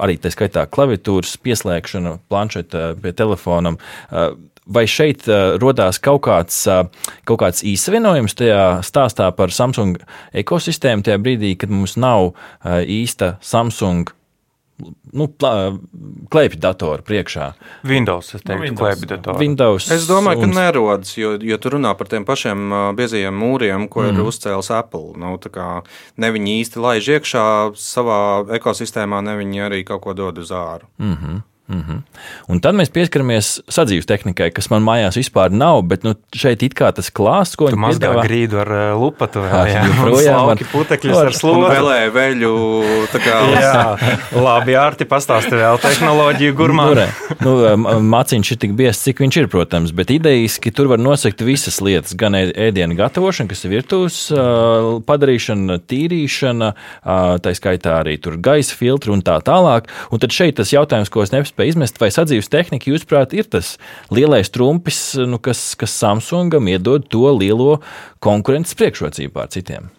arī 0.00 0.18
tā 0.20 0.32
skaitā 0.32 0.66
klaviatūras 0.70 1.36
pieslēgšana 1.44 2.16
planšeta 2.30 2.94
pie 3.00 3.14
telefonam. 3.16 3.78
Vai 4.70 4.84
šeit 4.86 5.24
radās 5.58 5.98
kaut 5.98 6.20
kāds, 6.28 6.60
kaut 7.26 7.40
kāds 7.40 7.64
īsavienojums 7.66 8.36
tajā 8.38 8.62
stāstā 8.86 9.30
par 9.34 9.50
Samsung 9.50 9.98
ekosistēmu, 10.36 11.02
tajā 11.06 11.18
brīdī, 11.18 11.56
kad 11.58 11.72
mums 11.74 11.96
nav 11.98 12.32
īsta 12.86 13.34
Samsung 13.42 14.12
nu, 15.12 15.26
klēpju 16.30 16.60
datoru 16.60 17.04
priekšā. 17.06 17.50
Windows, 17.88 18.32
es 18.36 18.44
teiktu, 18.44 18.70
nu, 18.72 18.78
klēpju 18.78 19.08
datoru. 19.10 19.40
Windows 19.42 19.90
es 19.94 20.06
domāju, 20.08 20.44
un... 20.44 20.54
ka 20.54 20.60
nerodas, 20.60 21.12
jo, 21.18 21.34
jo 21.44 21.58
tu 21.60 21.74
runā 21.74 21.92
par 21.98 22.10
tiem 22.10 22.26
pašiem 22.28 22.74
biezajiem 22.98 23.36
mūriem, 23.42 23.86
ko 23.92 24.04
mm. 24.04 24.20
ir 24.20 24.30
uzcēlis 24.32 24.72
Apple. 24.76 25.14
Nu, 25.20 25.36
ne 26.20 26.32
viņi 26.36 26.56
īsti 26.62 26.82
laiž 26.84 27.12
iekšā 27.18 27.44
savā 27.80 28.20
ekosistēmā, 28.60 29.22
ne 29.26 29.36
viņi 29.40 29.64
arī 29.68 29.84
kaut 29.88 30.04
ko 30.06 30.16
dod 30.16 30.40
uz 30.42 30.52
āru. 30.54 30.88
Mm 31.02 31.16
-hmm. 31.16 31.40
Mm 31.70 31.84
-hmm. 31.88 31.98
Un 32.50 32.60
tad 32.60 32.74
mēs 32.74 32.90
pieskaramies 32.90 33.48
sadzīves 33.70 34.06
tehnikai, 34.06 34.48
kas 34.50 34.66
man 34.72 34.82
mājās 34.82 35.14
vispār 35.18 35.52
nav, 35.54 35.82
bet 35.86 36.02
nu, 36.02 36.14
šeit 36.34 36.62
it 36.66 36.74
kā 36.74 36.90
tas 36.94 37.10
klāsts, 37.14 37.56
ko 37.56 37.68
viņi 37.68 37.78
mazgā 37.78 38.08
piedāvā... 38.10 38.24
grīdu 38.26 38.58
ar 38.58 38.70
lupatu, 38.98 39.38
vēl, 39.44 39.70
jā, 39.70 39.84
projām 40.00 40.50
ar 40.50 40.62
putekļus 40.72 41.18
ar 41.18 41.32
slogu. 41.32 41.68
Vēlēja 41.70 42.10
veļu, 42.10 42.50
tā 43.12 43.20
kā. 43.22 43.36
jā, 43.54 43.84
labi, 44.34 44.74
Ārti 44.80 45.06
pastāsti 45.06 45.54
vēl 45.60 45.78
tehnoloģiju 45.78 46.56
gurmā. 46.58 46.88
Nu, 46.90 47.06
nu, 47.46 48.00
maciņš 48.00 48.52
ir 48.52 48.58
tik 48.66 48.74
biezs, 48.74 49.04
cik 49.06 49.22
viņš 49.22 49.40
ir, 49.44 49.48
protams, 49.48 49.94
bet 49.94 50.10
idejiski 50.10 50.74
tur 50.74 50.90
var 50.90 50.98
nosakt 50.98 51.40
visas 51.46 51.80
lietas, 51.80 52.16
gan 52.18 52.34
ēdienu 52.34 52.98
gatavošana, 52.98 53.48
kas 53.48 53.64
ir 53.64 53.70
virtuves 53.76 54.18
padarīšana, 55.06 55.78
tīrīšana, 55.86 56.72
tā 57.46 57.54
skaitā 57.54 58.00
arī 58.00 58.18
tur 58.18 58.36
gaisa 58.36 58.74
filtri 58.74 59.14
un 59.14 59.22
tā 59.22 59.38
tālāk. 59.38 59.86
Un 60.10 60.18
tad 60.18 60.34
šeit 60.34 60.58
tas 60.58 60.72
jautājums, 60.72 61.08
ko 61.12 61.22
es 61.22 61.30
nespēju 61.30 61.59
nespēja 61.60 61.74
izmest, 61.74 62.00
vai 62.00 62.10
sadzīves 62.10 62.48
tehnika, 62.50 62.90
jūsuprāt, 62.90 63.34
ir 63.34 63.48
tas 63.48 63.78
lielais 64.10 64.50
trumpis, 64.50 65.16
nu, 65.16 65.38
kas, 65.38 65.74
kas 65.76 65.92
Samsungam 65.92 66.68
iedod 66.68 67.08
to 67.08 67.28
lielo 67.36 67.80
konkurences 68.20 68.74
priekšrocību 68.78 69.32
pār 69.34 69.50
citiem? 69.50 69.90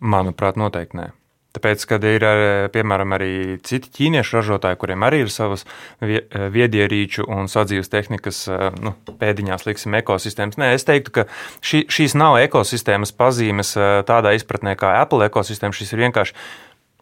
Manuprāt, 0.00 0.56
noteikti 0.56 0.96
nē. 0.96 1.08
Tāpēc, 1.50 1.82
kad 1.90 2.04
ir 2.06 2.22
piemēram 2.70 3.10
arī 3.16 3.58
citi 3.66 3.90
ķīniešu 3.90 4.36
ražotāji, 4.36 4.78
kuriem 4.78 5.02
arī 5.02 5.24
ir 5.24 5.32
savas 5.34 5.64
viedierīču 5.98 7.24
un 7.26 7.50
sadzīves 7.50 7.90
tehnikas, 7.90 8.44
nu, 8.78 8.92
pēdiņās 9.18 9.66
liksim 9.66 9.96
ekosistēmas. 9.98 10.60
Nē, 10.62 10.68
es 10.76 10.86
teiktu, 10.86 11.10
ka 11.10 11.24
šī, 11.58 11.88
šīs 11.90 12.14
nav 12.14 12.38
ekosistēmas 12.44 13.10
pazīmes 13.18 13.74
tādā 14.06 14.36
izpratnē 14.38 14.76
kā 14.78 14.94
Apple 15.00 15.26
ekosistēma. 15.26 15.74
Šis 15.74 15.90
ir 15.96 16.04
vienkārši 16.04 16.38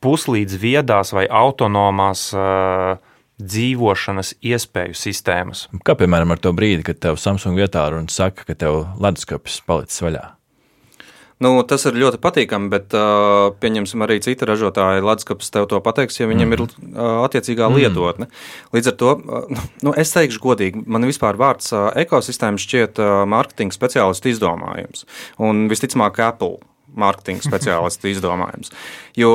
puslīdz 0.00 0.56
viedās 0.62 1.12
vai 1.12 1.26
autonomās 1.28 2.30
uh, 2.32 2.96
dzīvošanas 3.38 4.34
iespēju 4.42 4.96
sistēmas. 4.98 5.66
Kā 5.86 5.94
piemēram 5.98 6.34
ar 6.34 6.42
to 6.42 6.52
brīdi, 6.56 6.86
kad 6.90 7.00
tev 7.02 7.20
Samsung 7.20 7.58
vietā 7.58 7.86
runa 7.92 8.10
saka, 8.12 8.46
ka 8.48 8.58
tev 8.58 8.84
leduskapis 8.98 9.60
palicis 9.66 10.02
vaļā? 10.04 10.24
Nu, 11.38 11.52
tas 11.62 11.84
ir 11.86 11.94
ļoti 11.94 12.18
patīkami, 12.18 12.66
bet 12.72 12.94
uh, 12.98 13.52
pieņemsim 13.62 14.02
arī 14.02 14.16
citi 14.24 14.46
ražotāji. 14.48 15.04
Latvijas 15.06 15.52
tev 15.54 15.68
to 15.70 15.78
pateiks, 15.84 16.18
ja 16.18 16.26
viņam 16.26 16.50
mm. 16.50 16.56
ir 16.56 16.62
uh, 16.64 17.20
attiecīgā 17.28 17.68
mm. 17.68 17.78
lietotne. 17.78 18.26
Līdz 18.74 18.90
ar 18.90 18.96
to 18.98 19.12
uh, 19.14 19.60
nu, 19.86 19.92
es 19.94 20.10
teikšu 20.16 20.42
godīgi, 20.42 20.82
man 20.90 21.06
vispār 21.06 21.38
vārds 21.38 21.70
uh, 21.70 21.92
ekosistēma 22.02 22.58
šķiet 22.58 22.98
uh, 22.98 23.20
mārketinga 23.30 23.76
speciālistu 23.76 24.32
izdomājums. 24.32 25.06
Un 25.38 25.68
visticamāk, 25.70 26.18
Apple 26.26 26.58
mārketinga 26.98 27.44
speciālistu 27.44 28.08
izdomājums. 28.14 28.72
Jo, 29.18 29.32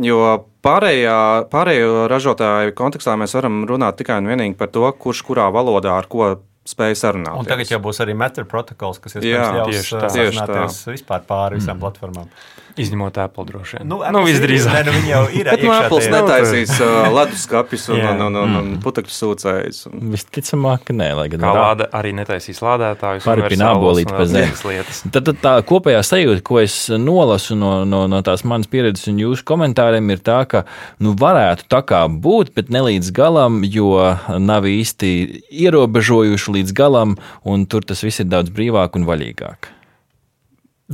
jo 0.00 0.20
pārējā, 0.64 1.18
pārējo 1.52 2.08
ražotāju 2.12 2.74
kontekstā 2.78 3.16
mēs 3.20 3.36
varam 3.36 3.62
runāt 3.68 3.98
tikai 4.00 4.20
un 4.22 4.32
vienīgi 4.32 4.58
par 4.60 4.72
to, 4.74 4.86
kurš 4.98 5.24
kurā 5.28 5.50
valodā 5.54 5.96
ar 5.98 6.10
ko 6.10 6.34
spēj 6.68 6.96
sarunāt. 6.96 7.36
Un 7.36 7.48
tagad 7.48 7.68
jau 7.68 7.80
būs 7.84 8.00
arī 8.00 8.14
Matter 8.16 8.46
protokols, 8.48 9.00
kas 9.02 9.18
iespējams 9.18 9.58
ļaus 9.58 9.90
sazināties 9.92 10.78
vispār 10.94 11.26
pāri 11.28 11.60
visām 11.60 11.76
mm. 11.76 11.82
platformām. 11.84 12.30
Izņemot 12.74 13.18
Apple 13.22 13.44
droši 13.46 13.76
vien. 13.76 13.86
Nu, 13.86 14.00
nu 14.10 14.20
visdrīzāk. 14.26 14.72
Ne, 14.74 14.80
nu, 14.88 14.92
viņi 14.96 15.10
jau 15.12 15.22
ir. 15.30 15.46
Bet 15.46 15.60
no 15.62 15.68
nu, 15.68 15.74
Apple 15.76 16.08
netaisīs 16.10 16.72
uh, 16.82 17.06
leduskapis 17.14 17.84
un, 17.94 18.00
un, 18.02 18.22
un, 18.26 18.38
un, 18.40 18.56
un 18.58 18.72
putekļu 18.82 19.14
sūcējus. 19.14 19.78
Un... 19.92 20.00
Visticamāk, 20.10 20.82
ka 20.88 20.96
nē, 20.96 21.06
lai 21.14 21.28
gan. 21.30 21.44
Kā 21.44 21.52
lāda 21.54 21.86
arī 21.94 22.10
netaisīs 22.18 22.58
lādētājus. 22.64 23.28
Pārpina 23.28 23.68
abolīt 23.76 24.10
pa 24.10 24.26
zemes 24.26 24.64
lietas. 24.66 25.04
Tad, 25.06 25.30
tad 25.30 25.38
tā 25.44 25.54
kopējā 25.68 26.02
sajūta, 26.02 26.42
ko 26.50 26.58
es 26.64 26.80
nolasu 26.98 27.54
no, 27.60 27.76
no, 27.86 28.02
no 28.10 28.22
tās 28.26 28.42
manas 28.42 28.70
pieredzes 28.72 29.06
un 29.12 29.22
jūsu 29.22 29.46
komentāriem, 29.46 30.10
ir 30.10 30.26
tā, 30.26 30.40
ka 30.50 30.64
nu, 30.98 31.14
varētu 31.20 31.70
tā 31.70 31.84
kā 31.86 32.02
būt, 32.10 32.50
bet 32.58 32.74
ne 32.74 32.82
līdz 32.88 33.14
galam, 33.14 33.62
jo 33.70 33.94
nav 34.42 34.66
īsti 34.66 35.14
ierobežojuši 35.62 36.58
līdz 36.58 36.74
galam, 36.74 37.14
un 37.46 37.70
tur 37.70 37.86
tas 37.86 38.02
viss 38.02 38.24
ir 38.24 38.32
daudz 38.34 38.50
brīvāk 38.50 38.98
un 38.98 39.06
vaļīgāk. 39.06 39.70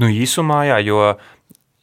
Nu, 0.01 0.07
īsumā, 0.13 0.63
jā, 0.69 0.79
jo 0.87 1.15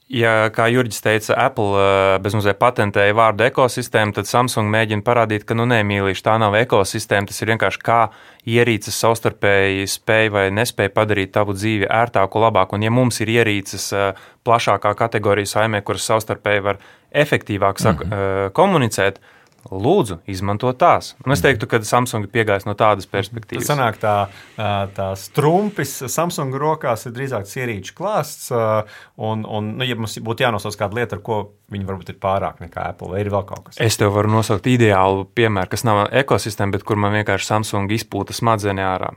Ja, 0.08 0.48
kā 0.56 0.70
Jurģis 0.72 1.02
teica, 1.04 1.36
Apple 1.36 1.82
eh, 1.82 2.14
bezmazliet 2.24 2.56
patentēja 2.62 3.16
vārdu 3.18 3.44
ekosistēma, 3.44 4.14
tad 4.16 4.30
Samsung 4.30 4.72
mēģina 4.72 5.04
parādīt, 5.04 5.44
ka 5.44 5.58
nu, 5.58 5.66
nemīlīši 5.68 6.24
tā 6.24 6.38
nav 6.40 6.56
ekosistēma. 6.56 7.28
Tas 7.28 7.44
ir 7.44 7.52
vienkārši 7.52 7.82
kā 7.84 8.00
ierīces 8.48 8.96
savstarpēji 9.04 9.84
spēj 9.92 10.32
vai 10.32 10.46
nespēja 10.56 10.94
padarīt 10.96 11.34
tavu 11.36 11.58
dzīvi 11.58 11.90
ērtāku, 11.92 12.40
labāku. 12.40 12.80
Un, 12.80 12.88
ja 12.88 12.94
mums 12.96 13.20
ir 13.20 13.34
ierīces 13.36 13.90
eh, 13.92 14.24
plašākā 14.48 14.96
kategorija 14.96 15.52
saimē, 15.58 15.84
kuras 15.84 16.08
savstarpēji 16.08 16.64
var 16.70 16.80
efektīvāk 17.12 17.84
mm 17.84 18.00
-hmm. 18.00 18.52
komunicēt, 18.56 19.20
tad 19.20 19.37
Lūdzu, 19.72 20.20
izmanto 20.30 20.72
tās. 20.78 21.14
Un 21.26 21.34
es 21.36 21.44
teiktu, 21.44 21.68
ka 21.70 21.80
Samsung 21.86 22.28
ir 22.28 22.32
piegājis 22.34 22.68
no 22.68 22.76
tādas 22.78 23.10
perspektīvas. 23.10 23.68
Sanāk, 23.68 24.00
tā, 24.02 24.16
tā 24.58 25.08
strumpis 25.20 25.98
Samsung 26.12 26.56
rokās 26.60 27.08
ir 27.08 27.16
drīzāk 27.18 27.50
ierīču 27.62 27.96
klāsts. 27.98 28.50
Un, 28.52 29.44
un 29.44 29.72
nu, 29.78 29.88
ja 29.88 29.98
mums 30.00 30.18
būtu 30.24 30.46
jānosauc 30.46 30.80
kāda 30.80 31.00
lieta, 31.00 31.18
ar 31.20 31.24
ko 31.26 31.40
viņi 31.74 31.88
varbūt 31.88 32.14
ir 32.14 32.20
pārāk 32.24 32.62
nekā 32.64 32.90
Apple, 32.94 33.12
vai 33.14 33.24
ir 33.24 33.32
vēl 33.34 33.48
kaut 33.48 33.68
kas? 33.68 33.80
Es 33.84 34.00
tev 34.00 34.14
varu 34.16 34.32
nosaukt 34.32 34.70
ideālu 34.72 35.28
piemēru, 35.38 35.72
kas 35.74 35.84
nav 35.88 36.06
ekosistēma, 36.24 36.78
bet 36.78 36.88
kur 36.88 37.00
man 37.02 37.16
vienkārši 37.20 37.52
Samsung 37.52 37.92
izpūta 37.98 38.36
smadzenē 38.38 38.88
ārā. 38.96 39.12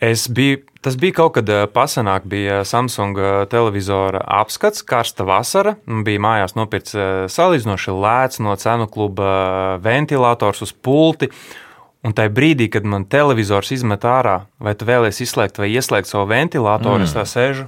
Es 0.00 0.26
biju, 0.28 0.58
tas 0.84 0.98
bija 1.00 1.16
kaut 1.22 1.38
kad 1.38 1.50
pasenāk, 1.72 2.26
bija 2.28 2.60
Samsung 2.68 3.16
televizora 3.48 4.20
apskats, 4.42 4.84
karsta 4.84 5.24
vasara. 5.24 5.76
Bija 5.86 6.20
mājās 6.20 6.56
nopirkts 6.58 6.96
salīdzinoši 7.32 7.94
lēts 7.96 8.42
no 8.44 8.56
cenu 8.60 8.90
kluba 8.92 9.30
ventilators 9.84 10.60
uz 10.66 10.74
pulti. 10.74 11.30
Un 12.06 12.12
tajā 12.14 12.30
brīdī, 12.30 12.68
kad 12.70 12.84
man 12.86 13.08
televizors 13.10 13.72
izmet 13.74 14.04
ārā, 14.06 14.42
vai 14.62 14.76
tu 14.78 14.86
vēlēsies 14.86 15.30
izslēgt 15.30 15.56
vai 15.58 15.72
ieslēgt 15.72 16.12
savu 16.12 16.28
ventilatoru, 16.30 17.00
mm. 17.00 17.08
es 17.08 17.16
tā 17.16 17.24
sēžu 17.26 17.66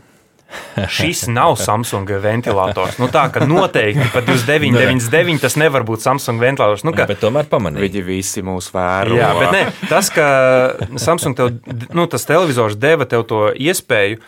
Šis 0.88 1.26
nav 1.28 1.56
Samsung 1.60 2.08
ventilators. 2.22 2.96
Nu, 3.00 3.08
tā 3.12 3.26
kā 3.32 3.44
noteikti 3.48 4.06
pat 4.14 4.24
2999 4.28 5.42
tas 5.42 5.58
nevar 5.60 5.84
būt 5.88 6.04
Samsung 6.04 6.40
ventilators. 6.40 6.84
Nu, 6.86 6.94
ka, 6.96 7.08
bet 7.10 7.20
tomēr 7.20 7.48
pamanīju. 7.50 7.84
Viņi 7.84 8.04
visi 8.06 8.44
mūs 8.46 8.70
vēro. 8.74 9.18
Jā, 9.18 9.32
bet 9.36 9.54
ne, 9.54 9.62
tas, 9.90 10.08
ka 10.14 10.28
Samsung 10.96 11.36
tev, 11.38 11.52
nu, 11.92 12.08
tas 12.10 12.24
televizors 12.28 12.78
deva 12.80 13.08
tev 13.08 13.26
to 13.28 13.48
iespēju 13.52 14.22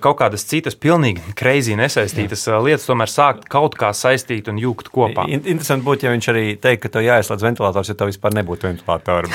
kaut 0.00 0.16
kādas 0.16 0.46
citas, 0.48 0.72
pilnīgi 0.80 1.34
kreizī 1.36 1.74
nesaistītas 1.76 2.46
Jā. 2.46 2.54
Eh, 2.56 2.62
lietas, 2.64 2.86
tomēr 2.88 3.10
sākt 3.12 3.44
kaut 3.52 3.74
kā 3.76 3.90
saistīt 3.92 4.46
un 4.48 4.56
jūgt 4.56 4.88
kopā. 4.88 5.26
Interesanti 5.28 5.84
būtu, 5.84 6.06
ja 6.06 6.12
viņš 6.14 6.28
arī 6.32 6.44
teikt, 6.56 6.86
ka 6.86 6.90
tev 6.94 7.04
jāieslēdz 7.04 7.44
ventilators, 7.44 7.90
ja 7.92 7.96
tev 7.98 8.08
vispār 8.08 8.32
nebūtu 8.38 8.64
ventilatora. 8.64 9.28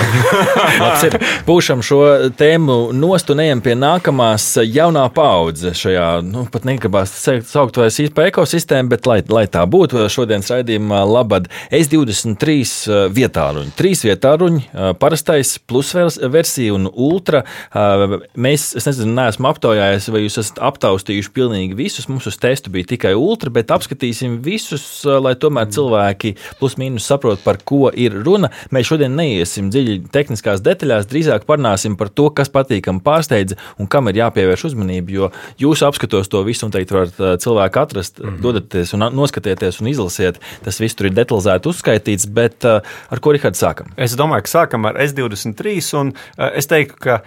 Pūšam 1.48 1.84
šo 1.86 2.00
tēmu 2.40 2.78
nost 2.98 3.30
un 3.30 3.44
ejam 3.44 3.62
pie 3.62 3.76
nākamās 3.78 4.48
jaunā 4.66 5.04
paudze 5.14 5.76
šajā, 5.78 6.08
nu, 6.26 6.48
pat 6.50 6.66
negribās 6.66 7.14
saukt 7.22 7.78
vairs 7.78 8.02
par 8.18 8.32
ekosistēmu, 8.32 8.90
bet 8.96 9.06
lai, 9.10 9.20
lai 9.30 9.46
tā 9.54 9.68
būtu 9.70 10.08
šodienas 10.10 10.50
raidījumā 10.56 11.04
labad 11.06 11.52
S23 11.70 12.58
eh, 12.58 13.06
vietā 13.14 13.52
ruņi. 13.54 13.76
Trīs 13.78 14.02
vietā 14.08 14.34
ruņi, 14.42 14.66
parastais 14.98 15.60
plus 15.62 15.94
versija 15.94 16.74
un 16.74 16.90
ultra. 16.90 17.44
Mēs, 17.74 18.72
es 18.80 18.90
nezinu, 18.90 19.14
neesmu 19.22 19.54
aptaujājis, 19.54 20.10
vai 20.10 20.23
jūs 20.24 20.40
esat 20.42 20.60
aptaustījuši 20.64 21.32
pilnīgi 21.36 21.78
visus. 21.78 22.08
Mums 22.10 22.28
uz 22.30 22.38
testu 22.42 22.72
bija 22.74 22.88
tikai 22.94 23.14
ultra, 23.20 23.52
bet 23.54 23.72
apskatīsim 23.74 24.40
visus, 24.44 24.86
lai 25.06 25.36
tomēr 25.40 25.68
mm. 25.68 25.74
cilvēki 25.76 26.34
plus 26.60 26.78
mīnus 26.82 27.08
saprot, 27.10 27.42
par 27.44 27.60
ko 27.66 27.92
ir 27.94 28.16
runa. 28.26 28.50
Mēs 28.74 28.90
šodien 28.90 29.16
neiesim 29.18 29.70
dziļi 29.74 30.00
tehniskās 30.14 30.64
detaļās, 30.66 31.08
drīzāk 31.12 31.48
parunāsim 31.50 31.98
par 32.00 32.12
to, 32.14 32.30
kas 32.36 32.52
patīkam 32.54 33.02
pārsteidza 33.04 33.58
un 33.78 33.90
kam 33.92 34.10
ir 34.12 34.22
jāpievērš 34.24 34.68
uzmanība. 34.72 35.14
Jo 35.14 35.30
jūs 35.62 35.84
apskatos 35.86 36.32
to 36.32 36.44
visu 36.48 36.68
un 36.68 36.74
teikt, 36.74 36.94
varat 36.96 37.20
cilvēku 37.44 37.82
atrast, 37.84 38.20
mm 38.20 38.30
-hmm. 38.30 38.42
dodaties 38.42 38.94
un 38.94 39.08
noskatieties 39.14 39.82
un 39.82 39.92
izlasiet. 39.92 40.40
Tas 40.64 40.80
viss 40.80 40.96
tur 40.96 41.08
ir 41.08 41.14
detalizēti 41.14 41.70
uzskaitīts, 41.70 42.28
bet 42.28 42.66
ar 42.66 43.20
ko 43.20 43.32
Rihards 43.32 43.60
sākam? 43.60 43.92
Es 43.98 44.16
domāju, 44.16 44.48
ka 44.48 44.54
sākam 44.58 44.88
ar 44.88 44.96
S23 44.96 45.94
un 46.00 46.14
es 46.54 46.68
teiktu, 46.68 46.96
ka 47.00 47.22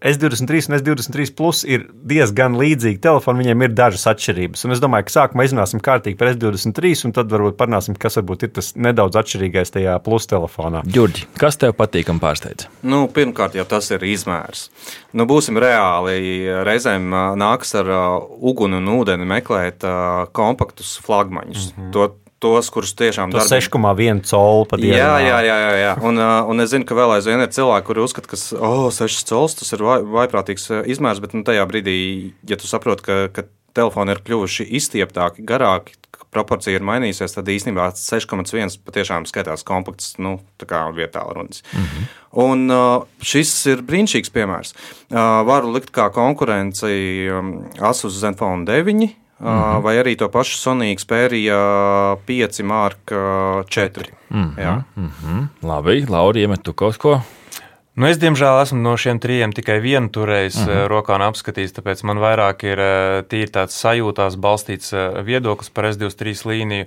S23 0.00 0.70
un 0.70 0.78
S23 0.78 1.34
plus 1.36 1.64
ir 1.64 1.88
diezgan 2.04 2.19
diezgan 2.20 2.56
līdzīgi 2.60 3.00
telefoni, 3.02 3.44
viņiem 3.44 3.64
ir 3.66 3.74
dažas 3.76 4.06
atšķirības. 4.12 4.64
Un 4.66 4.74
es 4.76 4.82
domāju, 4.82 5.08
ka 5.08 5.14
sākumā 5.16 5.46
izrunāsim 5.46 5.82
kārtīgi 5.84 6.18
par 6.20 6.32
S23, 6.34 6.92
un 7.08 7.14
tad 7.16 7.32
varbūt 7.32 7.58
parunāsim, 7.60 7.96
kas 8.00 8.20
varbūt 8.20 8.46
ir 8.46 8.54
tas 8.58 8.72
nedaudz 8.76 9.18
atšķirīgais 9.20 9.74
tajā 9.76 9.96
plus 10.04 10.28
telefonā. 10.30 10.84
Ģurģi, 10.96 11.26
kas 11.40 11.60
tev 11.60 11.74
patīkam 11.78 12.20
pārsteidz? 12.22 12.68
Nu, 12.86 13.06
pirmkārt, 13.14 13.56
jau 13.58 13.66
tas 13.68 13.90
ir 13.94 14.04
izmērs. 14.06 14.68
Nu, 15.16 15.26
būsim 15.30 15.58
reāli. 15.60 16.18
Reizēm 16.66 17.10
nāks 17.40 17.74
ar 17.80 17.90
uguni 18.38 18.80
un 18.80 18.90
ūdeni 18.98 19.28
meklēt 19.28 19.86
kompaktus 20.36 20.98
flagmaņus. 21.06 21.70
Mm 21.72 21.80
-hmm. 21.80 21.92
To 21.96 22.08
tos, 22.40 22.70
kurus 22.72 22.94
tiešām 22.98 23.32
dara. 23.34 23.44
6,1 23.46 24.24
colu 24.30 24.66
pat 24.70 24.82
jā, 24.84 25.12
jā, 25.22 25.38
jā, 25.44 25.56
jā, 25.64 25.70
jā. 25.80 25.94
Un, 26.06 26.20
un 26.20 26.64
es 26.64 26.72
zinu, 26.72 26.88
ka 26.88 26.96
vēl 26.98 27.16
aizvien 27.18 27.44
ir 27.44 27.52
cilvēki, 27.54 27.86
kuri 27.86 28.04
uzskata, 28.04 28.32
ka 28.32 28.40
oh, 28.58 28.88
6 28.94 29.28
cols 29.28 29.58
tas 29.60 29.76
ir 29.76 29.84
vai, 29.86 30.00
vaiprātīgs 30.18 30.70
izmērs, 30.90 31.22
bet 31.22 31.36
nu, 31.36 31.44
tajā 31.46 31.66
brīdī, 31.70 31.96
ja 32.48 32.58
tu 32.60 32.70
saproti, 32.70 33.06
ka, 33.06 33.18
ka 33.34 33.46
telefoni 33.76 34.16
ir 34.16 34.22
kļuvuši 34.26 34.66
izstieptāki, 34.80 35.44
garāki, 35.46 35.94
proporcija 36.30 36.78
ir 36.78 36.86
mainījusies, 36.86 37.34
tad 37.34 37.48
īstenībā 37.50 37.90
6,1 37.98 38.78
patiešām 38.86 39.26
skaitās 39.28 39.64
kompakts, 39.66 40.14
nu, 40.22 40.38
tā 40.60 40.68
kā 40.70 40.84
vietā 40.94 41.24
runas. 41.26 41.64
Mm 41.72 41.84
-hmm. 41.84 42.10
Un 42.30 42.70
uh, 42.70 43.02
šis 43.22 43.66
ir 43.66 43.82
brīnišķīgs 43.82 44.30
piemērs. 44.30 44.74
Uh, 45.10 45.42
varu 45.46 45.72
likt 45.72 45.90
kā 45.90 46.10
konkurenci 46.14 47.26
um, 47.30 47.64
Asus 47.80 48.20
Zenfone 48.20 48.64
9 48.64 49.08
Mm 49.40 49.48
-hmm. 49.48 49.82
Vai 49.82 49.96
arī 49.96 50.16
to 50.16 50.28
pašu 50.28 50.56
Sony 50.56 50.94
Xperia 50.96 51.56
5 52.26 52.62
Mark 52.62 52.98
4. 53.68 54.04
Mm 54.30 54.44
-hmm. 54.44 54.62
Jā. 54.62 54.82
Mm 54.96 55.10
-hmm. 55.24 55.46
Labi, 55.62 56.06
Lauri, 56.08 56.40
iemet 56.40 56.62
tu 56.62 56.72
kaut 56.72 56.96
ko. 56.96 57.20
Nu, 57.94 58.06
es, 58.06 58.18
diemžēl, 58.18 58.62
esmu 58.62 58.78
no 58.78 58.96
šiem 58.96 59.18
trijiem 59.18 59.52
tikai 59.52 59.80
vienu 59.80 60.08
turējis 60.08 60.56
uh 60.56 60.62
mhm. 60.62 60.70
-huh. 60.70 60.86
rokā 60.88 61.14
un 61.14 61.22
apskatījis, 61.22 61.72
tāpēc 61.72 62.04
man 62.04 62.18
vairāk 62.18 62.64
ir 62.64 62.78
tīri 63.28 63.50
tāds 63.50 63.74
sajūtās 63.84 64.36
balstīts 64.36 64.92
viedoklis 65.24 65.70
par 65.70 65.84
S23 65.84 66.46
līniju. 66.46 66.86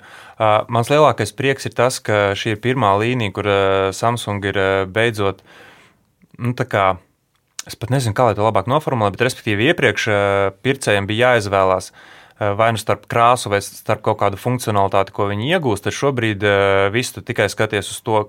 Mans 0.68 0.90
lielākais 0.90 1.36
prieks 1.36 1.66
ir 1.66 1.74
tas, 1.74 2.00
ka 2.00 2.14
šī 2.34 2.48
ir 2.48 2.58
pirmā 2.58 2.98
līnija, 3.00 3.32
kur 3.32 3.46
Samsung 3.92 4.46
ir 4.46 4.86
beidzot, 4.88 5.44
nu, 6.38 6.54
tā 6.54 6.66
kā, 6.66 6.96
es 7.68 7.76
pat 7.76 7.90
nezinu, 7.90 8.14
kā 8.14 8.24
lai 8.24 8.36
to 8.36 8.42
labāk 8.42 8.68
noformulētu, 8.68 9.12
bet 9.12 9.22
respektīvi 9.22 9.64
iepriekš 9.64 10.08
pircējiem 10.62 11.08
bija 11.08 11.34
jāizvēlās 11.34 11.92
Eh, 11.92 12.23
vai 12.58 12.72
nu 12.76 12.82
starp 12.82 13.06
krāsu, 13.12 13.52
vai 13.54 13.62
starp 13.66 14.04
kaut 14.06 14.20
kādu 14.22 14.40
funkcionalitāti, 14.40 15.14
ko 15.16 15.30
viņi 15.32 15.52
iegūst, 15.56 15.88
tad 15.88 15.98
šobrīd 15.98 16.44
eh, 16.44 16.88
visu 16.94 17.24
tikai 17.26 17.50
skaties 17.52 17.92
uz 17.94 18.02
to, 18.06 18.26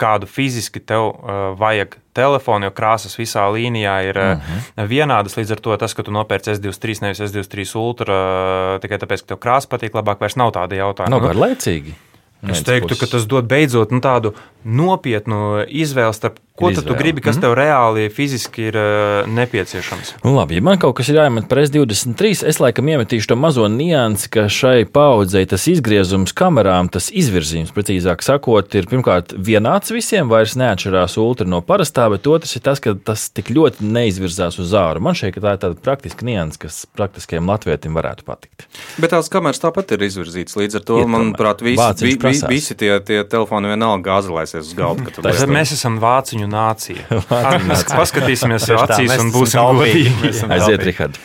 kādu 0.00 0.24
fiziski 0.24 0.80
tev 0.80 1.10
uh, 1.10 1.38
vajag 1.60 1.98
telefonu, 2.16 2.68
jo 2.68 2.72
krāsas 2.72 3.18
visā 3.20 3.44
līnijā 3.52 3.96
ir 4.08 4.16
uh, 4.16 4.28
mm 4.32 4.40
-hmm. 4.40 4.88
vienādas. 4.88 5.36
Līdz 5.36 5.52
ar 5.52 5.60
to 5.60 5.76
tas, 5.76 5.94
ka 5.94 6.02
tu 6.02 6.14
nopērci 6.16 6.54
S23, 6.54 7.02
nevis 7.02 7.20
S23 7.20 7.76
Ultra, 7.76 8.14
tikai 8.80 8.98
tāpēc, 8.98 9.24
ka 9.24 9.34
tev 9.34 9.40
krāsa 9.44 9.68
patīk 9.68 9.92
labāk, 9.92 10.20
vairs 10.20 10.36
nav 10.36 10.52
tāda 10.56 10.80
jautājuma. 10.80 11.10
Nav 11.10 11.20
nu, 11.20 11.28
garlaicīgi. 11.28 11.94
Es 12.48 12.62
teiktu, 12.64 12.96
ka 12.96 13.06
tas 13.06 13.26
dod 13.28 13.44
beidzot 13.44 13.90
nu, 13.92 14.00
tādu 14.00 14.32
nopietnu 14.64 15.66
izvēli 15.68 16.16
starp 16.16 16.38
Ko 16.60 16.70
tu 16.76 16.96
gribi, 16.98 17.22
kas 17.24 17.38
mm. 17.38 17.44
tev 17.44 17.54
reāli 17.56 18.06
fiziski 18.12 18.66
ir 18.68 18.76
uh, 18.76 19.28
nepieciešams? 19.30 20.12
Nu, 20.24 20.34
labi, 20.36 20.58
ja 20.58 20.64
man 20.64 20.80
kaut 20.80 20.98
kas 20.98 21.08
ir 21.08 21.16
jāiemet 21.20 21.48
par 21.48 21.62
S23, 21.62 22.32
es 22.50 22.60
laikam 22.60 22.90
iemetīšu 22.92 23.30
to 23.32 23.38
mazo 23.40 23.64
niansi, 23.72 24.28
ka 24.32 24.44
šai 24.52 24.84
paudzei 24.92 25.46
tas 25.48 25.64
izgriezums 25.70 26.34
kamerām, 26.36 26.90
tas 26.92 27.08
izvirzījums, 27.08 27.72
precīzāk 27.76 28.24
sakot, 28.26 28.76
ir 28.76 28.88
pirmkārt 28.90 29.32
vienāds 29.36 29.94
visiem, 29.94 30.28
vairs 30.30 30.56
neatšķirās 30.60 31.16
ultra 31.22 31.48
no 31.48 31.62
parastā, 31.64 32.10
bet 32.12 32.28
otrs 32.30 32.56
ir 32.58 32.64
tas, 32.66 32.82
ka 32.82 32.94
tas 32.94 33.28
tik 33.32 33.52
ļoti 33.56 33.88
neizvirzās 33.88 34.60
uz 34.60 34.76
āru. 34.76 35.02
Man 35.04 35.16
šeit 35.18 35.38
tā 35.40 35.56
ir 35.56 35.62
tāda 35.62 35.78
praktiska 35.80 36.26
nianse, 36.28 36.60
kas 36.60 36.82
praktiskajam 36.98 37.48
latvietim 37.48 37.96
varētu 37.96 38.26
patikt. 38.28 38.68
Bet 39.00 39.14
tās 39.14 39.32
kameras 39.32 39.62
tāpat 39.62 39.96
ir 39.96 40.04
izvirzītas. 40.10 40.58
Līdz 40.60 40.80
ar 40.80 40.86
to, 40.86 41.00
Iet, 41.00 41.10
manuprāt, 41.10 41.64
visi, 41.64 41.88
vi, 42.04 42.14
vi, 42.20 42.34
visi 42.52 42.76
tie, 42.78 42.92
tie 43.06 43.22
telefoni 43.24 43.72
vienalga 43.72 44.10
gāzelēsies 44.10 44.68
uz 44.68 44.76
galda. 44.76 45.08
Mēs 45.50 45.74
esam 45.76 45.96
vāciņu 46.02 46.49
nācija. 46.56 47.20
Paskatīsimies 47.30 48.68
acīs 48.76 49.16
un 49.18 49.32
būsim 49.34 49.80
godīgi. 49.80 50.34
Aiziet. 50.50 50.86
Rihard. 50.90 51.20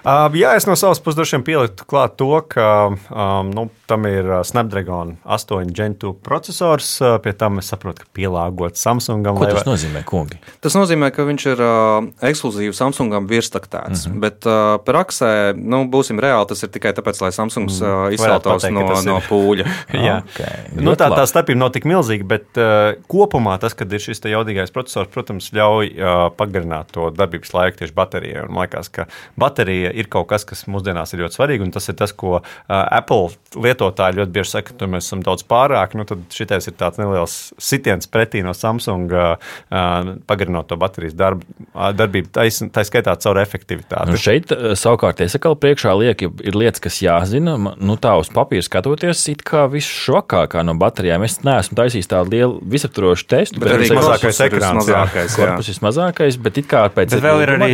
Uh, 0.00 0.30
jā, 0.38 0.54
es 0.56 0.66
no 0.68 0.76
savas 0.78 1.00
puses 1.02 1.18
droši 1.18 1.36
vien 1.36 1.44
pieliktu 1.44 1.86
klāt 1.88 2.16
to, 2.20 2.30
ka 2.48 2.68
um, 2.92 3.50
nu, 3.52 3.66
tam 3.90 4.06
ir 4.08 4.28
Snapdragon 4.46 5.16
8 5.24 5.74
Gen 5.76 5.96
2 6.00 6.14
processors. 6.24 6.92
Pie 7.24 7.34
tam 7.36 7.60
es 7.60 7.70
saprotu, 7.72 8.04
ka 8.04 8.10
pielāgots 8.16 8.80
Samsungam. 8.80 9.36
Ko 9.36 9.44
lai 9.44 9.56
tas 9.58 9.68
nozīmē, 9.68 10.04
kungi? 10.08 10.38
Tas 10.64 10.76
nozīmē, 10.78 11.10
ka 11.14 11.26
viņš 11.28 11.46
ir 11.52 11.64
uh, 11.64 12.08
ekskluzīvi 12.30 12.76
Samsungam 12.76 13.28
virstaktēts. 13.30 14.06
Mm 14.06 14.12
-hmm. 14.14 14.22
Bet 14.24 14.48
uh, 14.48 14.78
praksē, 14.86 15.52
nu, 15.56 15.82
būsim 15.90 16.22
reāli, 16.22 16.48
tas 16.48 16.62
ir 16.62 16.72
tikai 16.72 16.94
tāpēc, 16.96 17.20
lai 17.24 17.32
Samsungs 17.34 17.82
uh, 17.82 18.08
izceltos 18.14 18.68
no, 18.70 18.86
no 19.04 19.20
pūļa. 19.28 19.68
Jā, 20.06 20.20
Ok, 20.30 20.78
nu, 20.78 20.94
tā, 20.98 21.08
tā 21.12 21.24
starpība 21.28 21.58
nav 21.64 21.72
tik 21.74 21.86
milzīga, 21.88 22.26
bet 22.28 22.58
uh, 22.60 22.94
kopumā 23.10 23.56
tas, 23.60 23.74
ka 23.74 23.86
ir 23.88 24.02
šis 24.02 24.22
te 24.22 24.30
jaudīgais 24.32 24.72
processors, 24.74 25.10
protams, 25.12 25.50
ļauj 25.56 25.90
uh, 25.96 26.22
pagarināt 26.36 26.92
to 26.94 27.08
darbības 27.14 27.54
laiku 27.56 27.82
tieši 27.82 27.96
baterijai. 27.96 28.44
Un 28.46 28.60
Man 28.60 28.68
liekas, 28.68 28.90
ka 28.92 29.06
baterija 29.40 29.89
ir 29.94 30.10
kaut 30.12 30.28
kas, 30.30 30.46
kas 30.48 30.64
mūsdienās 30.70 31.14
ir 31.14 31.24
ļoti 31.24 31.38
svarīgi, 31.38 31.66
un 31.66 31.74
tas 31.74 31.88
ir 31.90 31.96
tas, 31.98 32.12
ko 32.16 32.38
uh, 32.40 32.44
Apple 32.70 33.30
lietotāji 33.60 34.18
ļoti 34.20 34.34
bieži 34.34 34.54
saka, 34.54 34.76
ka 34.78 34.88
mēs 34.90 35.08
esam 35.08 35.24
daudz 35.26 35.44
pārāk. 35.48 35.96
Nu, 35.98 36.06
tad 36.08 36.22
šitais 36.34 36.68
ir 36.70 36.76
tāds 36.80 37.00
neliels 37.00 37.36
sitiens 37.60 38.08
pretī 38.10 38.44
no 38.46 38.54
Samsung, 38.56 39.12
uh, 39.14 39.52
uh, 39.70 40.12
pagarinot 40.30 40.70
to 40.70 40.78
baterijas 40.80 41.16
darbu, 41.18 41.46
uh, 41.72 41.90
darbību, 41.96 42.30
tā, 42.36 42.46
tā 42.74 42.84
skaitā 42.86 43.16
caur 43.20 43.40
efektivitāti. 43.42 44.10
Nu 44.10 44.20
šeit 44.20 44.54
savukārt 44.78 45.22
iesakāli 45.24 45.58
priekšā 45.64 45.94
liek, 45.98 46.24
ja 46.26 46.32
ir 46.46 46.58
lietas, 46.58 46.82
kas 46.84 47.00
jāzina. 47.04 47.56
Nu, 47.58 47.96
tā 48.00 48.14
uz 48.20 48.30
papīra 48.32 48.64
skatoties, 48.64 49.24
it 49.32 49.44
kā 49.46 49.66
viss 49.72 49.90
švakākā 50.06 50.64
no 50.66 50.76
baterijām. 50.80 51.24
Es 51.26 51.40
neesmu 51.46 51.78
taisījis 51.78 52.10
tādu 52.10 52.36
lielu 52.36 52.58
visaptvarošu 52.74 53.28
testu. 53.30 53.62
Bet 53.62 53.74
arī 53.74 53.90
ir 53.90 53.98
mazākais 53.98 54.42
ekrāns. 54.46 54.80
Mazākais. 54.80 55.36
Korpus 55.38 55.70
ir 55.72 55.80
mazākais, 55.84 56.38
bet 56.42 56.60
it 56.62 56.70
kā 56.70 56.84
pēc 56.94 57.14
Bet 57.16 57.24
vēl 57.24 57.44
ir 57.44 57.54
arī 57.56 57.72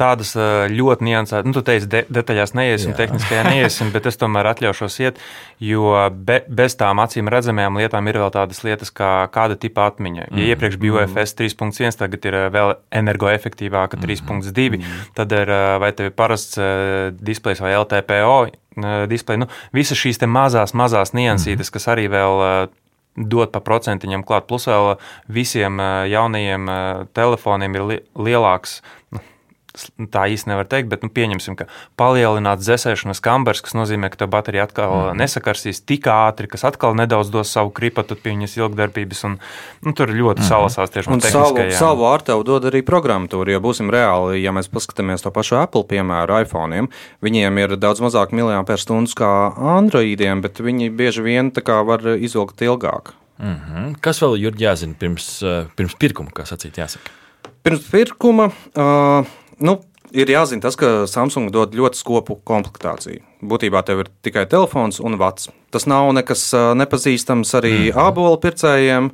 tādas 0.00 0.34
ļoti 0.72 1.08
niansētas, 1.08 1.51
nu, 1.52 1.56
tu 1.58 1.62
teici, 1.66 1.88
de, 1.92 2.02
detaļās 2.08 2.54
neiesim, 2.56 2.92
Jā. 2.94 3.02
tehniskajā 3.02 3.42
neiesim, 3.50 3.90
bet 3.92 4.08
es 4.08 4.16
tomēr 4.20 4.48
atļaušos 4.52 4.96
iet, 5.02 5.20
jo 5.62 5.92
be, 6.12 6.40
bez 6.48 6.76
tām 6.80 7.02
acīm 7.04 7.28
redzamajām 7.32 7.76
lietām 7.82 8.08
ir 8.08 8.18
vēl 8.22 8.32
tādas 8.34 8.62
lietas, 8.64 8.92
kā 8.94 9.12
kāda 9.34 9.58
tipa 9.60 9.90
atmiņa. 9.90 10.30
Ja 10.32 10.48
iepriekš 10.54 10.80
bija 10.80 11.02
UFS 11.02 11.36
3.1, 11.38 11.98
tagad 12.00 12.28
ir 12.30 12.38
ā, 12.38 12.42
vēl 12.54 12.74
energoefektīvāka 13.02 14.00
3.2, 14.00 14.82
tad 15.18 15.36
ir 15.36 15.52
ā, 15.52 15.62
vai 15.82 15.92
tev 15.96 16.10
ir 16.10 16.16
parasts 16.16 16.56
ā, 16.56 16.70
displejs 17.20 17.60
vai 17.64 17.76
LTPO 17.76 18.36
ā, 18.40 18.94
displejs. 19.12 19.44
Nu, 19.44 19.50
visas 19.76 20.00
šīs 20.00 20.22
mazās, 20.24 20.72
mazās 20.78 21.12
niansītes, 21.16 21.70
kas 21.72 21.90
arī 21.92 22.08
vēl 22.12 22.70
dot 23.16 23.52
pa 23.52 23.60
procentiņam 23.60 24.24
klāt. 24.24 24.46
Plus 24.48 24.66
vēl 24.70 24.94
visiem 25.28 25.80
jaunajiem 26.08 26.70
telefoniem 27.12 27.76
ir 27.76 27.86
li 27.90 27.98
lielāks. 28.16 28.80
Tā 30.12 30.26
īsti 30.28 30.50
nevar 30.50 30.66
teikt, 30.68 30.90
bet 30.90 31.00
nu, 31.00 31.08
pieņemsim, 31.08 31.54
ka 31.56 31.64
palielināts 31.96 32.66
dzēsēšanas 32.66 33.22
kambers, 33.24 33.62
kas 33.64 33.72
nozīmē, 33.72 34.10
ka 34.12 34.20
tā 34.20 34.28
baterija 34.28 34.66
atkal 34.68 34.92
mm. 34.92 35.20
nesakarsīs 35.22 35.80
tik 35.88 36.10
ātri, 36.12 36.50
kas 36.52 36.66
atkal 36.68 36.92
nedaudz 36.98 37.30
dos 37.32 37.48
savu 37.54 37.72
kripatu 37.72 38.18
pie 38.20 38.34
viņas 38.34 38.58
ilgdarbības. 38.60 39.24
Un, 39.30 39.38
nu, 39.86 39.94
tur 39.96 40.12
ļoti 40.12 40.44
mm. 40.44 40.48
salasās 40.50 40.92
tieši 40.92 41.12
Un 41.14 41.24
savu, 41.24 41.64
savu 41.72 42.04
ārtevu 42.10 42.44
dod 42.44 42.68
arī 42.68 42.84
programmatūra. 42.84 43.56
Ja 43.56 43.62
būsim 43.64 43.88
reāli, 43.92 44.42
ja 44.44 44.52
mēs 44.52 44.68
paskatāmies 44.72 45.24
to 45.24 45.32
pašu 45.32 45.56
Apple 45.62 45.86
piemēru 45.88 46.42
iPhone, 46.44 46.84
viņiem 47.24 47.64
ir 47.64 47.76
daudz 47.80 48.04
mazāk 48.04 48.36
miliāmpēru 48.36 48.84
stundas 48.84 49.16
kā 49.16 49.32
Androidiem, 49.78 50.44
bet 50.44 50.60
viņi 50.60 50.92
bieži 50.92 51.24
vien 51.24 51.48
tā 51.54 51.64
kā 51.64 51.80
var 51.88 52.04
izvilkt 52.18 52.60
ilgāk. 52.60 53.16
Mhm. 53.42 53.96
Kas 54.04 54.20
vēl 54.22 54.38
ir 54.38 54.60
jāzina 54.60 54.94
pirms, 54.98 55.34
eh, 55.42 55.66
pirms 55.76 55.96
pirkuma, 55.98 56.30
kā 56.30 56.44
sacīt, 56.46 56.76
jāsaka? 56.78 57.18
Pirms 57.62 57.86
pirkuma 57.90 58.48
uh, 58.50 59.26
nu, 59.64 59.78
ir 60.12 60.30
jāzina 60.30 60.64
tas, 60.66 60.76
ka 60.78 61.04
Samsung 61.10 61.52
dod 61.54 61.76
ļoti 61.76 62.00
skopu 62.00 62.38
komplektāciju. 62.48 63.22
Būtībā 63.42 63.82
tev 63.82 64.04
ir 64.04 64.10
tikai 64.22 64.46
telefons 64.46 65.00
un 65.02 65.18
vats. 65.18 65.50
Tas 65.72 65.86
nav 65.88 66.10
nekas 66.12 66.52
nepazīstams 66.76 67.54
arī 67.58 67.72
mm 67.72 67.90
-hmm. 67.90 68.02
ābolu 68.06 68.38
pircējiem. 68.38 69.10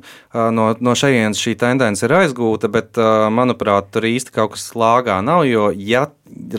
No, 0.51 0.75
no 0.79 0.95
šejienes 0.95 1.39
šī 1.39 1.55
tendence 1.57 2.05
ir 2.05 2.11
aizgūta, 2.11 2.67
bet, 2.67 2.97
manuprāt, 3.31 3.91
tur 3.91 4.03
īsti 4.03 4.31
kaut 4.31 4.51
kas 4.51 4.71
lāgā 4.75 5.21
nav. 5.23 5.47
Jo, 5.47 5.71
ja 5.75 6.07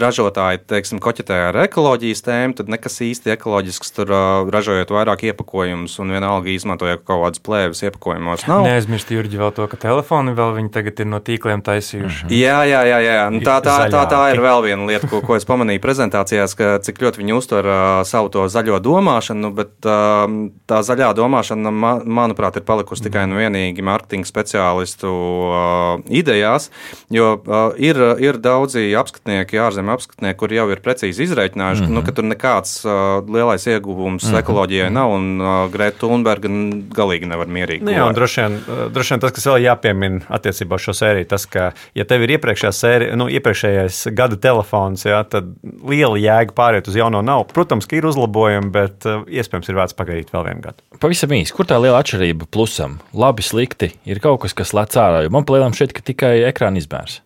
ražotāji 0.01 0.61
teiksim, 0.71 1.01
koķetē 1.03 1.37
ar 1.49 1.59
ekoloģijas 1.65 2.23
tēmu, 2.27 2.57
tad 2.59 2.71
nekas 2.73 3.01
īsti 3.05 3.33
ekoloģisks 3.35 3.95
tur 3.97 4.13
ražojot 4.53 4.91
vairāk 4.95 5.25
iepakojumus 5.31 5.99
un 6.03 6.15
vienalga 6.15 6.51
izmantojot 6.53 7.05
kaut 7.05 7.25
kādas 7.25 7.43
plēves 7.47 7.83
iepakojumos. 7.87 8.47
Nav. 8.51 8.65
Neaizmirst, 8.67 9.13
Jurģi, 9.15 9.41
vēl 9.41 9.55
to, 9.57 9.67
ka 9.71 9.79
telefoni 9.81 10.35
vēl 10.37 10.55
viņi 10.59 10.73
tagad 10.75 11.03
ir 11.05 11.11
no 11.11 11.21
tīkliem 11.25 11.63
taisījuši. 11.67 12.25
Mm 12.25 12.31
-hmm. 12.31 12.41
Jā, 12.41 12.59
jā, 12.71 12.83
jā, 12.91 13.01
jā. 13.07 13.31
Nu, 13.31 13.41
tā, 13.47 13.61
tā, 13.65 13.77
tā, 13.91 14.05
tā 14.11 14.23
ir 14.35 14.41
vēl 14.41 14.63
viena 14.67 14.87
lieta, 14.87 15.07
ko, 15.07 15.21
ko 15.21 15.37
es 15.37 15.47
pamanīju 15.47 15.81
prezentācijās, 15.81 16.55
ka 16.55 16.79
cik 16.79 17.03
ļoti 17.03 17.23
viņi 17.23 17.37
uztver 17.37 17.60
uh, 17.67 18.01
savu 18.09 18.31
to 18.33 18.47
zaļo 18.51 18.81
domāšanu, 18.85 19.53
bet 19.57 19.89
uh, 19.89 20.25
tā 20.71 20.81
zaļā 20.87 21.11
domāšana, 21.19 21.73
ma, 21.73 21.93
manuprāt, 22.05 22.61
ir 22.61 22.67
palikusi 22.69 23.07
tikai 23.07 23.27
un 23.29 23.37
vienīgi 23.39 23.85
mārketinga 23.87 24.29
speciālistu 24.29 25.11
uh, 25.11 26.05
idejās, 26.07 26.71
jo 27.13 27.33
uh, 27.39 27.73
ir, 27.81 28.01
ir 28.23 28.41
daudzi 28.43 28.89
apskatnieki, 29.01 29.61
ārzemju 29.61 29.97
apskatnieki, 29.97 30.39
kuri 30.41 30.61
jau 30.61 30.69
ir 30.73 30.83
precīzi 30.85 31.27
izreikinājuši, 31.29 31.85
mm 31.85 31.89
-hmm. 31.89 32.01
nu, 32.01 32.05
ka 32.07 32.17
tur 32.17 32.29
nekāds 32.29 32.81
uh, 32.85 33.21
lielais 33.27 33.67
ieguvums 33.67 34.25
mm 34.25 34.31
-hmm. 34.31 34.39
ekoloģijai 34.39 34.91
nav, 34.91 35.11
un 35.11 35.41
uh, 35.41 35.71
Greta 35.73 35.99
Thunberga 36.07 36.49
galīgi 36.95 37.29
nevar 37.29 37.47
mierīgi. 37.47 37.85
Nu, 37.85 37.93
jā, 37.93 38.07
un 38.09 38.15
droši 38.15 38.41
vien, 38.41 38.59
droši 38.95 39.15
vien 39.15 39.21
tas, 39.21 39.33
kas 39.33 39.47
vēl 39.47 39.63
jāpiemina 39.65 40.21
attiecībā 40.29 40.79
uz 40.79 40.87
šo 40.87 40.95
sēriju, 41.03 41.29
tas, 41.31 41.47
ka, 41.47 41.71
ja 41.95 42.05
tev 42.05 42.23
ir 42.23 42.37
iepriekšējā 42.37 42.73
sērija, 42.73 43.17
nu, 43.17 43.29
iepriekšējais 43.29 44.03
gada 44.17 44.37
telefons, 44.41 45.05
jā, 45.07 45.21
tad 45.31 45.51
liela 45.87 46.19
jēga 46.21 46.55
pāriet 46.57 46.89
uz 46.89 46.97
jauno 46.97 47.23
nav. 47.23 47.47
Protams, 47.55 47.89
ka 47.89 47.97
ir 47.99 48.07
uzlabojumi, 48.07 48.71
bet 48.75 49.07
uh, 49.09 49.25
iespējams 49.27 49.71
ir 49.71 49.79
vērts 49.79 49.97
pagaidīt 49.99 50.31
vēl 50.35 50.47
vienu 50.47 50.65
gadu. 50.69 50.85
Pavisam 51.03 51.33
īsi, 51.35 51.55
kur 51.57 51.67
tā 51.69 51.81
liela 51.83 52.03
atšķirība 52.03 52.47
plusam? 52.53 52.99
Labi, 53.17 53.43
slikti. 53.47 53.93
Ir 54.07 54.23
kaut 54.23 54.43
kas, 54.45 54.55
kas 54.57 54.75
lec 54.77 54.95
ārā. 55.01 55.25
jo 55.25 55.33
Man 55.35 55.47
plēlām 55.49 55.75
šeit, 55.77 55.95
ka 55.97 56.05
tikai 56.05 56.37
ekrāna 56.51 56.79
izmērs. 56.83 57.21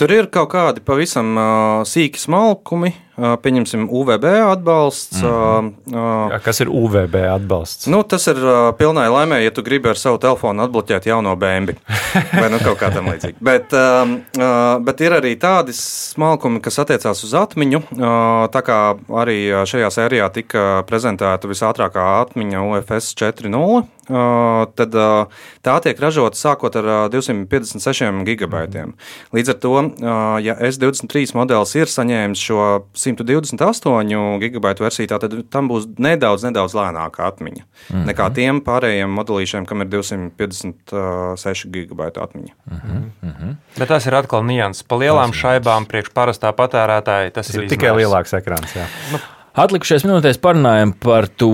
Tur 0.00 0.08
ir 0.08 0.26
kaut 0.32 0.48
kādi 0.54 0.80
pavisam 0.80 1.34
uh, 1.36 1.82
sīki 1.84 2.18
smalkumi, 2.18 2.90
uh, 2.90 3.11
pieņemsim, 3.16 3.88
UVB 3.90 4.24
atbalsts. 4.48 5.22
Mm 5.22 5.74
-hmm. 5.86 6.40
kas 6.44 6.60
ir 6.60 6.68
UVB 6.68 7.14
atbalsts? 7.34 7.86
Nu, 7.86 8.02
tas 8.02 8.26
ir 8.26 8.36
pilnai 8.78 9.08
laimē, 9.08 9.42
ja 9.44 9.50
tu 9.50 9.62
gribi 9.62 9.88
ar 9.88 9.96
savu 9.96 10.18
telefonu 10.18 10.62
atbloķēt 10.62 11.06
jauno 11.06 11.36
bēnbi. 11.36 11.76
Vai 12.40 12.50
nu 12.50 12.58
kaut 12.58 12.78
kā 12.80 12.92
tam 12.94 13.08
līdzīga. 13.08 13.36
Bet, 13.40 13.74
bet 14.84 15.00
ir 15.00 15.12
arī 15.12 15.36
tādi 15.36 15.72
smalkumi, 15.72 16.60
kas 16.60 16.78
attiecās 16.78 17.24
uz 17.24 17.34
atmiņu. 17.34 17.82
Tā 18.52 18.62
kā 18.64 18.96
arī 19.08 19.38
šajā 19.66 19.90
sērijā 19.90 20.32
tika 20.32 20.84
prezentēta 20.88 21.48
visātrākā 21.48 22.20
atmiņa 22.22 22.62
UFS 22.68 23.14
4.0. 23.14 23.82
Uh, 24.02 24.64
tad 24.74 24.96
tā 25.62 25.74
tiek 25.84 26.00
ražota 26.02 26.34
sākot 26.34 26.74
ar 26.80 26.88
uh, 27.06 27.10
256 27.12 28.24
gigabaitiem. 28.26 28.96
Līdz 29.30 29.52
ar 29.54 29.58
to, 29.62 29.74
ja 30.42 30.56
S23 30.58 31.36
modelis 31.38 31.76
ir 31.78 31.86
saņēmis 31.86 32.42
šo 32.42 32.64
128 33.02 34.38
gigabaitu 34.42 34.86
versiju, 34.86 35.10
tā 35.10 35.18
tad 35.22 35.34
tam 35.52 35.68
būs 35.70 35.88
nedaudz, 35.98 36.46
nedaudz 36.46 36.76
lēnāka 36.78 37.26
atmiņa 37.28 37.62
mm 37.62 37.68
-hmm. 37.90 38.06
nekā 38.10 38.28
tiem 38.34 38.60
pārējiem 38.64 39.10
modelīšiem, 39.18 39.66
kam 39.66 39.84
ir 39.84 39.88
256 39.92 41.70
gigabaitu 41.72 42.22
atmiņa. 42.22 42.52
Bet 43.78 43.88
tas 43.88 44.06
ir 44.06 44.14
atkal 44.14 44.44
nianses. 44.46 44.82
Pa 44.82 44.96
lielām 44.96 45.32
šaibām 45.32 45.86
priekš 45.86 46.12
parastā 46.14 46.52
patērētāja 46.52 47.30
tas, 47.30 47.46
Tas 47.46 47.54
ir 47.54 47.62
ir 47.62 47.72
tikai 47.72 47.94
lielāks 47.96 48.34
ekrāns. 48.38 48.76
Jā. 48.76 48.86
Atlikušajās 49.52 50.06
minūtēs 50.08 50.40
parunājam 50.40 50.94
par 50.96 51.28
to 51.28 51.50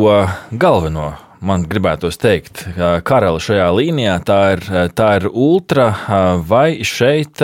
galveno. 0.55 1.15
Man 1.39 1.69
gribētos 1.71 2.19
teikt, 2.19 2.65
ka 2.75 2.97
karalis 3.07 3.45
šajā 3.47 3.69
līnijā 3.71 4.17
tā 4.27 4.39
ir, 4.57 4.65
tā 4.99 5.09
ir 5.21 5.29
ultra, 5.31 5.93
vai 6.43 6.83
šeit 6.83 7.39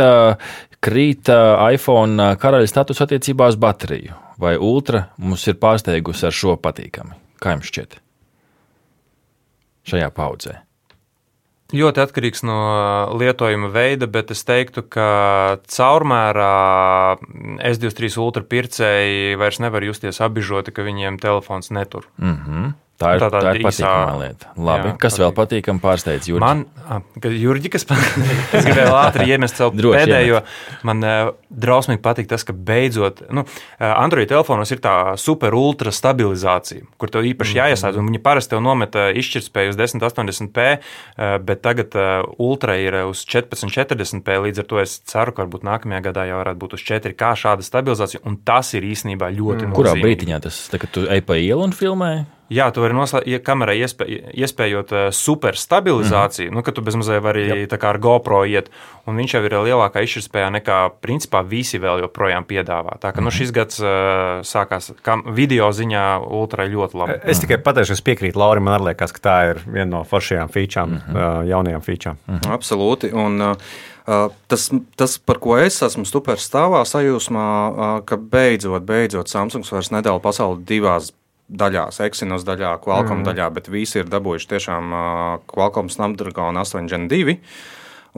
krīt 0.84 1.30
iPhone 1.30 2.34
karaļa 2.40 2.68
status 2.70 3.00
attiecībā 3.04 3.48
uz 3.52 3.58
bateriju, 3.60 4.16
vai 4.40 4.56
ultra 4.60 5.08
mums 5.16 5.46
ir 5.48 5.58
pārsteigusi 5.60 6.28
ar 6.28 6.36
šo 6.36 6.58
patīkami. 6.60 7.16
Kā 7.40 7.56
jums 7.56 7.70
šķiet? 7.72 7.98
Šajā 9.88 10.12
paudzē. 10.16 10.60
Ļoti 11.74 12.02
atkarīgs 12.04 12.44
no 12.46 12.56
lietojuma 13.18 13.70
veida, 13.72 14.06
bet 14.06 14.30
es 14.30 14.44
teiktu, 14.46 14.84
ka 14.86 15.58
caurmērā 15.64 16.50
S23 17.66 18.20
ultra 18.22 18.44
pircēji 18.46 19.38
vairs 19.40 19.58
nevar 19.64 19.86
justies 19.88 20.20
apbižoti, 20.22 20.74
ka 20.76 20.84
viņiem 20.86 21.18
telefons 21.22 21.72
netur. 21.74 22.06
Mm 22.20 22.36
-hmm. 22.36 22.72
Tā 22.94 23.16
ir 23.16 23.22
Tā 23.24 23.26
tā, 23.26 23.40
tāda 23.40 23.50
tā 23.50 23.52
ir 23.58 23.64
patīkama 23.66 24.18
lieta. 24.20 24.50
Labi, 24.54 24.90
Jā, 24.92 24.96
kas 25.02 25.16
vēl 25.18 25.32
patīkam 25.34 25.80
pārsteidz 25.82 26.28
Jurģi? 26.30 26.44
Man, 26.44 26.60
Jurģi, 27.18 27.70
kas 27.74 27.86
es 28.58 28.68
gribēju 28.68 28.92
ātri 28.94 29.26
iemest 29.34 29.58
savu 29.58 29.74
Droši 29.80 29.98
pēdējo, 29.98 30.42
man 30.86 31.02
uh, 31.02 31.32
drausmīgi 31.50 31.98
patīk 32.04 32.28
tas, 32.30 32.44
ka 32.46 32.54
beidzot, 32.54 33.24
nu, 33.34 33.42
uh, 33.42 33.86
Android 33.88 34.30
telefonos 34.30 34.70
ir 34.70 34.78
tā 34.84 34.94
super 35.18 35.56
ultra 35.58 35.90
stabilizācija, 35.94 36.86
kur 37.00 37.10
tev 37.10 37.26
īpaši 37.26 37.58
jāiesaist, 37.58 37.98
un 37.98 38.12
viņi 38.12 38.22
parasti 38.22 38.54
tev 38.54 38.62
nomet 38.62 38.94
uh, 39.00 39.10
izšķirtspēju 39.18 39.74
uz 39.74 39.80
1080p, 39.80 40.68
uh, 40.78 41.34
bet 41.42 41.64
tagad 41.66 41.98
ultra 42.38 42.78
ir 42.78 43.00
uz 43.08 43.24
1440p, 43.26 44.38
līdz 44.46 44.62
ar 44.62 44.70
to 44.70 44.78
es 44.84 45.00
ceru, 45.10 45.34
ka 45.34 45.42
varbūt 45.42 45.66
nākamajā 45.66 46.04
gadā 46.06 46.28
jau 46.30 46.38
varētu 46.44 46.62
būt 46.62 46.78
uz 46.78 46.86
4K 46.86 47.34
šāda 47.42 47.66
stabilizācija, 47.66 48.22
un 48.22 48.38
tas 48.46 48.70
ir 48.78 48.86
īstenībā 48.86 49.34
ļoti 49.34 49.66
mm. 49.66 49.74
Kurā 49.74 49.98
brīdiņā 49.98 50.40
tas 50.46 50.62
tā, 50.70 50.78
kad 50.78 50.94
tu 50.94 51.08
ej 51.10 51.26
pa 51.26 51.40
ielu 51.42 51.66
un 51.66 51.74
filmē? 51.74 52.14
Jā, 52.52 52.66
tu 52.74 52.82
vari 52.84 52.92
noslēgt, 52.92 53.24
ja 53.30 53.38
kamerai 53.40 53.78
iespē, 53.80 54.04
iespējot 54.36 54.90
uh, 54.92 55.06
super 55.16 55.56
stabilizāciju, 55.56 56.50
mm 56.50 56.52
-hmm. 56.52 56.56
nu, 56.56 56.62
ka 56.62 56.72
tu 56.72 56.82
bezmazliet 56.84 57.22
vari 57.22 57.66
tā 57.66 57.78
kā 57.80 57.88
ar 57.94 57.98
GoPro 57.98 58.44
iet, 58.44 58.68
un 59.06 59.16
viņš 59.16 59.34
jau 59.34 59.42
ir 59.44 59.52
lielākā 59.52 60.02
izšķirtspējā 60.04 60.50
nekā 60.58 60.78
principā 61.00 61.40
visi 61.48 61.78
vēl 61.78 62.04
joprojām 62.04 62.44
piedāvā. 62.44 62.98
Tā 63.00 63.12
kā 63.12 63.20
mm 63.20 63.20
-hmm. 63.20 63.24
nu, 63.24 63.30
šis 63.30 63.52
gads 63.52 63.80
uh, 63.80 63.88
sākās 64.44 64.92
kam, 65.02 65.22
video 65.26 65.70
ziņā 65.72 66.20
ultra 66.30 66.66
ļoti 66.66 66.94
labi. 66.94 67.12
Es 67.24 67.40
tikai 67.40 67.58
pateikšu, 67.58 67.92
es 67.92 68.02
piekrītu 68.02 68.38
Laurim. 68.38 68.62
Man 68.64 68.84
liekas, 68.84 69.12
ka 69.12 69.20
tā 69.30 69.50
ir 69.50 69.60
viena 69.66 69.90
no 69.90 70.04
foršajām 70.04 70.48
featurām, 70.48 70.90
mm 70.90 71.00
-hmm. 71.08 71.46
jaunajām 71.46 71.80
featurām. 71.80 72.16
Mm 72.26 72.38
-hmm. 72.38 72.52
Absolūti. 72.58 73.14
Un, 73.14 73.40
uh, 73.42 73.56
uh, 74.06 74.32
tas, 74.48 74.70
tas, 74.96 75.18
par 75.18 75.38
ko 75.38 75.58
es 75.58 75.82
esmu 75.82 76.04
super 76.04 76.36
stāvā 76.36 76.84
sajūsmā, 76.84 77.70
uh, 77.70 78.04
ka 78.04 78.16
beidzot, 78.16 78.82
beidzot 78.82 79.28
Samsungs 79.28 79.72
vairs 79.72 79.90
nedala 79.90 80.18
pasauli 80.18 80.64
divās 80.64 81.12
daļās, 81.48 82.00
Exynos 82.04 82.46
daļā, 82.46 82.76
Qualcomm 82.84 83.22
mm. 83.22 83.26
daļā, 83.28 83.48
bet 83.56 83.68
visi 83.72 84.00
ir 84.00 84.08
dabūjuši 84.12 84.50
tiešām 84.54 84.94
uh, 84.94 85.02
Qualcomm 85.50 85.90
Snapdragon 85.92 86.60
8 86.60 86.88
Gen 86.90 87.08
2. 87.10 87.36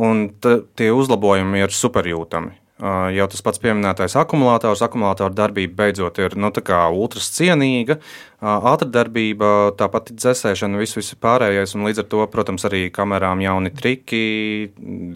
Un 0.06 0.26
tie 0.76 0.92
uzlabojumi 0.92 1.62
ir 1.64 1.72
superjūtami. 1.72 2.52
Jau 2.76 3.24
tas 3.32 3.40
pats 3.40 3.60
pieminētais 3.62 4.18
akumulators, 4.20 4.82
akumulatora 4.84 5.32
darbība 5.32 5.78
beidzot 5.78 6.18
ir 6.20 6.34
nu, 6.36 6.50
ultras 6.52 7.30
cienīga, 7.32 7.96
uh, 7.96 8.36
ātrdarbība, 8.44 9.72
tāpat 9.78 10.10
dzēsēšana, 10.12 10.76
viss, 10.80 10.96
viss 10.98 11.16
pārējais. 11.20 11.72
Un 11.76 11.86
līdz 11.88 12.02
ar 12.02 12.06
to, 12.12 12.20
protams, 12.28 12.66
arī 12.68 12.82
kamerām 12.92 13.40
jauni 13.40 13.72
triki, 13.72 14.20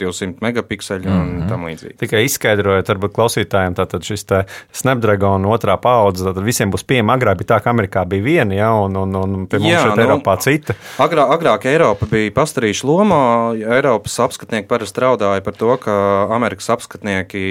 200 0.00 0.40
megapikseli 0.40 1.06
un 1.06 1.12
mm 1.12 1.34
-hmm. 1.40 1.48
tam 1.48 1.66
līdzīgi. 1.68 1.96
Tikai 2.00 2.24
izskaidrojot, 2.24 2.88
varbūt 2.88 3.12
klausītājiem, 3.18 3.76
tātad 3.76 4.06
šis 4.06 4.24
tā 4.24 4.44
Snapdragon 4.72 5.44
otrā 5.44 5.76
paudze, 5.76 6.24
tad 6.24 6.42
visiem 6.44 6.72
būs 6.72 6.84
pieejama. 6.84 7.18
Agrāk 7.18 7.38
bija 7.38 7.56
tā, 7.56 7.62
ka 7.62 7.70
Amerikā 7.70 8.06
bija 8.08 8.22
viena, 8.22 8.54
ja, 8.54 8.72
un, 8.72 8.96
un, 8.96 9.14
un 9.16 9.46
pie 9.46 9.58
mums 9.58 9.72
Jā, 9.72 9.82
šeit 9.82 9.96
nu, 9.96 10.02
Eiropā 10.02 10.38
cita. 10.40 10.74
Agrā, 10.98 11.28
agrāk 11.28 11.66
Eiropa 11.66 12.06
bija 12.06 12.30
pastarīša 12.30 12.86
lomā. 12.86 13.52
Eiropas 13.76 14.18
apskatnieki 14.20 14.68
parasti 14.68 15.00
raudāja 15.00 15.40
par 15.40 15.54
to, 15.54 15.76
ka 15.76 16.26
Amerikas 16.30 16.70
apskatnieki 16.70 17.49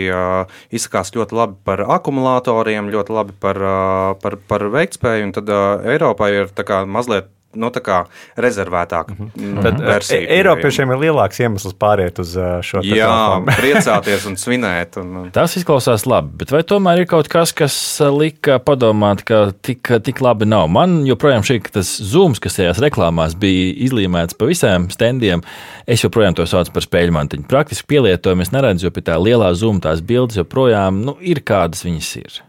izsakās 0.72 1.12
ļoti 1.16 1.36
labi 1.36 1.58
par 1.68 1.84
akumulatoriem, 1.98 2.92
ļoti 2.94 3.16
labi 3.16 3.36
par, 3.44 3.60
uh, 3.60 4.14
par, 4.22 4.38
par 4.50 4.68
veiktspēju. 4.74 5.34
Tad 5.36 5.52
uh, 5.52 5.92
Eiropai 5.96 6.32
ir 6.38 6.54
mazliet 6.88 7.30
nu, 7.58 7.70
tā 7.74 7.82
kā 7.82 7.98
rezervētāka 8.38 9.16
mm 9.16 9.32
-hmm. 9.36 9.62
Tad 9.64 9.80
versija. 9.82 10.20
e 10.20 10.38
Eiropiešiem 10.38 10.92
ir 10.92 10.98
lielāks 10.98 11.40
iemesls 11.42 11.74
pāriet 11.74 12.20
uz 12.20 12.36
uh, 12.38 12.62
šo 12.62 12.82
te 12.82 12.88
Jā, 12.88 13.42
priecāties 13.62 14.26
un 14.30 14.38
svinēt. 14.38 14.98
Un. 15.02 15.32
Tas 15.32 15.58
izklausās 15.58 16.06
labi, 16.06 16.30
bet 16.38 16.52
vai 16.52 16.62
tomēr 16.64 17.00
ir 17.00 17.06
kaut 17.06 17.28
kas, 17.28 17.52
kas 17.54 18.02
lika 18.18 18.60
padomāt, 18.60 19.24
ka 19.24 19.52
tik, 19.62 19.90
tik 20.04 20.22
labi 20.22 20.46
nav? 20.46 20.68
Man 20.68 21.06
joprojām 21.06 21.42
šī 21.42 21.60
ka 21.64 21.70
tas 21.70 22.02
zūms, 22.02 22.40
kas 22.40 22.56
tajās 22.56 22.80
reklāmās 22.80 23.36
bija 23.36 23.74
izlīmēts 23.86 24.38
pa 24.38 24.46
visiem 24.46 24.90
standiem, 24.90 25.42
es 25.88 26.04
joprojām 26.04 26.36
to 26.36 26.46
saucu 26.46 26.72
par 26.72 26.84
spēļu 26.84 27.12
mantiņu. 27.12 27.48
Praktiski 27.50 27.88
pielietojumu 27.88 28.42
es 28.42 28.52
neredzu, 28.52 28.86
jo 28.86 28.92
pie 28.92 29.02
tā 29.02 29.18
lielā 29.18 29.54
zūma 29.54 29.80
tās 29.80 30.02
bildes 30.02 30.38
joprojām 30.38 31.02
nu, 31.06 31.18
ir 31.22 31.42
kādas 31.42 31.86
viņas 31.86 32.16
ir. 32.16 32.42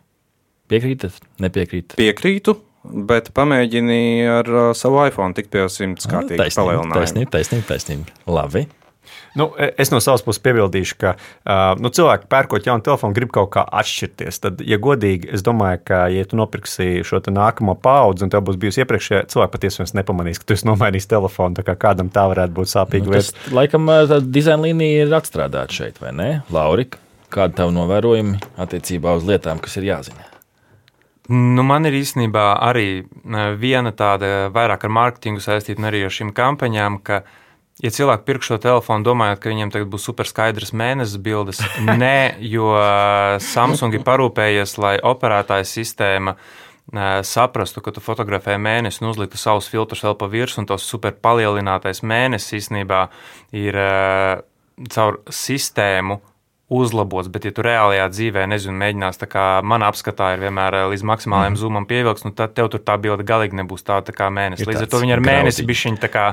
Piekrītat, 0.71 1.13
nepiekrītat? 1.43 1.97
Piekrītu. 1.97 2.70
Bet 2.85 3.29
pamēģini 3.37 4.03
ar 4.41 4.49
uh, 4.49 4.67
savu 4.77 5.03
iPhone 5.05 5.37
tikt 5.37 5.51
pie 5.53 5.67
simts 5.69 6.09
kārtīgi 6.09 6.41
Taisnība, 6.41 6.63
palielinājuma. 6.65 7.01
taisnība, 7.01 7.33
taisnība, 7.37 7.67
taisnība. 7.69 8.15
Labi. 8.31 8.63
Nu, 9.39 9.51
es 9.79 9.91
no 9.93 9.99
savas 10.03 10.23
puses 10.27 10.41
piebildīšu, 10.43 10.97
ka 10.99 11.11
uh, 11.19 11.77
nu, 11.79 11.91
cilvēki 11.95 12.27
pērkot 12.31 12.67
jaunu 12.67 12.83
telefonu, 12.87 13.15
grib 13.15 13.31
kaut 13.35 13.51
kā 13.55 13.63
atšķirties. 13.81 14.39
Tad, 14.43 14.63
ja 14.67 14.79
godīgi, 14.83 15.29
es 15.37 15.45
domāju, 15.47 15.83
ka, 15.87 16.01
ja 16.11 16.25
tu 16.27 16.39
nopirksi 16.41 17.03
šo 17.07 17.21
nākamo 17.29 17.77
paudzi, 17.83 18.27
un 18.27 18.33
tev 18.33 18.43
būs 18.49 18.59
bijusi 18.63 18.83
iepriekšējā, 18.83 19.23
cilvēki 19.31 19.55
patiesībā 19.59 19.87
nepamanīs, 20.01 20.41
ka 20.43 20.49
tu 20.51 20.57
esi 20.57 20.67
nomainījis 20.71 21.11
telefonu. 21.11 21.59
Tā 21.61 21.67
kā 21.69 21.77
kādam 21.85 22.11
tā 22.11 22.27
varētu 22.33 22.57
būt 22.59 22.73
sāpīga 22.73 23.07
Nu, 23.11 23.15
lieta. 23.15 23.29
tas, 23.37 23.53
laikam, 23.61 23.87
tā 24.11 24.19
dizaina 24.25 24.67
līnija 24.67 25.05
ir 25.07 25.15
atstrādāta 25.21 25.79
šeit, 25.83 26.01
vai 26.03 26.15
ne? 26.17 26.31
Laurika, 26.55 26.99
kāda 27.31 27.63
tavu 27.63 27.77
novērojumi 27.77 28.41
attiecībā 28.63 29.15
uz 29.21 29.27
lietām, 29.31 29.63
kas 29.63 29.79
ir 29.79 29.91
jāzina? 29.93 30.30
Nu, 31.31 31.63
man 31.63 31.87
ir 31.87 31.95
īstenībā 31.95 32.45
arī 32.67 32.87
e, 32.99 33.43
viena 33.61 33.93
tāda 33.95 34.49
vairāk 34.51 34.87
ar 34.87 34.93
mārketingu 34.97 35.43
saistīta 35.45 35.85
arī 35.87 36.03
ar 36.03 36.15
šīm 36.15 36.33
kampaņām, 36.35 36.97
ka, 37.07 37.21
ja 37.79 37.93
cilvēki 37.95 38.27
pirk 38.27 38.47
šo 38.47 38.59
telefonu, 38.63 39.07
domājot, 39.07 39.39
ka 39.39 39.53
viņiem 39.53 39.71
tagad 39.71 39.93
būs 39.93 40.09
super 40.09 40.27
skaidrs 40.27 40.75
mēnesis 40.75 41.21
bildes, 41.23 41.61
nē, 42.03 42.41
jo 42.51 42.73
e, 42.75 43.39
Samsung 43.47 43.95
ir 43.95 44.03
parūpējies, 44.09 44.75
lai 44.83 44.97
operētāja 45.13 45.69
sistēma 45.71 46.35
e, 46.35 46.41
saprastu, 47.31 47.85
ka 47.85 47.95
tu 47.95 48.03
fotografē 48.03 48.59
mēnesi 48.59 49.05
un 49.05 49.13
uzliktu 49.13 49.39
savus 49.39 49.71
filtrus 49.71 50.03
vēl 50.09 50.19
pa 50.19 50.27
virsmu, 50.35 50.65
un 50.65 50.71
tos 50.73 50.89
super 50.89 51.15
palielinātais 51.15 52.03
mēnesis 52.03 52.59
īstenībā 52.59 53.05
ir 53.55 53.79
caur 54.91 55.23
sistēmu 55.31 56.19
uzlabots, 56.71 57.29
bet, 57.33 57.49
ja 57.49 57.55
tu 57.55 57.65
reālajā 57.67 58.07
dzīvē, 58.13 58.47
nezinu, 58.51 58.77
mēģinās, 58.81 59.19
tā 59.21 59.27
kā 59.31 59.45
manā 59.67 59.91
apskatā 59.91 60.35
ir 60.37 60.45
vienmēr 60.45 60.79
eh, 60.79 60.87
līdz 60.93 61.05
maksimālajam 61.11 61.57
mm. 61.57 61.61
zoomam 61.61 61.89
pievilks, 61.91 62.25
nu 62.27 62.33
tad 62.37 62.55
tev 62.55 62.71
tur 62.71 62.83
tā 62.87 62.95
bilde 63.03 63.27
galīgi 63.27 63.59
nebūs 63.59 63.83
tāda 63.87 64.11
tā 64.11 64.15
kā 64.17 64.31
mēnesis. 64.31 64.69
Līdz 64.71 64.87
ar 64.87 64.91
to 64.93 65.03
viņi 65.03 65.17
ar 65.17 65.25
mēnesi 65.25 65.67
tā 66.01 66.11
kā 66.13 66.27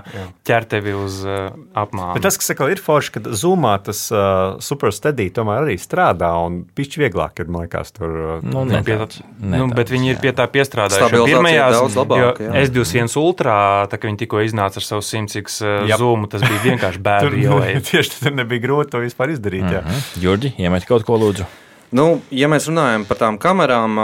ķer 0.48 0.68
tevi 0.70 0.94
uz 0.94 1.20
uh, 1.26 1.50
apmānu. 1.74 2.14
Bet 2.18 2.26
tas, 2.28 2.38
kas 2.38 2.52
saka, 2.52 2.70
ir 2.70 2.82
forši, 2.84 3.16
ka 3.18 3.24
zoomā 3.34 3.74
tas 3.84 4.04
uh, 4.14 4.58
superstedī 4.64 5.30
tomēr 5.34 5.66
arī 5.66 5.78
strādā 5.82 6.30
un 6.46 6.62
pišķi 6.78 7.04
vieglāk 7.06 7.42
ir, 7.42 7.50
man 7.52 7.66
liekas, 7.66 7.94
tur. 7.98 8.14
Uh, 8.38 8.46
Nu, 8.48 8.64
Nu, 8.68 8.84
pie, 8.84 8.96
nedaudz, 8.96 9.20
nu, 9.40 9.50
nedaudz, 9.52 9.74
bet 9.78 9.92
viņi 9.92 10.10
ir 10.12 10.20
pie 10.22 10.32
tā 10.36 10.46
piestrādājuši. 10.52 11.20
Pirmajās, 11.28 11.78
jā. 11.98 12.52
S21 12.64 13.18
Ultra, 13.22 13.56
tā 13.92 14.00
kā 14.00 14.10
viņi 14.10 14.22
tikko 14.24 14.42
iznāca 14.46 14.82
ar 14.82 14.86
savu 14.86 15.04
100 15.06 15.42
uh, 15.42 15.92
zoomu, 16.00 16.30
tas 16.32 16.44
bija 16.46 16.62
vienkārši 16.66 17.02
tur 17.04 17.06
bēdu 17.08 17.42
ielai. 17.42 17.70
tieši 17.88 18.14
tur 18.16 18.36
nebija 18.38 18.64
grūti 18.64 18.94
to 18.94 19.02
vispār 19.04 19.34
izdarīt. 19.34 19.66
Mm 19.68 19.78
-hmm. 19.78 20.27
Jurģi, 20.28 20.58
iemet 20.60 20.84
kaut 20.90 21.08
ko 21.08 21.16
lūdzu. 21.22 21.48
Nu, 21.96 22.18
ja 22.36 22.50
mēs 22.52 22.66
runājam 22.68 23.06
par 23.08 23.20
tām 23.22 23.38
kamerām, 23.40 23.96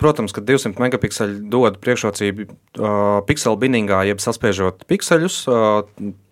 protams, 0.00 0.34
ka 0.34 0.42
200 0.42 0.82
megapikseli 0.82 1.36
dod 1.52 1.78
priekšrocību 1.78 2.46
ā, 2.48 2.94
pikseli 3.28 3.60
biningā, 3.62 4.00
jeb 4.08 4.22
saspiežot 4.22 4.82
pikseļus. 4.90 5.36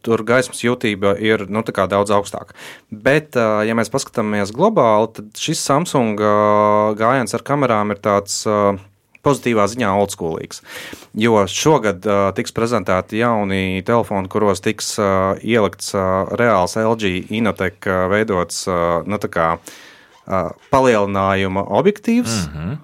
Tur 0.02 0.24
gaismas 0.26 0.64
jūtība 0.64 1.14
ir 1.22 1.46
nu, 1.46 1.62
daudz 1.62 2.10
augstāka. 2.10 2.58
Bet, 2.90 3.38
ja 3.38 3.76
mēs 3.78 3.92
paskatāmies 3.94 4.50
globāli, 4.56 5.12
tad 5.14 5.30
šis 5.38 5.62
Samsung 5.62 6.18
gājiens 6.98 7.38
ar 7.38 7.46
kamerām 7.46 7.94
ir 7.94 8.02
tāds 8.02 8.42
ā, 8.50 8.74
pozitīvā 9.22 9.68
ziņā 9.70 9.92
oldschoolīgs. 10.02 10.62
Jo 11.18 11.44
šogad 11.50 12.06
uh, 12.06 12.24
tiks 12.36 12.54
prezentēti 12.56 13.22
jauni 13.22 13.82
telefoni, 13.86 14.30
kuros 14.32 14.64
tiks 14.64 14.94
uh, 14.98 15.38
ielikts 15.42 15.94
uh, 15.94 16.28
reāls 16.38 16.76
LG 16.80 17.32
Inotec 17.34 17.86
uh, 17.86 18.06
veidots 18.12 18.66
uh, 18.70 19.00
nu, 19.06 19.18
palielinājuma 20.70 21.64
objektīvs. 21.66 22.46
Mm 22.46 22.54
-hmm. 22.54 22.78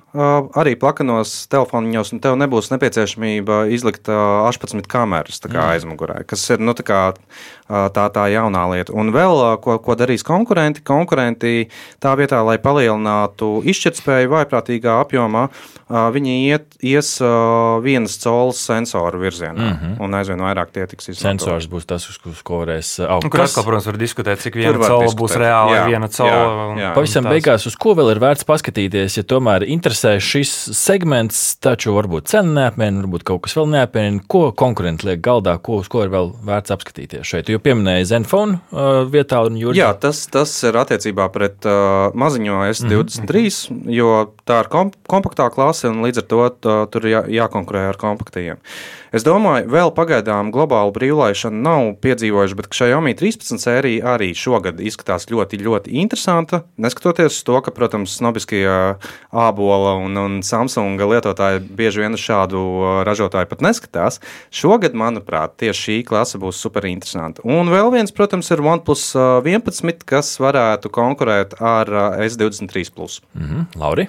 arī 0.59 0.74
plakanos 0.74 1.46
telefoniņos, 1.46 2.12
un 2.12 2.20
tev 2.20 2.35
nebūs 2.35 2.72
nepieciešamība 2.72 3.68
izlikt 3.70 4.09
uh, 4.09 4.48
18 4.48 4.88
kameras 4.88 5.38
kā 5.44 5.53
mm. 5.53 5.68
aizmugurē, 5.70 6.24
kas 6.27 6.51
ir 6.51 6.59
nu, 6.59 6.72
tā, 6.74 6.83
kā, 6.83 7.14
tā, 7.68 8.09
tā 8.11 8.24
jaunā 8.33 8.64
lieta. 8.72 8.92
Un 8.92 9.12
vēl, 9.14 9.61
ko, 9.62 9.79
ko 9.79 9.94
darīs 9.94 10.24
konkurenti, 10.24 10.83
konkurenti 10.83 11.68
tā 12.03 12.16
vietā, 12.18 12.42
lai 12.42 12.59
palielinātu 12.59 13.62
izšķirtspēju 13.62 14.29
vaiprātīgā 14.35 14.98
apjomā, 15.05 15.48
uh, 15.48 15.79
viņi 15.88 16.35
iet, 16.48 16.77
ies 16.85 17.14
vienas 17.83 18.18
colas 18.18 18.61
sensoru 18.61 19.18
virzienā, 19.18 19.55
mm 19.55 19.79
-hmm. 19.79 20.03
un 20.05 20.14
aizvien 20.14 20.40
vairāk 20.40 20.72
tie 20.72 20.87
tiks 20.87 21.09
izmantoti. 21.09 21.44
Sensors 21.44 21.68
būs 21.68 21.87
tas, 21.87 22.09
uz, 22.09 22.42
ko 22.42 22.64
varēs 22.64 22.98
augt. 23.09 23.24
Atkal, 23.24 23.64
protams, 23.64 23.87
var 23.87 23.96
diskutēt, 23.96 24.40
cik 24.40 24.55
viena 24.55 24.79
cola 24.79 25.07
būs 25.07 25.37
reāla, 25.37 25.77
Jā, 25.77 25.87
viena 25.87 26.09
cola. 26.09 26.31
jā, 26.31 26.70
un- 26.70 26.79
jā. 26.79 26.92
Pavisam 27.28 27.36
beigās, 27.36 27.66
uz 27.68 27.76
ko 27.80 27.94
vēl 27.98 28.12
ir 28.14 28.20
vērts 28.22 28.46
paskatīties, 28.48 29.18
ja 29.20 29.24
tomēr 29.28 29.66
interesē 29.68 30.16
šis 30.22 30.52
segments, 30.76 31.40
taču 31.62 31.94
varbūt 31.96 32.30
cena 32.32 32.54
neapmiena, 32.62 33.02
varbūt 33.04 33.26
kaut 33.28 33.44
kas 33.46 33.56
vēl 33.58 33.70
neapmiena, 33.74 34.22
ko 34.30 34.48
konkurenti 34.56 35.08
liek 35.08 35.22
galdā, 35.24 35.58
ko, 35.62 35.80
uz 35.82 35.90
ko 35.92 36.04
ir 36.06 36.12
vēl 36.14 36.32
vērts 36.48 36.74
apskatīties 36.74 37.28
šeit. 37.28 37.52
Jo 37.52 37.60
pieminēja 37.62 38.10
Zenfone 38.14 38.58
uh, 38.72 39.02
vietā 39.10 39.42
un 39.46 39.58
Jurģi. 39.60 39.82
Jā, 39.82 39.92
tas, 40.00 40.24
tas 40.32 40.52
ir 40.66 40.78
attiecībā 40.80 41.28
pret 41.34 41.68
uh, 41.68 42.08
maziņo 42.18 42.62
S23, 42.72 43.44
mm 43.44 43.80
-hmm. 43.80 43.92
jo 43.98 44.12
tā 44.48 44.62
ir 44.64 44.72
komp 44.72 44.96
kompaktā 45.08 45.48
klase 45.52 45.88
un 45.88 46.02
līdz 46.04 46.22
ar 46.22 46.28
to 46.30 46.48
tā, 46.62 46.78
tur 46.92 47.08
jā, 47.08 47.24
jākonkurē 47.28 47.88
ar 47.88 48.00
kompaktiem. 48.00 48.58
Es 49.14 49.24
domāju, 49.24 49.68
vēl 49.72 49.90
pagaidām 49.96 50.50
globālu 50.52 50.92
brīvlaišanu 50.92 51.62
nav 51.64 51.86
piedzīvojuši, 52.04 52.56
bet 52.59 52.68
Xiaomi 52.74 53.14
13 53.16 53.62
sērija 53.62 54.12
arī 54.14 54.34
šogad 54.36 54.82
izskatās 54.84 55.28
ļoti, 55.32 55.61
ļoti 55.64 55.94
interesanta. 56.02 56.62
Neskatoties 56.76 57.38
uz 57.38 57.46
to, 57.48 57.56
ka, 57.64 57.72
protams, 57.74 58.18
snobiskie 58.20 58.66
ābola 58.68 59.94
un, 60.02 60.18
un 60.20 60.38
Samsung 60.44 61.00
lietotāji 61.00 61.64
bieži 61.78 62.04
vien 62.04 62.18
šādu 62.20 62.62
ražotāju 63.09 63.48
pat 63.48 63.64
neskatās, 63.64 64.20
šogad, 64.52 64.96
manuprāt, 64.98 65.56
tieši 65.62 65.84
šī 65.88 65.98
klase 66.09 66.40
būs 66.42 66.61
super 66.61 66.84
interesanta. 66.90 67.44
Un 67.48 67.72
vēl 67.72 67.92
viens, 67.96 68.12
protams, 68.12 68.52
ir 68.52 68.61
OnePlus 68.61 69.11
11, 69.16 70.04
kas 70.09 70.34
varētu 70.42 70.92
konkurēt 70.92 71.56
ar 71.64 71.88
S23. 72.28 72.92
Mm 73.32 73.46
-hmm. 73.48 73.64
Lauri? 73.80 74.09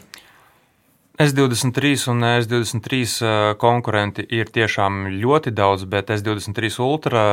S23 1.19 2.07
un 2.13 2.23
S23 2.23 3.55
konkurenti 3.59 4.23
ir 4.23 4.47
tiešām 4.55 5.09
ļoti 5.19 5.51
daudz, 5.51 5.83
bet 5.89 6.13
S23 6.15 6.79
Ultra 6.85 7.23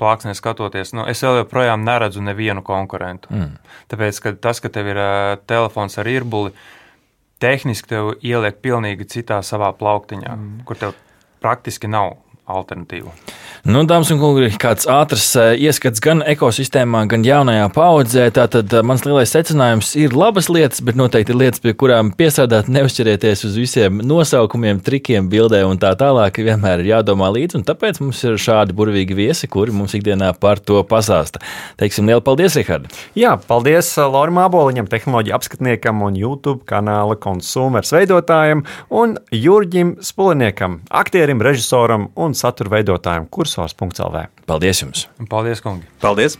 plāksnē 0.00 0.34
skatoties, 0.34 0.90
nu, 0.98 1.04
es 1.06 1.22
vēl 1.22 1.44
joprojām 1.44 1.84
neredzu 1.86 2.22
nevienu 2.24 2.64
konkurentu. 2.66 3.30
Mm. 3.30 3.52
Tāpēc, 3.92 4.18
ka 4.24 4.34
tas, 4.42 4.58
ka 4.58 4.72
tev 4.74 4.90
ir 4.90 5.00
telefons 5.46 5.94
ar 6.02 6.10
īrbuli, 6.10 6.50
tehniski 7.42 7.94
tev 7.94 8.10
ieliek 8.18 8.58
pilnīgi 8.64 9.06
citā 9.14 9.38
savā 9.46 9.70
plauktiņā, 9.78 10.34
mm. 10.34 10.66
kur 10.66 10.80
tev 10.80 10.98
praktiski 11.44 11.90
nav 11.90 12.16
alternatīvu. 12.44 13.12
Nu, 13.64 13.80
Dāmas 13.88 14.10
un 14.12 14.18
kungi, 14.20 14.50
kāds 14.60 14.84
ātrs 14.90 15.30
eh, 15.40 15.54
ieskats 15.64 16.02
gan 16.04 16.20
ekosistēmā, 16.28 17.06
gan 17.08 17.22
jaunajā 17.24 17.70
paudzē. 17.72 18.26
Tātad 18.36 18.74
eh, 18.76 18.82
mans 18.84 19.06
lielais 19.06 19.30
secinājums 19.32 19.94
ir 19.96 20.12
labas 20.12 20.50
lietas, 20.52 20.82
bet 20.84 20.98
noteikti 21.00 21.32
ir 21.32 21.38
lietas, 21.40 21.62
pie 21.64 21.72
kurām 21.80 22.10
piesādāt, 22.12 22.68
neuzķerieties 22.68 23.46
uz 23.48 23.56
visiem 23.56 24.02
nosaukumiem, 24.04 24.82
trikiem, 24.84 25.30
bildē 25.32 25.62
un 25.64 25.80
tā 25.80 25.94
tālāk. 25.96 26.42
Vienmēr 26.44 26.82
ir 26.84 26.90
jādomā 26.92 27.30
līdzi, 27.32 27.62
un 27.62 27.64
tāpēc 27.64 28.02
mums 28.04 28.20
ir 28.28 28.36
šādi 28.40 28.76
burvīgi 28.76 29.16
viesi, 29.16 29.48
kuri 29.48 29.72
mums 29.72 29.96
ikdienā 29.96 30.34
par 30.36 30.60
to 30.60 30.82
pasāsta. 30.84 31.40
Teiksim, 31.80 32.10
lielu 32.10 32.20
paldies, 32.26 32.58
Rihard! 32.60 32.92
Jā, 33.16 33.38
paldies 33.48 33.94
eh, 33.96 34.04
Laurim 34.04 34.42
Aboliņam, 34.44 34.90
tehnoloģiju 34.92 35.38
apskatniekam 35.38 36.04
un 36.04 36.20
YouTube 36.20 36.66
kanāla 36.68 37.16
konsumers 37.16 37.96
veidotājam 37.96 38.66
un 38.92 39.16
Jurģim 39.32 39.96
Spuliniekam, 40.04 40.82
aktierim, 40.92 41.40
režisoram 41.40 42.10
un 42.20 42.33
satura 42.38 42.76
veidotājam, 42.78 43.28
kurš 43.30 43.54
kursors.lv. 43.58 44.26
Paldies 44.48 44.82
jums! 44.82 45.06
Paldies, 45.30 45.62
kungi! 45.64 45.86
Paldies! 46.02 46.38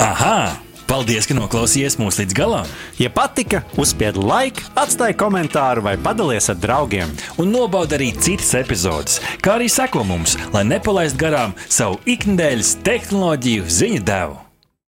Aha! 0.00 0.58
Paldies, 0.92 1.24
ka 1.24 1.32
noklausījāties 1.32 1.96
mūsu 1.96 2.20
līdz 2.20 2.36
galam! 2.36 2.68
Ja 3.00 3.08
patika, 3.14 3.62
uzspiediet 3.80 4.20
laiku, 4.20 4.66
atstājiet 4.76 5.16
komentāru 5.22 5.86
vai 5.86 5.94
padalieties 5.96 6.50
ar 6.52 6.60
draugiem. 6.60 7.16
Un 7.40 7.48
nobaudiet 7.54 7.96
arī 7.96 8.10
citas 8.18 8.52
epizodes, 8.60 9.20
kā 9.40 9.56
arī 9.56 9.70
sekot 9.72 10.04
mums, 10.08 10.36
lai 10.52 10.66
nepalaistu 10.68 11.22
garām 11.24 11.56
savu 11.64 12.00
ikdienas 12.04 12.76
tehnoloģiju 12.84 13.70
ziņu 13.80 14.04
devumu. 14.04 14.41